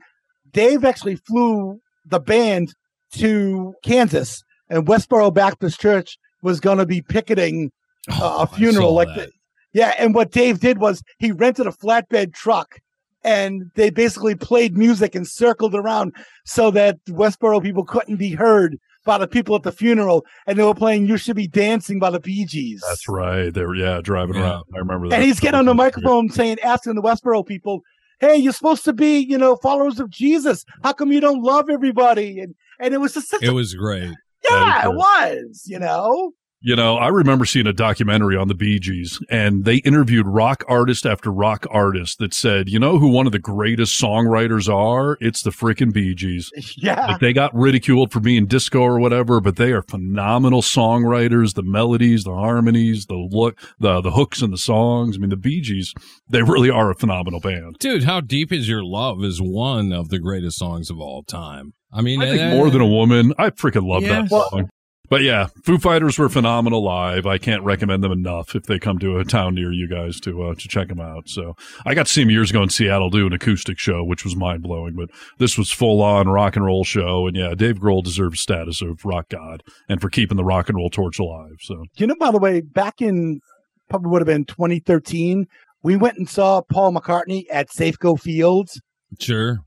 Dave 0.53 0.85
actually 0.85 1.17
flew 1.17 1.81
the 2.05 2.21
band 2.21 2.75
to 3.15 3.75
Kansas, 3.85 4.43
and 4.69 4.87
Westboro 4.87 5.33
Baptist 5.33 5.81
Church 5.81 6.17
was 6.43 6.61
going 6.61 6.79
to 6.79 6.87
be 6.87 7.03
picketing 7.03 7.71
Oh, 8.11 8.43
a 8.43 8.47
funeral 8.47 8.95
like 8.95 9.09
that. 9.09 9.29
the, 9.29 9.33
yeah 9.75 9.93
and 9.99 10.15
what 10.15 10.31
dave 10.33 10.59
did 10.61 10.79
was 10.79 11.03
he 11.19 11.31
rented 11.33 11.67
a 11.67 11.71
flatbed 11.71 12.33
truck 12.33 12.79
and 13.23 13.65
they 13.77 13.91
basically 13.91 14.35
played 14.35 14.77
music 14.77 15.15
and 15.15 15.29
circled 15.29 15.75
around 15.75 16.15
so 16.47 16.71
that 16.71 16.97
westboro 17.11 17.63
people 17.63 17.85
couldn't 17.85 18.17
be 18.17 18.31
heard 18.31 18.79
by 19.05 19.17
the 19.19 19.27
people 19.27 19.57
at 19.57 19.63
the 19.63 19.73
funeral 19.73 20.25
and 20.47 20.59
they 20.59 20.63
were 20.63 20.75
playing 20.75 21.07
you 21.07 21.17
should 21.17 21.37
be 21.37 21.47
dancing 21.49 21.99
by 21.99 22.11
the 22.11 22.21
bee 22.21 22.45
gees 22.45 22.83
That's 22.87 23.09
right. 23.09 23.53
They 23.53 23.65
were, 23.65 23.75
yeah, 23.75 24.01
driving 24.03 24.37
Yeah. 24.37 24.43
around. 24.43 24.65
I 24.75 24.79
remember 24.79 25.09
that. 25.09 25.17
and 25.17 25.25
he's 25.25 25.41
getting 25.41 25.59
on 25.59 25.65
the 25.65 25.73
That 25.73 25.77
was 25.77 25.95
microphone 25.97 26.29
saying 26.31 26.59
asking 26.61 26.95
the 26.97 27.03
westboro 27.03 27.45
people 27.47 27.81
hey 28.21 28.37
you're 28.37 28.53
supposed 28.53 28.85
to 28.85 28.93
be 28.93 29.19
you 29.19 29.39
know 29.39 29.57
followers 29.57 29.99
of 29.99 30.11
jesus 30.11 30.65
how 30.83 30.93
come 30.93 31.11
you 31.13 31.21
don't 31.21 31.43
love 31.43 31.71
everybody 31.71 32.39
and 32.41 32.55
and 32.79 32.93
it 32.95 32.99
was 32.99 33.15
just 33.15 33.29
such 33.31 33.43
It 33.43 33.49
a, 33.49 33.53
was 33.55 33.75
great. 33.75 34.11
yeah 34.49 34.85
it 34.87 34.95
was 34.95 35.63
you 35.67 35.79
know 35.79 36.33
You 36.63 36.77
know, 36.77 36.97
I 36.99 37.09
remember 37.09 37.47
seeing 37.47 37.67
a 37.67 37.73
documentary 37.73 38.37
on 38.37 38.49
the 38.49 38.55
Bee 38.55 38.79
Gees, 38.79 39.19
and 39.31 39.65
they 39.65 39.77
interviewed 39.77 40.27
rock 40.27 40.63
artist 40.69 41.07
after 41.07 41.33
rock 41.33 41.67
artist 41.71 42.19
that 42.19 42.35
said, 42.35 42.69
you 42.69 42.79
know 42.79 42.99
who 42.99 43.09
one 43.09 43.25
of 43.25 43.33
the 43.33 43.39
greatest 43.39 43.99
songwriters 43.99 44.69
are? 44.71 45.17
It's 45.23 45.43
the 45.43 45.51
freaking 45.51 45.93
Bee 45.93 46.15
Gees. 46.15 46.51
Yeah. 46.77 47.07
Like 47.07 47.21
they 47.21 47.33
got 47.33 47.55
ridiculed 47.55 48.13
for 48.13 48.21
being 48.21 48.47
disco 48.47 48.81
or 48.81 49.01
whatever, 49.01 49.41
but 49.41 49.57
they 49.57 49.73
are 49.73 49.83
phenomenal 49.83 50.63
songwriters. 50.63 51.55
The 51.55 51.63
melodies, 51.63 52.25
the 52.25 52.35
harmonies, 52.35 53.07
the 53.07 53.17
look, 53.17 53.59
the 53.79 54.01
the 54.01 54.11
hooks 54.13 54.41
in 54.43 54.51
the 54.51 54.57
songs. 54.59 55.17
I 55.17 55.21
mean, 55.21 55.31
the 55.31 55.37
Bee 55.37 55.61
Gees, 55.61 55.93
they 56.29 56.43
really 56.43 56.71
are 56.71 56.91
a 56.91 56.95
phenomenal 56.95 57.41
band. 57.41 57.77
Dude, 57.79 58.05
How 58.05 58.21
Deep 58.21 58.53
Is 58.53 58.69
Your 58.69 58.85
Love 58.85 59.25
is 59.25 59.41
one 59.43 59.93
of 59.93 60.09
the 60.11 60.19
greatest 60.19 60.59
songs 60.59 60.91
of 60.91 61.01
all 61.01 61.23
time. 61.23 61.73
I 61.93 62.03
mean, 62.03 62.23
I 62.23 62.27
think 62.31 62.43
uh, 62.43 62.57
more 62.57 62.71
than 62.71 62.81
a 62.81 62.87
woman. 62.87 63.33
I 63.39 63.51
freaking 63.51 63.87
love 63.87 64.03
Yeah. 64.03 64.23
that 64.23 64.31
song. 64.31 64.69
But 65.11 65.23
yeah, 65.23 65.49
Foo 65.65 65.77
Fighters 65.77 66.19
were 66.21 66.29
phenomenal 66.29 66.85
live. 66.85 67.27
I 67.27 67.37
can't 67.37 67.65
recommend 67.65 68.05
them 68.05 68.13
enough 68.13 68.55
if 68.55 68.63
they 68.63 68.79
come 68.79 68.99
to 69.01 69.19
a 69.19 69.25
town 69.25 69.57
near 69.57 69.73
you 69.73 69.89
guys 69.89 70.21
to 70.21 70.43
uh, 70.45 70.55
to 70.55 70.69
check 70.69 70.87
them 70.87 71.01
out. 71.01 71.29
So 71.29 71.57
I 71.85 71.95
got 71.95 72.07
to 72.07 72.13
see 72.13 72.23
them 72.23 72.31
years 72.31 72.51
ago 72.51 72.63
in 72.63 72.69
Seattle 72.69 73.11
do 73.11 73.27
an 73.27 73.33
acoustic 73.33 73.79
show, 73.79 74.05
which 74.05 74.23
was 74.25 74.37
mind 74.37 74.63
blowing. 74.63 74.95
But 74.95 75.11
this 75.39 75.59
was 75.59 75.73
full 75.73 76.01
on 76.01 76.29
rock 76.29 76.55
and 76.55 76.65
roll 76.65 76.85
show, 76.85 77.27
and 77.27 77.37
yeah, 77.37 77.55
Dave 77.57 77.81
Grohl 77.81 78.05
deserves 78.05 78.41
status 78.41 78.81
of 78.81 79.05
rock 79.05 79.29
god 79.31 79.65
and 79.89 80.01
for 80.01 80.09
keeping 80.09 80.37
the 80.37 80.45
rock 80.45 80.69
and 80.69 80.77
roll 80.79 80.91
torch 80.91 81.19
alive. 81.19 81.57
So 81.61 81.85
You 81.97 82.07
know, 82.07 82.17
by 82.19 82.31
the 82.31 82.39
way, 82.39 82.61
back 82.61 83.03
in 83.03 83.41
probably 83.89 84.11
would 84.13 84.21
have 84.23 84.27
been 84.27 84.45
2013, 84.45 85.47
we 85.83 85.97
went 85.97 86.19
and 86.19 86.29
saw 86.29 86.61
Paul 86.63 86.93
McCartney 86.95 87.47
at 87.51 87.69
Safeco 87.69 88.17
Fields, 88.21 88.81
Sure. 89.19 89.59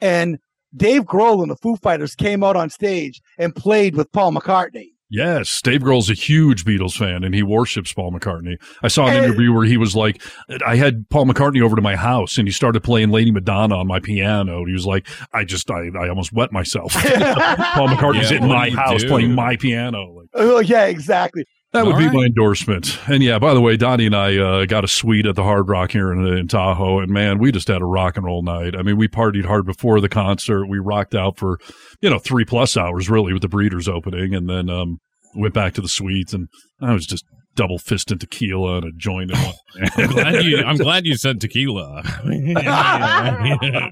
and 0.00 0.38
Dave 0.76 1.02
Grohl 1.02 1.42
and 1.42 1.50
the 1.50 1.56
Foo 1.56 1.76
Fighters 1.76 2.14
came 2.14 2.42
out 2.42 2.56
on 2.56 2.70
stage 2.70 3.20
and 3.38 3.54
played 3.54 3.94
with 3.96 4.10
Paul 4.12 4.32
McCartney. 4.32 4.88
Yes, 5.10 5.60
Dave 5.62 5.82
Grohl's 5.82 6.10
a 6.10 6.14
huge 6.14 6.64
Beatles 6.64 6.96
fan 6.96 7.22
and 7.22 7.34
he 7.34 7.42
worships 7.44 7.92
Paul 7.92 8.10
McCartney. 8.10 8.56
I 8.82 8.88
saw 8.88 9.06
an 9.06 9.12
Hey. 9.12 9.18
interview 9.24 9.52
where 9.52 9.64
he 9.64 9.76
was 9.76 9.94
like, 9.94 10.20
I 10.66 10.74
had 10.74 11.08
Paul 11.10 11.26
McCartney 11.26 11.62
over 11.62 11.76
to 11.76 11.82
my 11.82 11.94
house 11.94 12.36
and 12.38 12.48
he 12.48 12.52
started 12.52 12.82
playing 12.82 13.10
Lady 13.10 13.30
Madonna 13.30 13.76
on 13.76 13.86
my 13.86 14.00
piano. 14.00 14.64
He 14.64 14.72
was 14.72 14.86
like, 14.86 15.06
I 15.32 15.44
just, 15.44 15.70
I, 15.70 15.88
I 15.96 16.08
almost 16.08 16.32
wet 16.32 16.50
myself. 16.52 16.92
Paul 16.94 17.88
McCartney's 17.88 18.30
Yeah, 18.30 18.38
in 18.38 18.48
my 18.48 18.70
house 18.70 19.02
do? 19.02 19.08
playing 19.08 19.34
my 19.34 19.56
piano. 19.56 20.10
Like, 20.14 20.28
Oh, 20.34 20.58
yeah, 20.58 20.86
exactly. 20.86 21.44
That 21.74 21.84
would 21.84 21.94
All 21.94 21.98
be 21.98 22.06
right. 22.06 22.14
my 22.14 22.24
endorsement. 22.26 23.00
And 23.08 23.20
yeah, 23.20 23.40
by 23.40 23.52
the 23.52 23.60
way, 23.60 23.76
Donnie 23.76 24.06
and 24.06 24.14
I 24.14 24.36
uh, 24.36 24.64
got 24.64 24.84
a 24.84 24.88
suite 24.88 25.26
at 25.26 25.34
the 25.34 25.42
Hard 25.42 25.68
Rock 25.68 25.90
here 25.90 26.12
in, 26.12 26.24
in 26.24 26.46
Tahoe, 26.46 27.00
and 27.00 27.10
man, 27.10 27.40
we 27.40 27.50
just 27.50 27.66
had 27.66 27.82
a 27.82 27.84
rock 27.84 28.16
and 28.16 28.24
roll 28.24 28.44
night. 28.44 28.76
I 28.76 28.82
mean, 28.82 28.96
we 28.96 29.08
partied 29.08 29.44
hard 29.44 29.66
before 29.66 30.00
the 30.00 30.08
concert. 30.08 30.66
We 30.66 30.78
rocked 30.78 31.16
out 31.16 31.36
for 31.36 31.58
you 32.00 32.08
know 32.08 32.20
three 32.20 32.44
plus 32.44 32.76
hours 32.76 33.10
really 33.10 33.32
with 33.32 33.42
the 33.42 33.48
Breeders 33.48 33.88
opening, 33.88 34.34
and 34.34 34.48
then 34.48 34.70
um, 34.70 35.00
went 35.34 35.52
back 35.52 35.74
to 35.74 35.80
the 35.80 35.88
suites, 35.88 36.32
and 36.32 36.48
I 36.80 36.92
was 36.92 37.06
just 37.06 37.24
double 37.54 37.78
fisting 37.78 38.20
tequila 38.20 38.76
and 38.76 38.84
a 38.84 38.92
joint. 38.92 39.32
I'm 39.74 39.88
hand. 39.88 40.10
glad 40.12 40.44
you, 40.44 40.58
I'm 40.58 40.76
glad 40.76 41.06
you 41.06 41.16
said 41.16 41.40
tequila. 41.40 42.02
there 42.24 43.90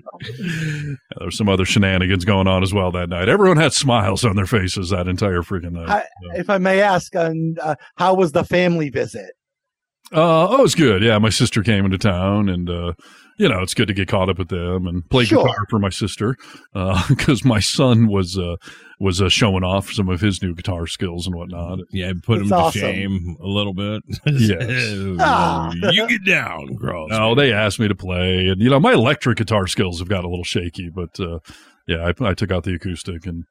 was 1.20 1.36
some 1.36 1.48
other 1.48 1.64
shenanigans 1.64 2.24
going 2.24 2.46
on 2.46 2.62
as 2.62 2.72
well 2.72 2.90
that 2.92 3.08
night. 3.08 3.28
Everyone 3.28 3.56
had 3.56 3.72
smiles 3.72 4.24
on 4.24 4.36
their 4.36 4.46
faces 4.46 4.90
that 4.90 5.08
entire 5.08 5.42
freaking 5.42 5.72
night. 5.72 5.88
I, 5.88 6.04
if 6.34 6.50
I 6.50 6.58
may 6.58 6.80
ask, 6.80 7.14
um, 7.16 7.56
uh, 7.60 7.74
how 7.96 8.14
was 8.14 8.32
the 8.32 8.44
family 8.44 8.90
visit? 8.90 9.32
Uh, 10.12 10.46
oh, 10.48 10.64
it's 10.64 10.74
good. 10.74 11.02
Yeah, 11.02 11.18
my 11.18 11.30
sister 11.30 11.62
came 11.62 11.86
into 11.86 11.96
town, 11.96 12.50
and 12.50 12.68
uh, 12.68 12.92
you 13.38 13.48
know, 13.48 13.60
it's 13.62 13.74
good 13.74 13.88
to 13.88 13.94
get 13.94 14.08
caught 14.08 14.28
up 14.28 14.38
with 14.38 14.48
them 14.48 14.86
and 14.86 15.08
play 15.10 15.24
Sure. 15.24 15.44
guitar 15.44 15.66
for 15.70 15.78
my 15.78 15.88
sister 15.88 16.36
because 17.08 17.44
my 17.44 17.60
son 17.60 18.06
was 18.08 18.38
uh, 18.38 18.56
was 19.00 19.20
uh, 19.20 19.28
showing 19.28 19.64
off 19.64 19.90
some 19.90 20.08
of 20.08 20.20
his 20.20 20.42
new 20.42 20.54
guitar 20.54 20.86
skills 20.86 21.26
and 21.26 21.34
whatnot. 21.34 21.80
yeah, 21.90 22.12
put 22.22 22.38
him 22.40 22.48
That's 22.48 22.72
to 22.74 22.78
shame 22.78 23.36
a 23.42 23.46
little 23.46 23.74
bit. 23.74 24.02
Yes. 24.26 25.16
Ah. 25.20 25.72
you 25.90 26.06
get 26.08 26.24
down, 26.24 26.74
girls. 26.76 27.10
No, 27.10 27.34
they 27.34 27.52
asked 27.52 27.78
me 27.80 27.88
to 27.88 27.94
play, 27.94 28.46
and 28.48 28.60
you 28.60 28.70
know, 28.70 28.78
my 28.80 28.92
electric 28.92 29.38
guitar 29.38 29.66
skills 29.66 29.98
have 29.98 30.08
got 30.08 30.24
a 30.24 30.28
little 30.28 30.44
shaky, 30.44 30.88
but 30.88 31.18
uh, 31.20 31.38
yeah, 31.86 32.10
I, 32.20 32.24
I 32.24 32.34
took 32.34 32.50
out 32.50 32.64
the 32.64 32.74
acoustic 32.74 33.26
and. 33.26 33.44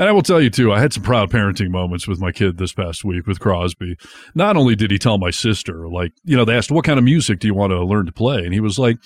And 0.00 0.08
I 0.08 0.12
will 0.12 0.22
tell 0.22 0.40
you 0.40 0.48
too, 0.48 0.72
I 0.72 0.78
had 0.78 0.92
some 0.92 1.02
proud 1.02 1.28
parenting 1.28 1.70
moments 1.70 2.06
with 2.06 2.20
my 2.20 2.30
kid 2.30 2.56
this 2.56 2.72
past 2.72 3.04
week 3.04 3.26
with 3.26 3.40
Crosby. 3.40 3.96
Not 4.32 4.56
only 4.56 4.76
did 4.76 4.92
he 4.92 4.98
tell 4.98 5.18
my 5.18 5.30
sister, 5.30 5.88
like, 5.88 6.12
you 6.22 6.36
know, 6.36 6.44
they 6.44 6.56
asked, 6.56 6.70
what 6.70 6.84
kind 6.84 6.98
of 7.00 7.04
music 7.04 7.40
do 7.40 7.48
you 7.48 7.54
want 7.54 7.72
to 7.72 7.84
learn 7.84 8.06
to 8.06 8.12
play? 8.12 8.44
And 8.44 8.54
he 8.54 8.60
was 8.60 8.78
like, 8.78 8.98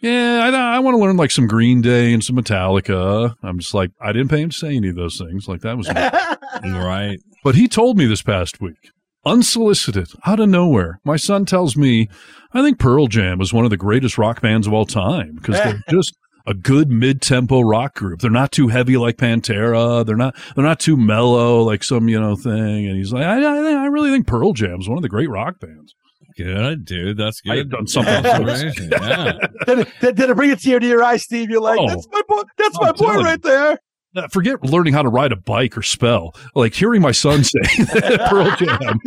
yeah, 0.00 0.40
I, 0.42 0.74
I 0.74 0.80
want 0.80 0.96
to 0.96 0.98
learn 0.98 1.16
like 1.16 1.30
some 1.30 1.46
Green 1.46 1.82
Day 1.82 2.12
and 2.12 2.24
some 2.24 2.34
Metallica. 2.34 3.32
I'm 3.44 3.60
just 3.60 3.74
like, 3.74 3.92
I 4.00 4.10
didn't 4.10 4.30
pay 4.30 4.40
him 4.40 4.50
to 4.50 4.56
say 4.56 4.74
any 4.74 4.88
of 4.88 4.96
those 4.96 5.18
things. 5.18 5.46
Like 5.46 5.60
that 5.60 5.76
was, 5.76 5.88
Right. 6.64 7.18
but 7.44 7.54
he 7.54 7.68
told 7.68 7.96
me 7.96 8.06
this 8.06 8.22
past 8.22 8.60
week, 8.60 8.90
unsolicited, 9.24 10.08
out 10.26 10.40
of 10.40 10.48
nowhere. 10.48 10.98
My 11.04 11.16
son 11.16 11.44
tells 11.44 11.76
me, 11.76 12.08
I 12.52 12.62
think 12.62 12.80
Pearl 12.80 13.06
Jam 13.06 13.40
is 13.40 13.52
one 13.52 13.64
of 13.64 13.70
the 13.70 13.76
greatest 13.76 14.18
rock 14.18 14.40
bands 14.40 14.66
of 14.66 14.72
all 14.72 14.84
time 14.86 15.36
because 15.36 15.56
they're 15.62 15.80
just 15.90 16.12
a 16.46 16.54
good 16.54 16.90
mid-tempo 16.90 17.60
rock 17.60 17.94
group. 17.94 18.20
They're 18.20 18.30
not 18.30 18.52
too 18.52 18.68
heavy 18.68 18.96
like 18.96 19.16
Pantera. 19.16 20.04
They're 20.06 20.16
not. 20.16 20.34
They're 20.54 20.64
not 20.64 20.80
too 20.80 20.96
mellow 20.96 21.62
like 21.62 21.82
some 21.84 22.08
you 22.08 22.20
know 22.20 22.36
thing. 22.36 22.86
And 22.86 22.96
he's 22.96 23.12
like, 23.12 23.24
I, 23.24 23.42
I, 23.42 23.82
I 23.82 23.86
really 23.86 24.10
think 24.10 24.26
Pearl 24.26 24.52
Jam 24.52 24.80
is 24.80 24.88
one 24.88 24.98
of 24.98 25.02
the 25.02 25.08
great 25.08 25.28
rock 25.30 25.60
bands. 25.60 25.94
Good, 26.36 26.84
dude. 26.86 27.18
That's 27.18 27.40
good. 27.42 27.58
I've 27.58 27.70
done 27.70 27.86
something. 27.86 28.14
Observation, 28.24 28.88
yeah. 28.92 29.32
did, 29.66 29.78
it, 29.80 29.88
did, 30.00 30.16
did 30.16 30.30
it 30.30 30.36
bring 30.36 30.50
a 30.50 30.56
tear 30.56 30.78
to 30.80 30.86
your 30.86 31.02
eye, 31.02 31.16
Steve? 31.18 31.50
You're 31.50 31.60
like, 31.60 31.78
Oh. 31.78 31.86
that's 31.88 32.08
my 32.10 32.22
boy. 32.28 32.42
That's 32.56 32.78
I'm 32.78 32.86
my 32.86 32.92
boy 32.92 33.06
telling 33.06 33.24
right 33.26 33.42
there. 33.42 33.78
Uh, 34.16 34.26
Forget 34.28 34.64
learning 34.64 34.92
how 34.94 35.02
to 35.02 35.08
ride 35.08 35.32
a 35.32 35.36
bike 35.36 35.76
or 35.76 35.82
spell. 35.82 36.34
Like 36.54 36.72
hearing 36.74 37.02
my 37.02 37.12
son 37.12 37.44
say 37.44 37.60
that 37.78 38.26
Pearl 38.30 38.50
Jam 38.56 38.98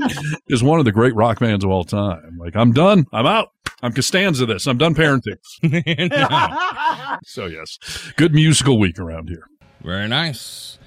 is 0.47 0.63
one 0.63 0.79
of 0.79 0.85
the 0.85 0.91
great 0.91 1.15
rock 1.15 1.39
bands 1.39 1.65
of 1.65 1.71
all 1.71 1.83
time. 1.83 2.37
Like 2.39 2.55
I'm 2.55 2.71
done. 2.71 3.05
I'm 3.11 3.25
out. 3.25 3.49
I'm 3.83 3.91
Costanza 3.91 4.45
this. 4.45 4.65
I'm 4.65 4.77
done 4.77 4.95
parenting. 4.95 5.37
So 7.25 7.45
yes, 7.45 7.77
good 8.17 8.33
musical 8.33 8.79
week 8.79 8.97
around 8.97 9.29
here. 9.29 9.45
Very 9.83 10.07
nice. 10.07 10.79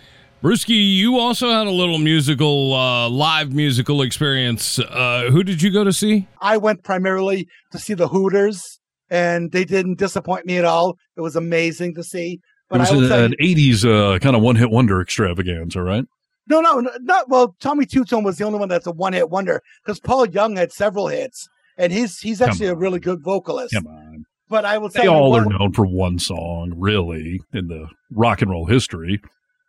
Brewski, 0.42 0.96
you 0.96 1.18
also 1.18 1.50
had 1.50 1.66
a 1.66 1.70
little 1.70 1.98
musical, 1.98 2.74
uh, 2.74 3.08
live 3.08 3.52
musical 3.52 4.02
experience. 4.02 4.78
Uh, 4.78 5.28
who 5.30 5.42
did 5.44 5.62
you 5.62 5.70
go 5.70 5.84
to 5.84 5.92
see? 5.92 6.26
I 6.40 6.56
went 6.56 6.82
primarily 6.82 7.48
to 7.72 7.78
see 7.78 7.94
the 7.94 8.08
Hooters, 8.08 8.80
and 9.08 9.52
they 9.52 9.64
didn't 9.64 9.98
disappoint 9.98 10.46
me 10.46 10.58
at 10.58 10.64
all. 10.64 10.96
It 11.16 11.20
was 11.20 11.36
amazing 11.36 11.94
to 11.94 12.02
see. 12.02 12.40
But 12.68 12.76
it 12.76 12.94
was 12.96 13.10
I 13.10 13.18
an, 13.18 13.24
an 13.24 13.34
you, 13.38 13.56
80s 13.56 14.14
uh, 14.14 14.18
kind 14.18 14.34
of 14.34 14.42
one 14.42 14.56
hit 14.56 14.70
wonder 14.70 15.00
extravaganza, 15.00 15.82
right? 15.82 16.04
no, 16.48 16.60
no, 16.60 16.80
no, 16.80 16.90
not 17.00 17.28
well. 17.28 17.54
Tommy 17.60 17.86
Tutone 17.86 18.24
was 18.24 18.38
the 18.38 18.44
only 18.44 18.58
one 18.58 18.68
that's 18.68 18.86
a 18.86 18.92
one 18.92 19.12
hit 19.12 19.30
wonder 19.30 19.62
because 19.84 20.00
Paul 20.00 20.26
Young 20.26 20.56
had 20.56 20.72
several 20.72 21.08
hits, 21.08 21.48
and 21.76 21.92
he's 21.92 22.18
he's 22.20 22.40
actually 22.40 22.66
a 22.68 22.74
really 22.74 23.00
good 23.00 23.22
vocalist. 23.22 23.74
Come 23.74 23.86
on. 23.86 24.24
But 24.48 24.64
I 24.64 24.78
will 24.78 24.88
tell 24.90 25.02
They 25.02 25.08
you 25.08 25.14
all 25.14 25.34
are 25.36 25.44
known 25.44 25.72
for 25.72 25.84
one 25.86 26.18
song, 26.20 26.72
really, 26.76 27.40
in 27.52 27.66
the 27.66 27.88
rock 28.12 28.42
and 28.42 28.50
roll 28.50 28.66
history. 28.66 29.20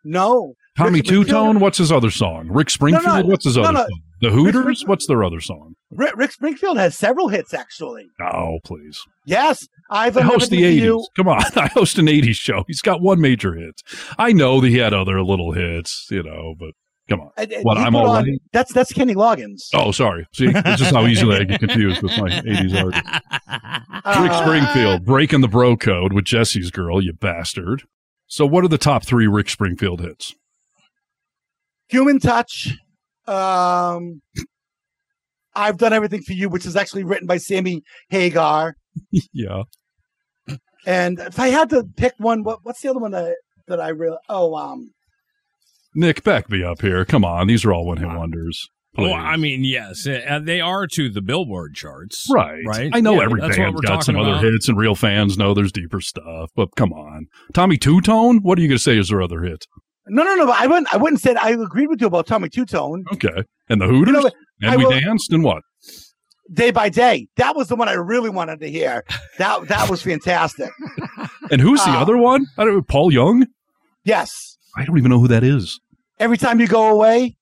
no. 0.04 0.54
Tommy 0.78 1.02
Tutone, 1.02 1.60
what's 1.60 1.80
his 1.80 1.92
other 1.92 2.12
song? 2.12 2.50
Rick 2.52 2.70
Springfield, 2.70 3.28
what's 3.28 3.46
his 3.46 3.58
no, 3.58 3.64
other 3.64 3.74
no. 3.74 3.80
song? 3.80 4.00
The 4.22 4.30
Hooters, 4.30 4.84
what's 4.86 5.08
their 5.08 5.24
other 5.24 5.42
song? 5.42 5.74
Rick, 5.90 6.16
Rick 6.16 6.32
Springfield 6.34 6.78
has 6.78 6.96
several 6.96 7.30
hits 7.30 7.52
actually. 7.52 8.06
Oh, 8.22 8.60
please. 8.64 9.00
Yes, 9.26 9.68
I've 9.90 10.16
I 10.18 10.22
host 10.22 10.52
the 10.52 10.58
Everything 10.64 10.84
80s. 10.84 10.86
You. 10.86 11.08
Come 11.16 11.28
on. 11.30 11.42
I 11.56 11.66
host 11.70 11.98
an 11.98 12.06
80s 12.06 12.36
show. 12.36 12.64
He's 12.68 12.82
got 12.84 13.02
one 13.02 13.20
major 13.20 13.56
hit. 13.56 13.82
I 14.20 14.34
know 14.34 14.62
that 14.62 14.68
he 14.70 14.78
had 14.78 14.94
other 14.94 15.20
little 15.24 15.54
hits, 15.54 16.06
you 16.12 16.22
know, 16.22 16.54
but 16.60 16.72
come 17.10 17.22
on. 17.22 17.32
And- 17.38 17.52
and 17.52 17.64
What, 17.64 17.78
I'm 17.78 17.94
put 17.94 18.00
all 18.00 18.10
on- 18.12 18.24
right? 18.26 18.42
That's 18.54 18.74
that's 18.74 18.92
Kenny 18.94 19.16
Loggins. 19.16 19.70
Oh, 19.74 19.92
sorry. 19.92 20.26
See, 20.34 20.48
this 20.52 20.82
is 20.82 20.88
how 20.88 21.06
easily 21.08 21.38
I 21.38 21.44
get 21.44 21.60
confused 21.60 22.02
with 22.02 22.12
my 22.18 22.30
80s 22.30 22.84
artist. 22.84 23.04
Rick 24.22 24.32
Uh, 24.32 24.44
Springfield 24.46 25.06
breaking 25.06 25.42
the 25.42 25.48
bro 25.48 25.76
code 25.78 26.14
with 26.14 26.26
Jesse's 26.26 26.72
girl, 26.72 27.04
you 27.04 27.14
bastard. 27.14 27.84
So, 28.28 28.46
what 28.46 28.64
are 28.64 28.68
the 28.70 28.78
top 28.78 29.06
three 29.06 29.28
Rick 29.28 29.50
Springfield 29.50 30.02
hits? 30.02 30.34
Human 31.90 32.20
Touch. 32.20 32.74
Um, 33.26 34.22
I've 35.56 35.78
done 35.78 35.94
everything 35.94 36.22
for 36.22 36.34
you, 36.34 36.50
which 36.50 36.66
is 36.66 36.76
actually 36.76 37.04
written 37.04 37.28
by 37.28 37.38
Sammy 37.38 37.82
Hagar. 38.10 38.76
yeah. 39.34 39.64
And 40.86 41.20
if 41.20 41.40
I 41.40 41.48
had 41.50 41.70
to 41.72 41.84
pick 41.98 42.14
one, 42.18 42.44
what, 42.44 42.60
what's 42.64 42.82
the 42.82 42.90
other 42.90 43.00
one 43.00 43.12
that 43.12 43.36
that 43.68 43.82
I 43.82 43.90
really? 43.90 44.18
Oh, 44.30 44.56
um, 44.56 44.92
Nick, 45.98 46.24
back 46.24 46.50
me 46.50 46.64
up 46.64 46.82
here. 46.82 47.04
Come 47.06 47.26
on. 47.26 47.48
These 47.48 47.66
are 47.66 47.74
all 47.74 47.86
one 47.88 47.98
hit 47.98 48.08
wonders. 48.08 48.70
Oh, 49.00 49.04
Please. 49.04 49.14
I 49.16 49.36
mean, 49.36 49.64
yes, 49.64 50.08
uh, 50.08 50.40
they 50.42 50.62
are 50.62 50.88
to 50.88 51.10
the 51.10 51.22
Billboard 51.22 51.74
charts. 51.76 52.28
Right. 52.32 52.64
Right. 52.66 52.90
I 52.94 53.00
know 53.00 53.16
Yeah, 53.16 53.24
every 53.26 53.42
that's 53.42 53.58
what 53.58 53.64
band's 53.64 53.76
we're 53.76 53.82
got 53.88 54.04
some 54.04 54.16
talking 54.16 54.32
other 54.34 54.52
hits, 54.52 54.70
and 54.70 54.78
real 54.78 54.96
fans 54.96 55.38
know 55.38 55.54
there's 55.54 55.72
deeper 55.72 56.00
stuff, 56.02 56.52
but 56.56 56.70
come 56.76 56.94
on. 56.94 57.28
Tommy 57.54 57.78
Tutone? 57.78 58.40
What 58.42 58.58
are 58.58 58.62
you 58.62 58.68
going 58.68 58.78
to 58.78 58.84
say 58.84 58.98
is 58.98 59.10
their 59.10 59.22
other 59.22 59.42
hit? 59.42 59.66
no, 60.08 60.24
no, 60.24 60.36
no. 60.36 60.52
I 60.52 60.68
wouldn't. 60.68 60.94
I 60.94 60.98
wouldn't 60.98 61.22
say. 61.22 61.36
I 61.36 61.50
agreed 61.50 61.88
with 61.88 62.00
you 62.02 62.08
about 62.08 62.28
Tommy 62.28 62.50
Tutone. 62.50 63.04
Okay. 63.14 63.44
And 63.70 63.82
the 63.82 63.88
Hooters? 63.88 64.16
You 64.16 64.22
know, 64.22 64.30
and 64.62 64.72
I 64.72 64.78
we 64.78 64.86
will- 64.86 64.92
danced 65.00 65.32
and 65.34 65.44
what? 65.44 65.64
Day 66.54 66.72
by 66.72 66.88
day. 66.90 67.28
That 67.36 67.56
was 67.58 67.68
the 67.68 67.76
one 67.76 67.90
I 67.90 67.94
really 67.94 68.30
wanted 68.30 68.62
to 68.62 68.70
hear. 68.72 69.04
That 69.38 69.68
that 69.68 69.90
was 69.90 70.02
fantastic. 70.02 70.70
And 71.52 71.62
who's 71.62 71.82
the 71.86 71.92
Uh, 71.92 72.02
other 72.02 72.18
one? 72.18 72.46
I 72.58 72.66
don't 72.66 72.86
Paul 72.88 73.14
Young? 73.14 73.46
Yes. 74.04 74.58
I 74.76 74.84
don't 74.84 74.98
even 74.98 75.10
know 75.10 75.20
who 75.20 75.30
that 75.30 75.46
is. 75.46 75.80
Every 76.20 76.38
time 76.38 76.60
you 76.60 76.68
go 76.68 76.90
away. 76.90 77.36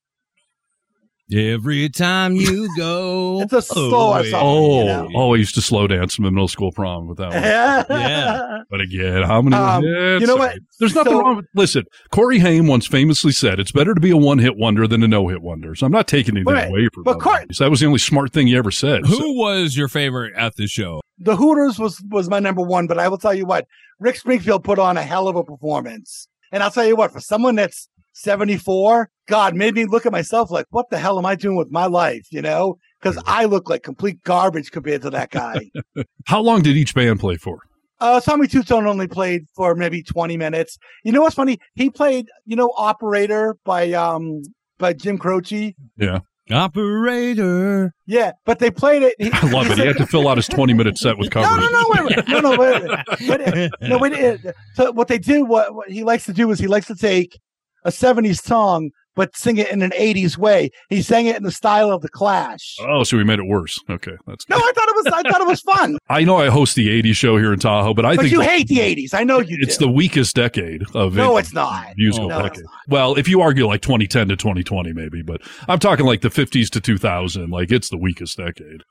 Every 1.33 1.89
time 1.89 2.35
you 2.35 2.69
go. 2.77 3.41
It's 3.41 3.51
a 3.53 3.61
slower 3.61 4.19
away. 4.19 4.29
song. 4.29 4.41
Oh, 4.43 4.79
you 4.81 4.85
know? 4.85 5.09
oh, 5.15 5.33
I 5.33 5.37
used 5.37 5.55
to 5.55 5.61
slow 5.61 5.87
dance 5.87 6.19
in 6.19 6.23
the 6.23 6.29
middle 6.29 6.47
school 6.47 6.71
prom 6.71 7.07
with 7.07 7.17
that 7.17 7.29
one. 7.29 7.41
Yeah. 7.41 8.59
But 8.69 8.81
again, 8.81 9.23
how 9.23 9.41
many? 9.41 9.55
Um, 9.55 9.83
Yeah, 9.83 10.19
you 10.19 10.27
know 10.27 10.35
what? 10.35 10.59
There's 10.79 10.93
nothing 10.93 11.13
So- 11.13 11.19
wrong 11.21 11.37
with. 11.37 11.45
Listen, 11.55 11.83
Corey 12.11 12.37
Haim 12.37 12.67
once 12.67 12.85
famously 12.85 13.31
said, 13.31 13.59
"It's 13.59 13.71
better 13.71 13.95
to 13.95 13.99
be 14.01 14.11
a 14.11 14.17
one-hit 14.17 14.55
wonder 14.55 14.87
than 14.87 15.01
a 15.01 15.07
no-hit 15.07 15.41
wonder." 15.41 15.73
So 15.73 15.87
I'm 15.87 15.91
not 15.91 16.07
taking 16.07 16.35
anything 16.37 16.53
Right. 16.53 16.69
away 16.69 16.89
from. 16.93 17.03
But 17.03 17.13
Bud 17.13 17.21
Cor- 17.23 17.33
Light. 17.33 17.47
That 17.57 17.71
was 17.71 17.79
the 17.79 17.87
only 17.87 17.99
smart 17.99 18.31
thing 18.31 18.45
he 18.45 18.55
ever 18.55 18.69
said. 18.69 19.07
So- 19.07 19.15
Who 19.17 19.39
was 19.39 19.75
your 19.75 19.87
favorite 19.87 20.33
at 20.37 20.57
the 20.57 20.67
show? 20.67 21.01
the 21.17 21.35
Hooters 21.37 21.79
was 21.79 22.03
was 22.11 22.29
my 22.29 22.39
number 22.39 22.61
one, 22.61 22.85
but 22.85 22.99
I 22.99 23.07
will 23.07 23.17
tell 23.17 23.33
you 23.33 23.45
what, 23.47 23.65
Rick 23.99 24.17
Springfield 24.17 24.63
put 24.63 24.77
on 24.77 24.95
a 24.95 25.01
hell 25.01 25.27
of 25.27 25.35
a 25.35 25.43
performance. 25.43 26.27
And 26.51 26.61
I'll 26.61 26.69
tell 26.71 26.85
you 26.85 26.95
what, 26.95 27.11
for 27.11 27.19
someone 27.19 27.55
that's 27.55 27.89
74, 28.15 29.09
God 29.27 29.55
made 29.55 29.75
me 29.75 29.85
look 29.85 30.05
at 30.05 30.11
myself 30.11 30.51
like, 30.51 30.65
what 30.69 30.89
the 30.89 30.97
hell 30.97 31.17
am 31.17 31.25
I 31.25 31.35
doing 31.35 31.55
with 31.55 31.71
my 31.71 31.85
life? 31.85 32.27
You 32.31 32.41
know, 32.41 32.77
because 33.01 33.21
I 33.25 33.45
look 33.45 33.69
like 33.69 33.83
complete 33.83 34.23
garbage 34.23 34.71
compared 34.71 35.01
to 35.03 35.09
that 35.11 35.31
guy. 35.31 35.69
how 36.25 36.41
long 36.41 36.61
did 36.61 36.75
each 36.75 36.93
band 36.95 37.19
play 37.19 37.37
for? 37.37 37.59
uh, 37.99 38.19
Tommy 38.19 38.47
Tutone 38.47 38.87
only 38.87 39.07
played 39.07 39.45
for 39.55 39.75
maybe 39.75 40.03
20 40.03 40.37
minutes. 40.37 40.77
You 41.03 41.11
know 41.11 41.21
what's 41.21 41.35
funny? 41.35 41.59
He 41.75 41.89
played, 41.89 42.27
you 42.45 42.55
know, 42.55 42.71
Operator 42.77 43.57
by 43.63 43.91
um 43.93 44.41
by 44.77 44.93
Jim 44.93 45.17
Croce. 45.17 45.75
Yeah, 45.97 46.19
Operator. 46.51 47.93
Yeah, 48.05 48.33
but 48.45 48.59
they 48.59 48.69
played 48.69 49.03
it. 49.03 49.15
He, 49.17 49.29
I 49.33 49.49
love 49.49 49.67
he 49.67 49.73
it. 49.73 49.77
He 49.79 49.85
had 49.85 49.97
to 49.97 50.07
fill 50.07 50.27
out 50.27 50.37
his 50.37 50.49
20-minute 50.49 50.97
set 50.97 51.17
with 51.17 51.31
covers. 51.31 51.49
No, 51.55 51.67
no, 51.67 51.69
no, 51.69 51.85
wait, 51.89 52.17
wait, 52.17 52.27
no, 52.27 52.39
no, 52.39 52.57
wait, 52.57 52.83
wait. 52.83 53.27
But 53.27 53.81
no, 53.81 53.97
wait. 53.97 54.13
It, 54.13 54.55
so 54.73 54.91
what 54.91 55.07
they 55.07 55.17
do, 55.17 55.45
what, 55.45 55.73
what 55.73 55.89
he 55.89 56.03
likes 56.03 56.25
to 56.25 56.33
do 56.33 56.51
is 56.51 56.59
he 56.59 56.67
likes 56.67 56.87
to 56.87 56.95
take 56.95 57.39
a 57.85 57.89
'70s 57.89 58.41
song 58.41 58.91
but 59.15 59.35
sing 59.35 59.57
it 59.57 59.71
in 59.71 59.81
an 59.81 59.91
'80s 59.91 60.37
way. 60.37 60.69
He 60.89 61.01
sang 61.01 61.25
it 61.25 61.35
in 61.37 61.43
the 61.43 61.51
style 61.51 61.91
of 61.91 62.01
the 62.01 62.09
Clash. 62.09 62.75
Oh, 62.81 63.03
so 63.03 63.17
we 63.17 63.23
made 63.23 63.39
it 63.39 63.47
worse. 63.47 63.79
Okay, 63.89 64.15
that's. 64.27 64.47
No, 64.49 64.57
I 64.57 64.71
thought 64.75 64.89
it 64.89 64.95
was. 64.95 65.05
I 65.07 65.29
thought 65.29 65.41
it 65.41 65.47
was 65.47 65.61
fun. 65.61 65.97
I 66.09 66.23
know 66.23 66.37
I 66.37 66.49
host 66.49 66.75
the 66.75 66.89
'80s 67.01 67.15
show 67.15 67.37
here 67.37 67.53
in 67.53 67.59
Tahoe, 67.59 67.93
but 67.93 68.05
I 68.05 68.15
but 68.15 68.23
think 68.23 68.33
you 68.33 68.41
hate 68.41 68.67
the 68.67 68.79
'80s. 68.79 69.13
I 69.13 69.23
know 69.23 69.39
you 69.39 69.57
it's 69.61 69.77
do. 69.77 69.85
the 69.85 69.91
weakest 69.91 70.35
decade 70.35 70.83
of 70.93 71.15
no, 71.15 71.37
it's 71.37 71.53
not. 71.53 71.93
musical 71.95 72.29
No, 72.29 72.39
it's 72.45 72.57
decade. 72.57 72.65
Well, 72.89 73.17
if 73.17 73.27
you 73.27 73.41
argue 73.41 73.65
like 73.65 73.81
2010 73.81 74.27
to 74.29 74.35
2020, 74.35 74.93
maybe, 74.93 75.21
but 75.21 75.41
I'm 75.67 75.79
talking 75.79 76.05
like 76.05 76.21
the 76.21 76.29
50s 76.29 76.69
to 76.71 76.81
2000. 76.81 77.49
Like 77.49 77.71
it's 77.71 77.89
the 77.89 77.97
weakest 77.97 78.37
decade. 78.37 78.83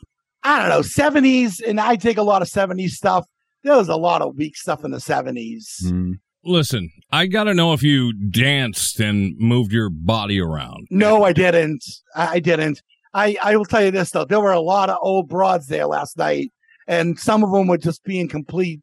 I 0.43 0.61
don't 0.61 0.69
know 0.69 0.81
'70s, 0.81 1.63
and 1.67 1.81
I 1.81 1.97
take 1.97 2.17
a 2.17 2.23
lot 2.23 2.43
of 2.43 2.49
'70s 2.49 2.91
stuff. 2.91 3.27
There 3.63 3.77
was 3.77 3.89
a 3.89 3.97
lot 3.97 4.23
of 4.23 4.37
weak 4.37 4.57
stuff 4.57 4.85
in 4.85 4.91
the 4.91 4.99
'70s. 4.99 5.85
Mm. 5.85 6.15
Listen, 6.45 6.91
I 7.11 7.27
got 7.27 7.45
to 7.45 7.55
know 7.55 7.73
if 7.73 7.83
you 7.83 8.13
danced 8.13 9.01
and 9.01 9.35
moved 9.39 9.73
your 9.73 9.89
body 9.91 10.41
around. 10.41 10.87
No, 10.91 11.25
I 11.25 11.33
didn't. 11.33 11.85
I 12.15 12.27
I 12.35 12.39
didn't. 12.41 12.83
I, 13.13 13.37
I 13.43 13.57
will 13.57 13.65
tell 13.65 13.83
you 13.85 13.91
this 13.93 14.11
though, 14.11 14.25
there 14.25 14.41
were 14.41 14.53
a 14.53 14.61
lot 14.61 14.91
of 14.91 14.99
old 15.01 15.29
broads 15.29 15.69
there 15.69 15.87
last 15.87 16.19
night, 16.19 16.51
and 16.89 17.19
some 17.19 17.45
of 17.45 17.51
them 17.53 17.69
were 17.69 17.79
just 17.79 18.03
being 18.05 18.29
complete 18.29 18.81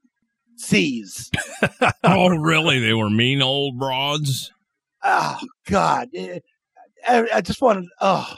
C's. 0.57 1.30
oh, 2.03 2.30
really? 2.30 2.80
They 2.80 2.93
were 2.93 3.09
mean 3.09 3.41
old 3.41 3.78
broads? 3.78 4.51
Oh 5.03 5.38
God, 5.68 6.07
Eh, 6.16 6.39
I, 7.07 7.28
I 7.36 7.41
just 7.41 7.62
wanted. 7.62 7.86
Oh, 7.99 8.34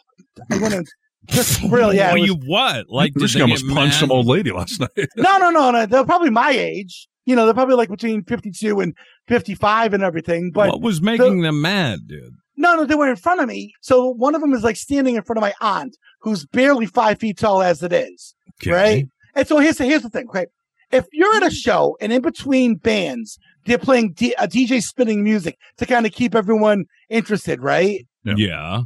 I 0.51 0.57
want 0.59 0.73
to 0.73 0.85
just 1.27 1.61
really. 1.63 1.97
Yeah, 1.97 2.07
Well, 2.13 2.21
was- 2.21 2.27
you 2.29 2.35
what? 2.45 2.85
Like, 2.89 3.13
did 3.13 3.19
Bruce 3.19 3.39
almost 3.39 3.65
get 3.67 3.75
punched 3.75 3.99
some 3.99 4.11
old 4.11 4.25
lady 4.25 4.51
last 4.51 4.79
night. 4.79 4.89
no, 5.17 5.37
no, 5.37 5.49
no, 5.49 5.71
no. 5.71 5.85
They're 5.85 6.05
probably 6.05 6.29
my 6.31 6.49
age. 6.51 7.07
You 7.25 7.35
know, 7.35 7.45
they're 7.45 7.53
probably 7.53 7.75
like 7.75 7.89
between 7.89 8.23
fifty-two 8.23 8.79
and 8.81 8.95
fifty-five 9.27 9.93
and 9.93 10.03
everything. 10.03 10.51
But 10.51 10.69
what 10.69 10.81
was 10.81 11.01
making 11.01 11.41
them 11.41 11.61
mad, 11.61 12.07
dude? 12.07 12.33
No, 12.55 12.75
no, 12.75 12.85
they 12.85 12.95
were 12.95 13.09
in 13.09 13.15
front 13.15 13.41
of 13.41 13.47
me. 13.47 13.73
So 13.81 14.09
one 14.09 14.35
of 14.35 14.41
them 14.41 14.53
is 14.53 14.63
like 14.63 14.75
standing 14.75 15.15
in 15.15 15.23
front 15.23 15.37
of 15.37 15.41
my 15.41 15.53
aunt, 15.59 15.97
who's 16.21 16.45
barely 16.45 16.85
five 16.85 17.19
feet 17.19 17.37
tall 17.39 17.61
as 17.63 17.81
it 17.81 17.91
is. 17.91 18.35
Okay. 18.61 18.71
Right? 18.71 19.05
And 19.35 19.47
so 19.47 19.57
here's 19.57 19.77
the 19.77 19.85
here's 19.85 20.03
the 20.03 20.09
thing, 20.09 20.27
okay? 20.29 20.45
If 20.91 21.05
you're 21.11 21.35
at 21.35 21.43
a 21.45 21.49
show 21.49 21.97
and 21.99 22.13
in 22.13 22.21
between 22.21 22.75
bands, 22.75 23.39
they're 23.65 23.79
playing 23.79 24.11
D- 24.13 24.35
a 24.37 24.47
DJ 24.47 24.83
spinning 24.83 25.23
music 25.23 25.57
to 25.77 25.87
kind 25.87 26.05
of 26.05 26.11
keep 26.11 26.35
everyone 26.35 26.85
interested, 27.09 27.59
right? 27.61 28.05
Yeah. 28.23 28.35
Yeah. 28.37 28.81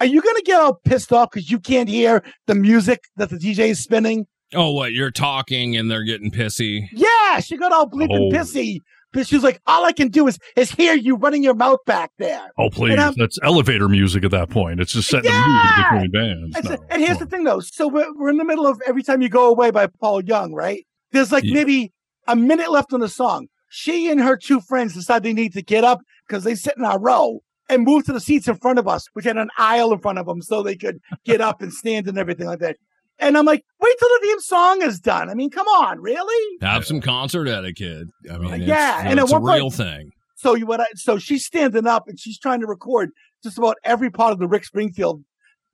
Are 0.00 0.06
you 0.06 0.22
gonna 0.22 0.42
get 0.42 0.58
all 0.60 0.80
pissed 0.84 1.12
off 1.12 1.30
because 1.30 1.50
you 1.50 1.60
can't 1.60 1.88
hear 1.90 2.22
the 2.46 2.54
music 2.54 3.00
that 3.16 3.28
the 3.28 3.36
DJ 3.36 3.68
is 3.68 3.80
spinning? 3.82 4.26
Oh, 4.54 4.72
what? 4.72 4.92
You're 4.92 5.10
talking 5.10 5.76
and 5.76 5.90
they're 5.90 6.04
getting 6.04 6.30
pissy. 6.30 6.86
Yeah, 6.92 7.40
she 7.40 7.56
got 7.58 7.72
all 7.72 7.88
bleeping 7.88 8.18
Oh. 8.18 8.30
pissy. 8.30 8.78
But 9.12 9.26
she 9.26 9.34
was 9.36 9.44
like, 9.44 9.60
all 9.66 9.84
I 9.84 9.92
can 9.92 10.08
do 10.08 10.26
is 10.26 10.38
is 10.56 10.70
hear 10.70 10.94
you 10.94 11.16
running 11.16 11.42
your 11.42 11.54
mouth 11.54 11.80
back 11.86 12.10
there. 12.18 12.48
Oh, 12.58 12.70
please. 12.70 12.96
That's 13.16 13.38
elevator 13.42 13.88
music 13.88 14.24
at 14.24 14.30
that 14.30 14.48
point. 14.50 14.80
It's 14.80 14.92
just 14.92 15.08
setting 15.08 15.30
Yeah! 15.30 15.42
the 15.42 15.96
mood 15.96 16.10
between 16.10 16.10
bands. 16.10 16.56
And, 16.56 16.64
so- 16.66 16.74
No, 16.76 16.86
and 16.90 17.02
here's 17.02 17.18
the 17.18 17.26
thing, 17.26 17.44
though. 17.44 17.60
So 17.60 17.88
we're, 17.88 18.06
we're 18.16 18.30
in 18.30 18.38
the 18.38 18.44
middle 18.44 18.66
of 18.66 18.80
Every 18.86 19.02
Time 19.02 19.20
You 19.22 19.28
Go 19.28 19.48
Away 19.50 19.70
by 19.70 19.86
Paul 19.86 20.24
Young, 20.24 20.54
right? 20.54 20.86
There's 21.12 21.30
like 21.32 21.44
Yeah. 21.44 21.54
maybe 21.54 21.92
a 22.26 22.34
minute 22.36 22.70
left 22.70 22.92
on 22.92 23.00
the 23.00 23.08
song. 23.08 23.48
She 23.68 24.10
and 24.10 24.20
her 24.20 24.36
two 24.36 24.60
friends 24.60 24.94
decide 24.94 25.22
they 25.22 25.32
need 25.32 25.52
to 25.54 25.62
get 25.62 25.84
up 25.84 26.00
because 26.26 26.44
they 26.44 26.54
sit 26.54 26.74
in 26.78 26.84
our 26.84 26.98
row 27.00 27.40
and 27.68 27.84
move 27.84 28.04
to 28.04 28.12
the 28.12 28.20
seats 28.20 28.48
in 28.48 28.56
front 28.56 28.78
of 28.78 28.86
us, 28.86 29.06
which 29.14 29.24
had 29.24 29.36
an 29.38 29.48
aisle 29.56 29.92
in 29.92 29.98
front 29.98 30.18
of 30.18 30.26
them 30.26 30.42
so 30.42 30.62
they 30.62 30.76
could 30.76 30.98
get 31.24 31.40
up 31.40 31.62
and 31.62 31.72
stand 31.72 32.06
and 32.06 32.18
everything 32.18 32.46
like 32.46 32.58
that. 32.60 32.76
And 33.18 33.38
I'm 33.38 33.44
like, 33.44 33.64
wait 33.80 33.94
till 33.98 34.08
the 34.08 34.26
damn 34.26 34.40
song 34.40 34.82
is 34.82 34.98
done. 34.98 35.30
I 35.30 35.34
mean, 35.34 35.50
come 35.50 35.66
on, 35.68 36.00
really? 36.00 36.58
Have 36.60 36.84
some 36.84 37.00
concert 37.00 37.46
etiquette. 37.48 38.08
I 38.30 38.38
mean, 38.38 38.54
it's, 38.54 38.64
Yeah, 38.66 39.02
and 39.04 39.20
it's 39.20 39.30
a 39.32 39.38
point- 39.38 39.56
real 39.56 39.70
thing. 39.70 40.10
So 40.36 40.54
you 40.56 40.66
what? 40.66 40.80
I, 40.80 40.86
so 40.96 41.18
she's 41.18 41.44
standing 41.44 41.86
up 41.86 42.08
and 42.08 42.18
she's 42.18 42.36
trying 42.38 42.60
to 42.62 42.66
record 42.66 43.10
just 43.44 43.58
about 43.58 43.76
every 43.84 44.10
part 44.10 44.32
of 44.32 44.40
the 44.40 44.48
Rick 44.48 44.64
Springfield 44.64 45.22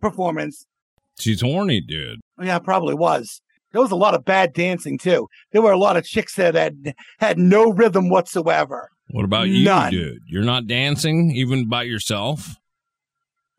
performance. 0.01 0.67
She's 1.19 1.41
horny, 1.41 1.81
dude. 1.81 2.21
Yeah, 2.43 2.59
probably 2.59 2.95
was. 2.95 3.41
There 3.73 3.81
was 3.81 3.91
a 3.91 3.97
lot 3.97 4.15
of 4.15 4.25
bad 4.27 4.53
dancing 4.53 4.99
too. 4.99 5.27
There 5.53 5.63
were 5.63 5.73
a 5.73 5.79
lot 5.79 5.97
of 5.97 6.05
chicks 6.05 6.35
that 6.37 6.55
had 6.55 6.95
had 7.19 7.39
no 7.39 7.73
rhythm 7.73 8.09
whatsoever. 8.11 8.91
What 9.11 9.25
about 9.25 9.49
you, 9.49 9.65
None. 9.65 9.91
dude? 9.91 10.19
You're 10.27 10.45
not 10.45 10.67
dancing 10.67 11.31
even 11.35 11.67
by 11.69 11.85
yourself? 11.85 12.57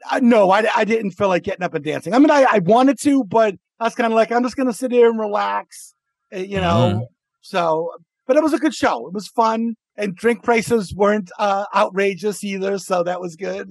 Uh, 0.10 0.20
no, 0.22 0.52
I, 0.52 0.66
I 0.76 0.86
didn't 0.86 1.12
feel 1.12 1.28
like 1.28 1.44
getting 1.44 1.64
up 1.64 1.74
and 1.74 1.84
dancing. 1.84 2.14
I 2.14 2.20
mean, 2.20 2.32
I, 2.32 2.46
I 2.50 2.60
wanted 2.60 3.00
to, 3.02 3.24
but 3.24 3.56
I 3.80 3.86
was 3.86 3.96
kind 3.96 4.12
of 4.12 4.16
like, 4.16 4.32
I'm 4.32 4.44
just 4.44 4.56
gonna 4.56 4.74
sit 4.74 4.92
here 4.92 5.10
and 5.10 5.20
relax, 5.20 5.94
uh, 6.36 6.40
you 6.40 6.60
know. 6.60 7.02
Mhm. 7.02 7.06
So, 7.42 7.92
but 8.28 8.36
it 8.36 8.44
was 8.44 8.54
a 8.54 8.58
good 8.60 8.74
show. 8.74 9.08
It 9.08 9.14
was 9.14 9.28
fun, 9.30 9.76
and 9.96 10.16
drink 10.16 10.44
prices 10.44 10.94
weren't 10.94 11.32
uh, 11.40 11.66
outrageous 11.76 12.44
either, 12.44 12.78
so 12.78 13.04
that 13.04 13.22
was 13.22 13.36
good. 13.36 13.70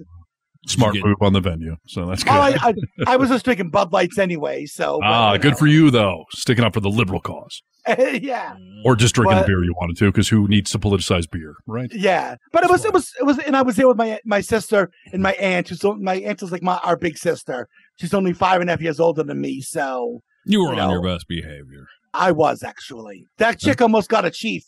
Smart 0.66 0.94
Get- 0.94 1.04
move 1.04 1.16
on 1.20 1.32
the 1.34 1.40
venue. 1.40 1.76
So 1.86 2.04
that's 2.06 2.24
good. 2.24 2.32
Oh, 2.32 2.40
I, 2.40 2.56
I, 2.60 2.74
I 3.06 3.16
was 3.16 3.28
just 3.28 3.44
drinking 3.44 3.70
Bud 3.70 3.92
Lights 3.92 4.18
anyway, 4.18 4.66
so. 4.66 4.98
ah, 5.04 5.34
you 5.34 5.38
good 5.38 5.52
know. 5.52 5.56
for 5.58 5.66
you, 5.66 5.90
though. 5.90 6.24
Sticking 6.32 6.64
up 6.64 6.74
for 6.74 6.80
the 6.80 6.90
liberal 6.90 7.20
cause. 7.20 7.62
yeah. 7.98 8.54
Or 8.84 8.96
just 8.96 9.14
drinking 9.14 9.36
But- 9.36 9.40
the 9.42 9.46
beer 9.46 9.62
you 9.64 9.72
wanted 9.80 9.96
to, 9.98 10.06
because 10.06 10.28
who 10.28 10.48
needs 10.48 10.70
to 10.72 10.78
politicize 10.78 11.30
beer, 11.30 11.54
right? 11.66 11.88
Yeah, 11.94 12.34
but 12.52 12.64
it 12.64 12.70
was 12.70 12.84
it 12.84 12.92
was 12.92 13.12
it 13.20 13.24
was, 13.24 13.38
and 13.38 13.56
I 13.56 13.62
was 13.62 13.76
there 13.76 13.86
with 13.88 13.96
my 13.96 14.18
my 14.24 14.40
sister 14.40 14.90
and 15.12 15.22
my 15.22 15.32
aunt. 15.34 15.68
Who's 15.68 15.82
my 15.84 16.16
aunt 16.16 16.42
is 16.42 16.50
like 16.52 16.62
my 16.62 16.78
our 16.78 16.96
big 16.96 17.16
sister. 17.16 17.68
She's 18.00 18.14
only 18.14 18.32
five 18.32 18.60
and 18.60 18.70
a 18.70 18.72
half 18.72 18.80
years 18.80 19.00
older 19.00 19.22
than 19.22 19.40
me, 19.40 19.60
so 19.60 20.22
You 20.44 20.60
were 20.64 20.74
You 20.74 20.80
on 20.80 20.90
your 20.90 21.02
best 21.02 21.26
behavior. 21.28 21.86
I 22.14 22.32
was 22.32 22.62
actually. 22.62 23.26
That 23.38 23.58
chick 23.58 23.80
almost 23.82 24.08
got 24.08 24.24
a 24.24 24.30
chief. 24.30 24.64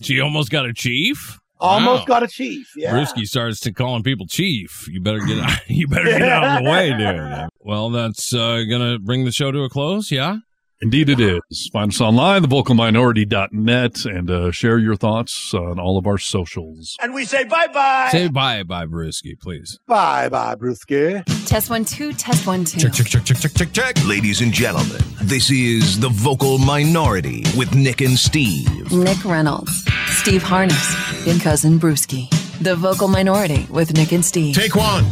She 0.00 0.20
almost 0.20 0.50
got 0.50 0.66
a 0.66 0.72
chief. 0.72 1.38
Almost 1.60 2.00
Wow. 2.00 2.06
got 2.06 2.22
a 2.24 2.28
chief. 2.28 2.72
Yeah. 2.76 2.92
Brisky 2.94 3.24
starts 3.24 3.60
to 3.60 3.72
calling 3.72 4.02
people 4.02 4.26
chief. 4.26 4.88
You 4.90 5.00
better 5.00 5.20
get 5.20 5.38
out. 5.38 5.60
You 5.68 5.86
better 5.86 6.06
get 6.06 6.22
out 6.22 6.58
of 6.58 6.64
the 6.64 6.70
way, 6.70 6.90
dude. 6.96 7.48
Well, 7.64 7.90
that's 7.90 8.34
uh, 8.34 8.62
gonna 8.68 8.98
bring 8.98 9.24
the 9.24 9.30
show 9.30 9.52
to 9.52 9.60
a 9.62 9.68
close. 9.68 10.10
Yeah. 10.10 10.38
Indeed, 10.82 11.08
it 11.10 11.20
is. 11.20 11.70
Find 11.72 11.92
us 11.92 12.00
online, 12.00 12.42
thevocalminority.net, 12.42 14.04
and 14.04 14.28
uh, 14.28 14.50
share 14.50 14.78
your 14.78 14.96
thoughts 14.96 15.54
on 15.54 15.78
all 15.78 15.96
of 15.96 16.08
our 16.08 16.18
socials. 16.18 16.96
And 17.00 17.14
we 17.14 17.24
say 17.24 17.44
bye 17.44 17.68
bye. 17.72 18.08
Say 18.10 18.26
bye, 18.26 18.64
bye, 18.64 18.86
Brisky, 18.86 19.38
please. 19.40 19.78
Bye 19.86 20.28
bye, 20.28 20.56
Brewski. 20.56 21.22
Test 21.46 21.70
one, 21.70 21.84
two, 21.84 22.12
test 22.14 22.48
one, 22.48 22.64
two. 22.64 22.80
Check, 22.80 22.94
check, 22.94 23.06
check, 23.06 23.24
check, 23.24 23.36
check, 23.38 23.52
check, 23.52 23.72
check. 23.72 24.06
Ladies 24.06 24.40
and 24.40 24.52
gentlemen, 24.52 25.00
this 25.22 25.52
is 25.52 26.00
The 26.00 26.08
Vocal 26.08 26.58
Minority 26.58 27.44
with 27.56 27.74
Nick 27.76 28.00
and 28.00 28.18
Steve. 28.18 28.90
Nick 28.90 29.24
Reynolds, 29.24 29.84
Steve 30.08 30.42
Harness, 30.42 31.28
and 31.28 31.40
Cousin 31.40 31.78
Brewski. 31.78 32.28
The 32.58 32.74
Vocal 32.74 33.06
Minority 33.06 33.68
with 33.70 33.94
Nick 33.94 34.10
and 34.10 34.24
Steve. 34.24 34.56
Take 34.56 34.74
one. 34.74 35.04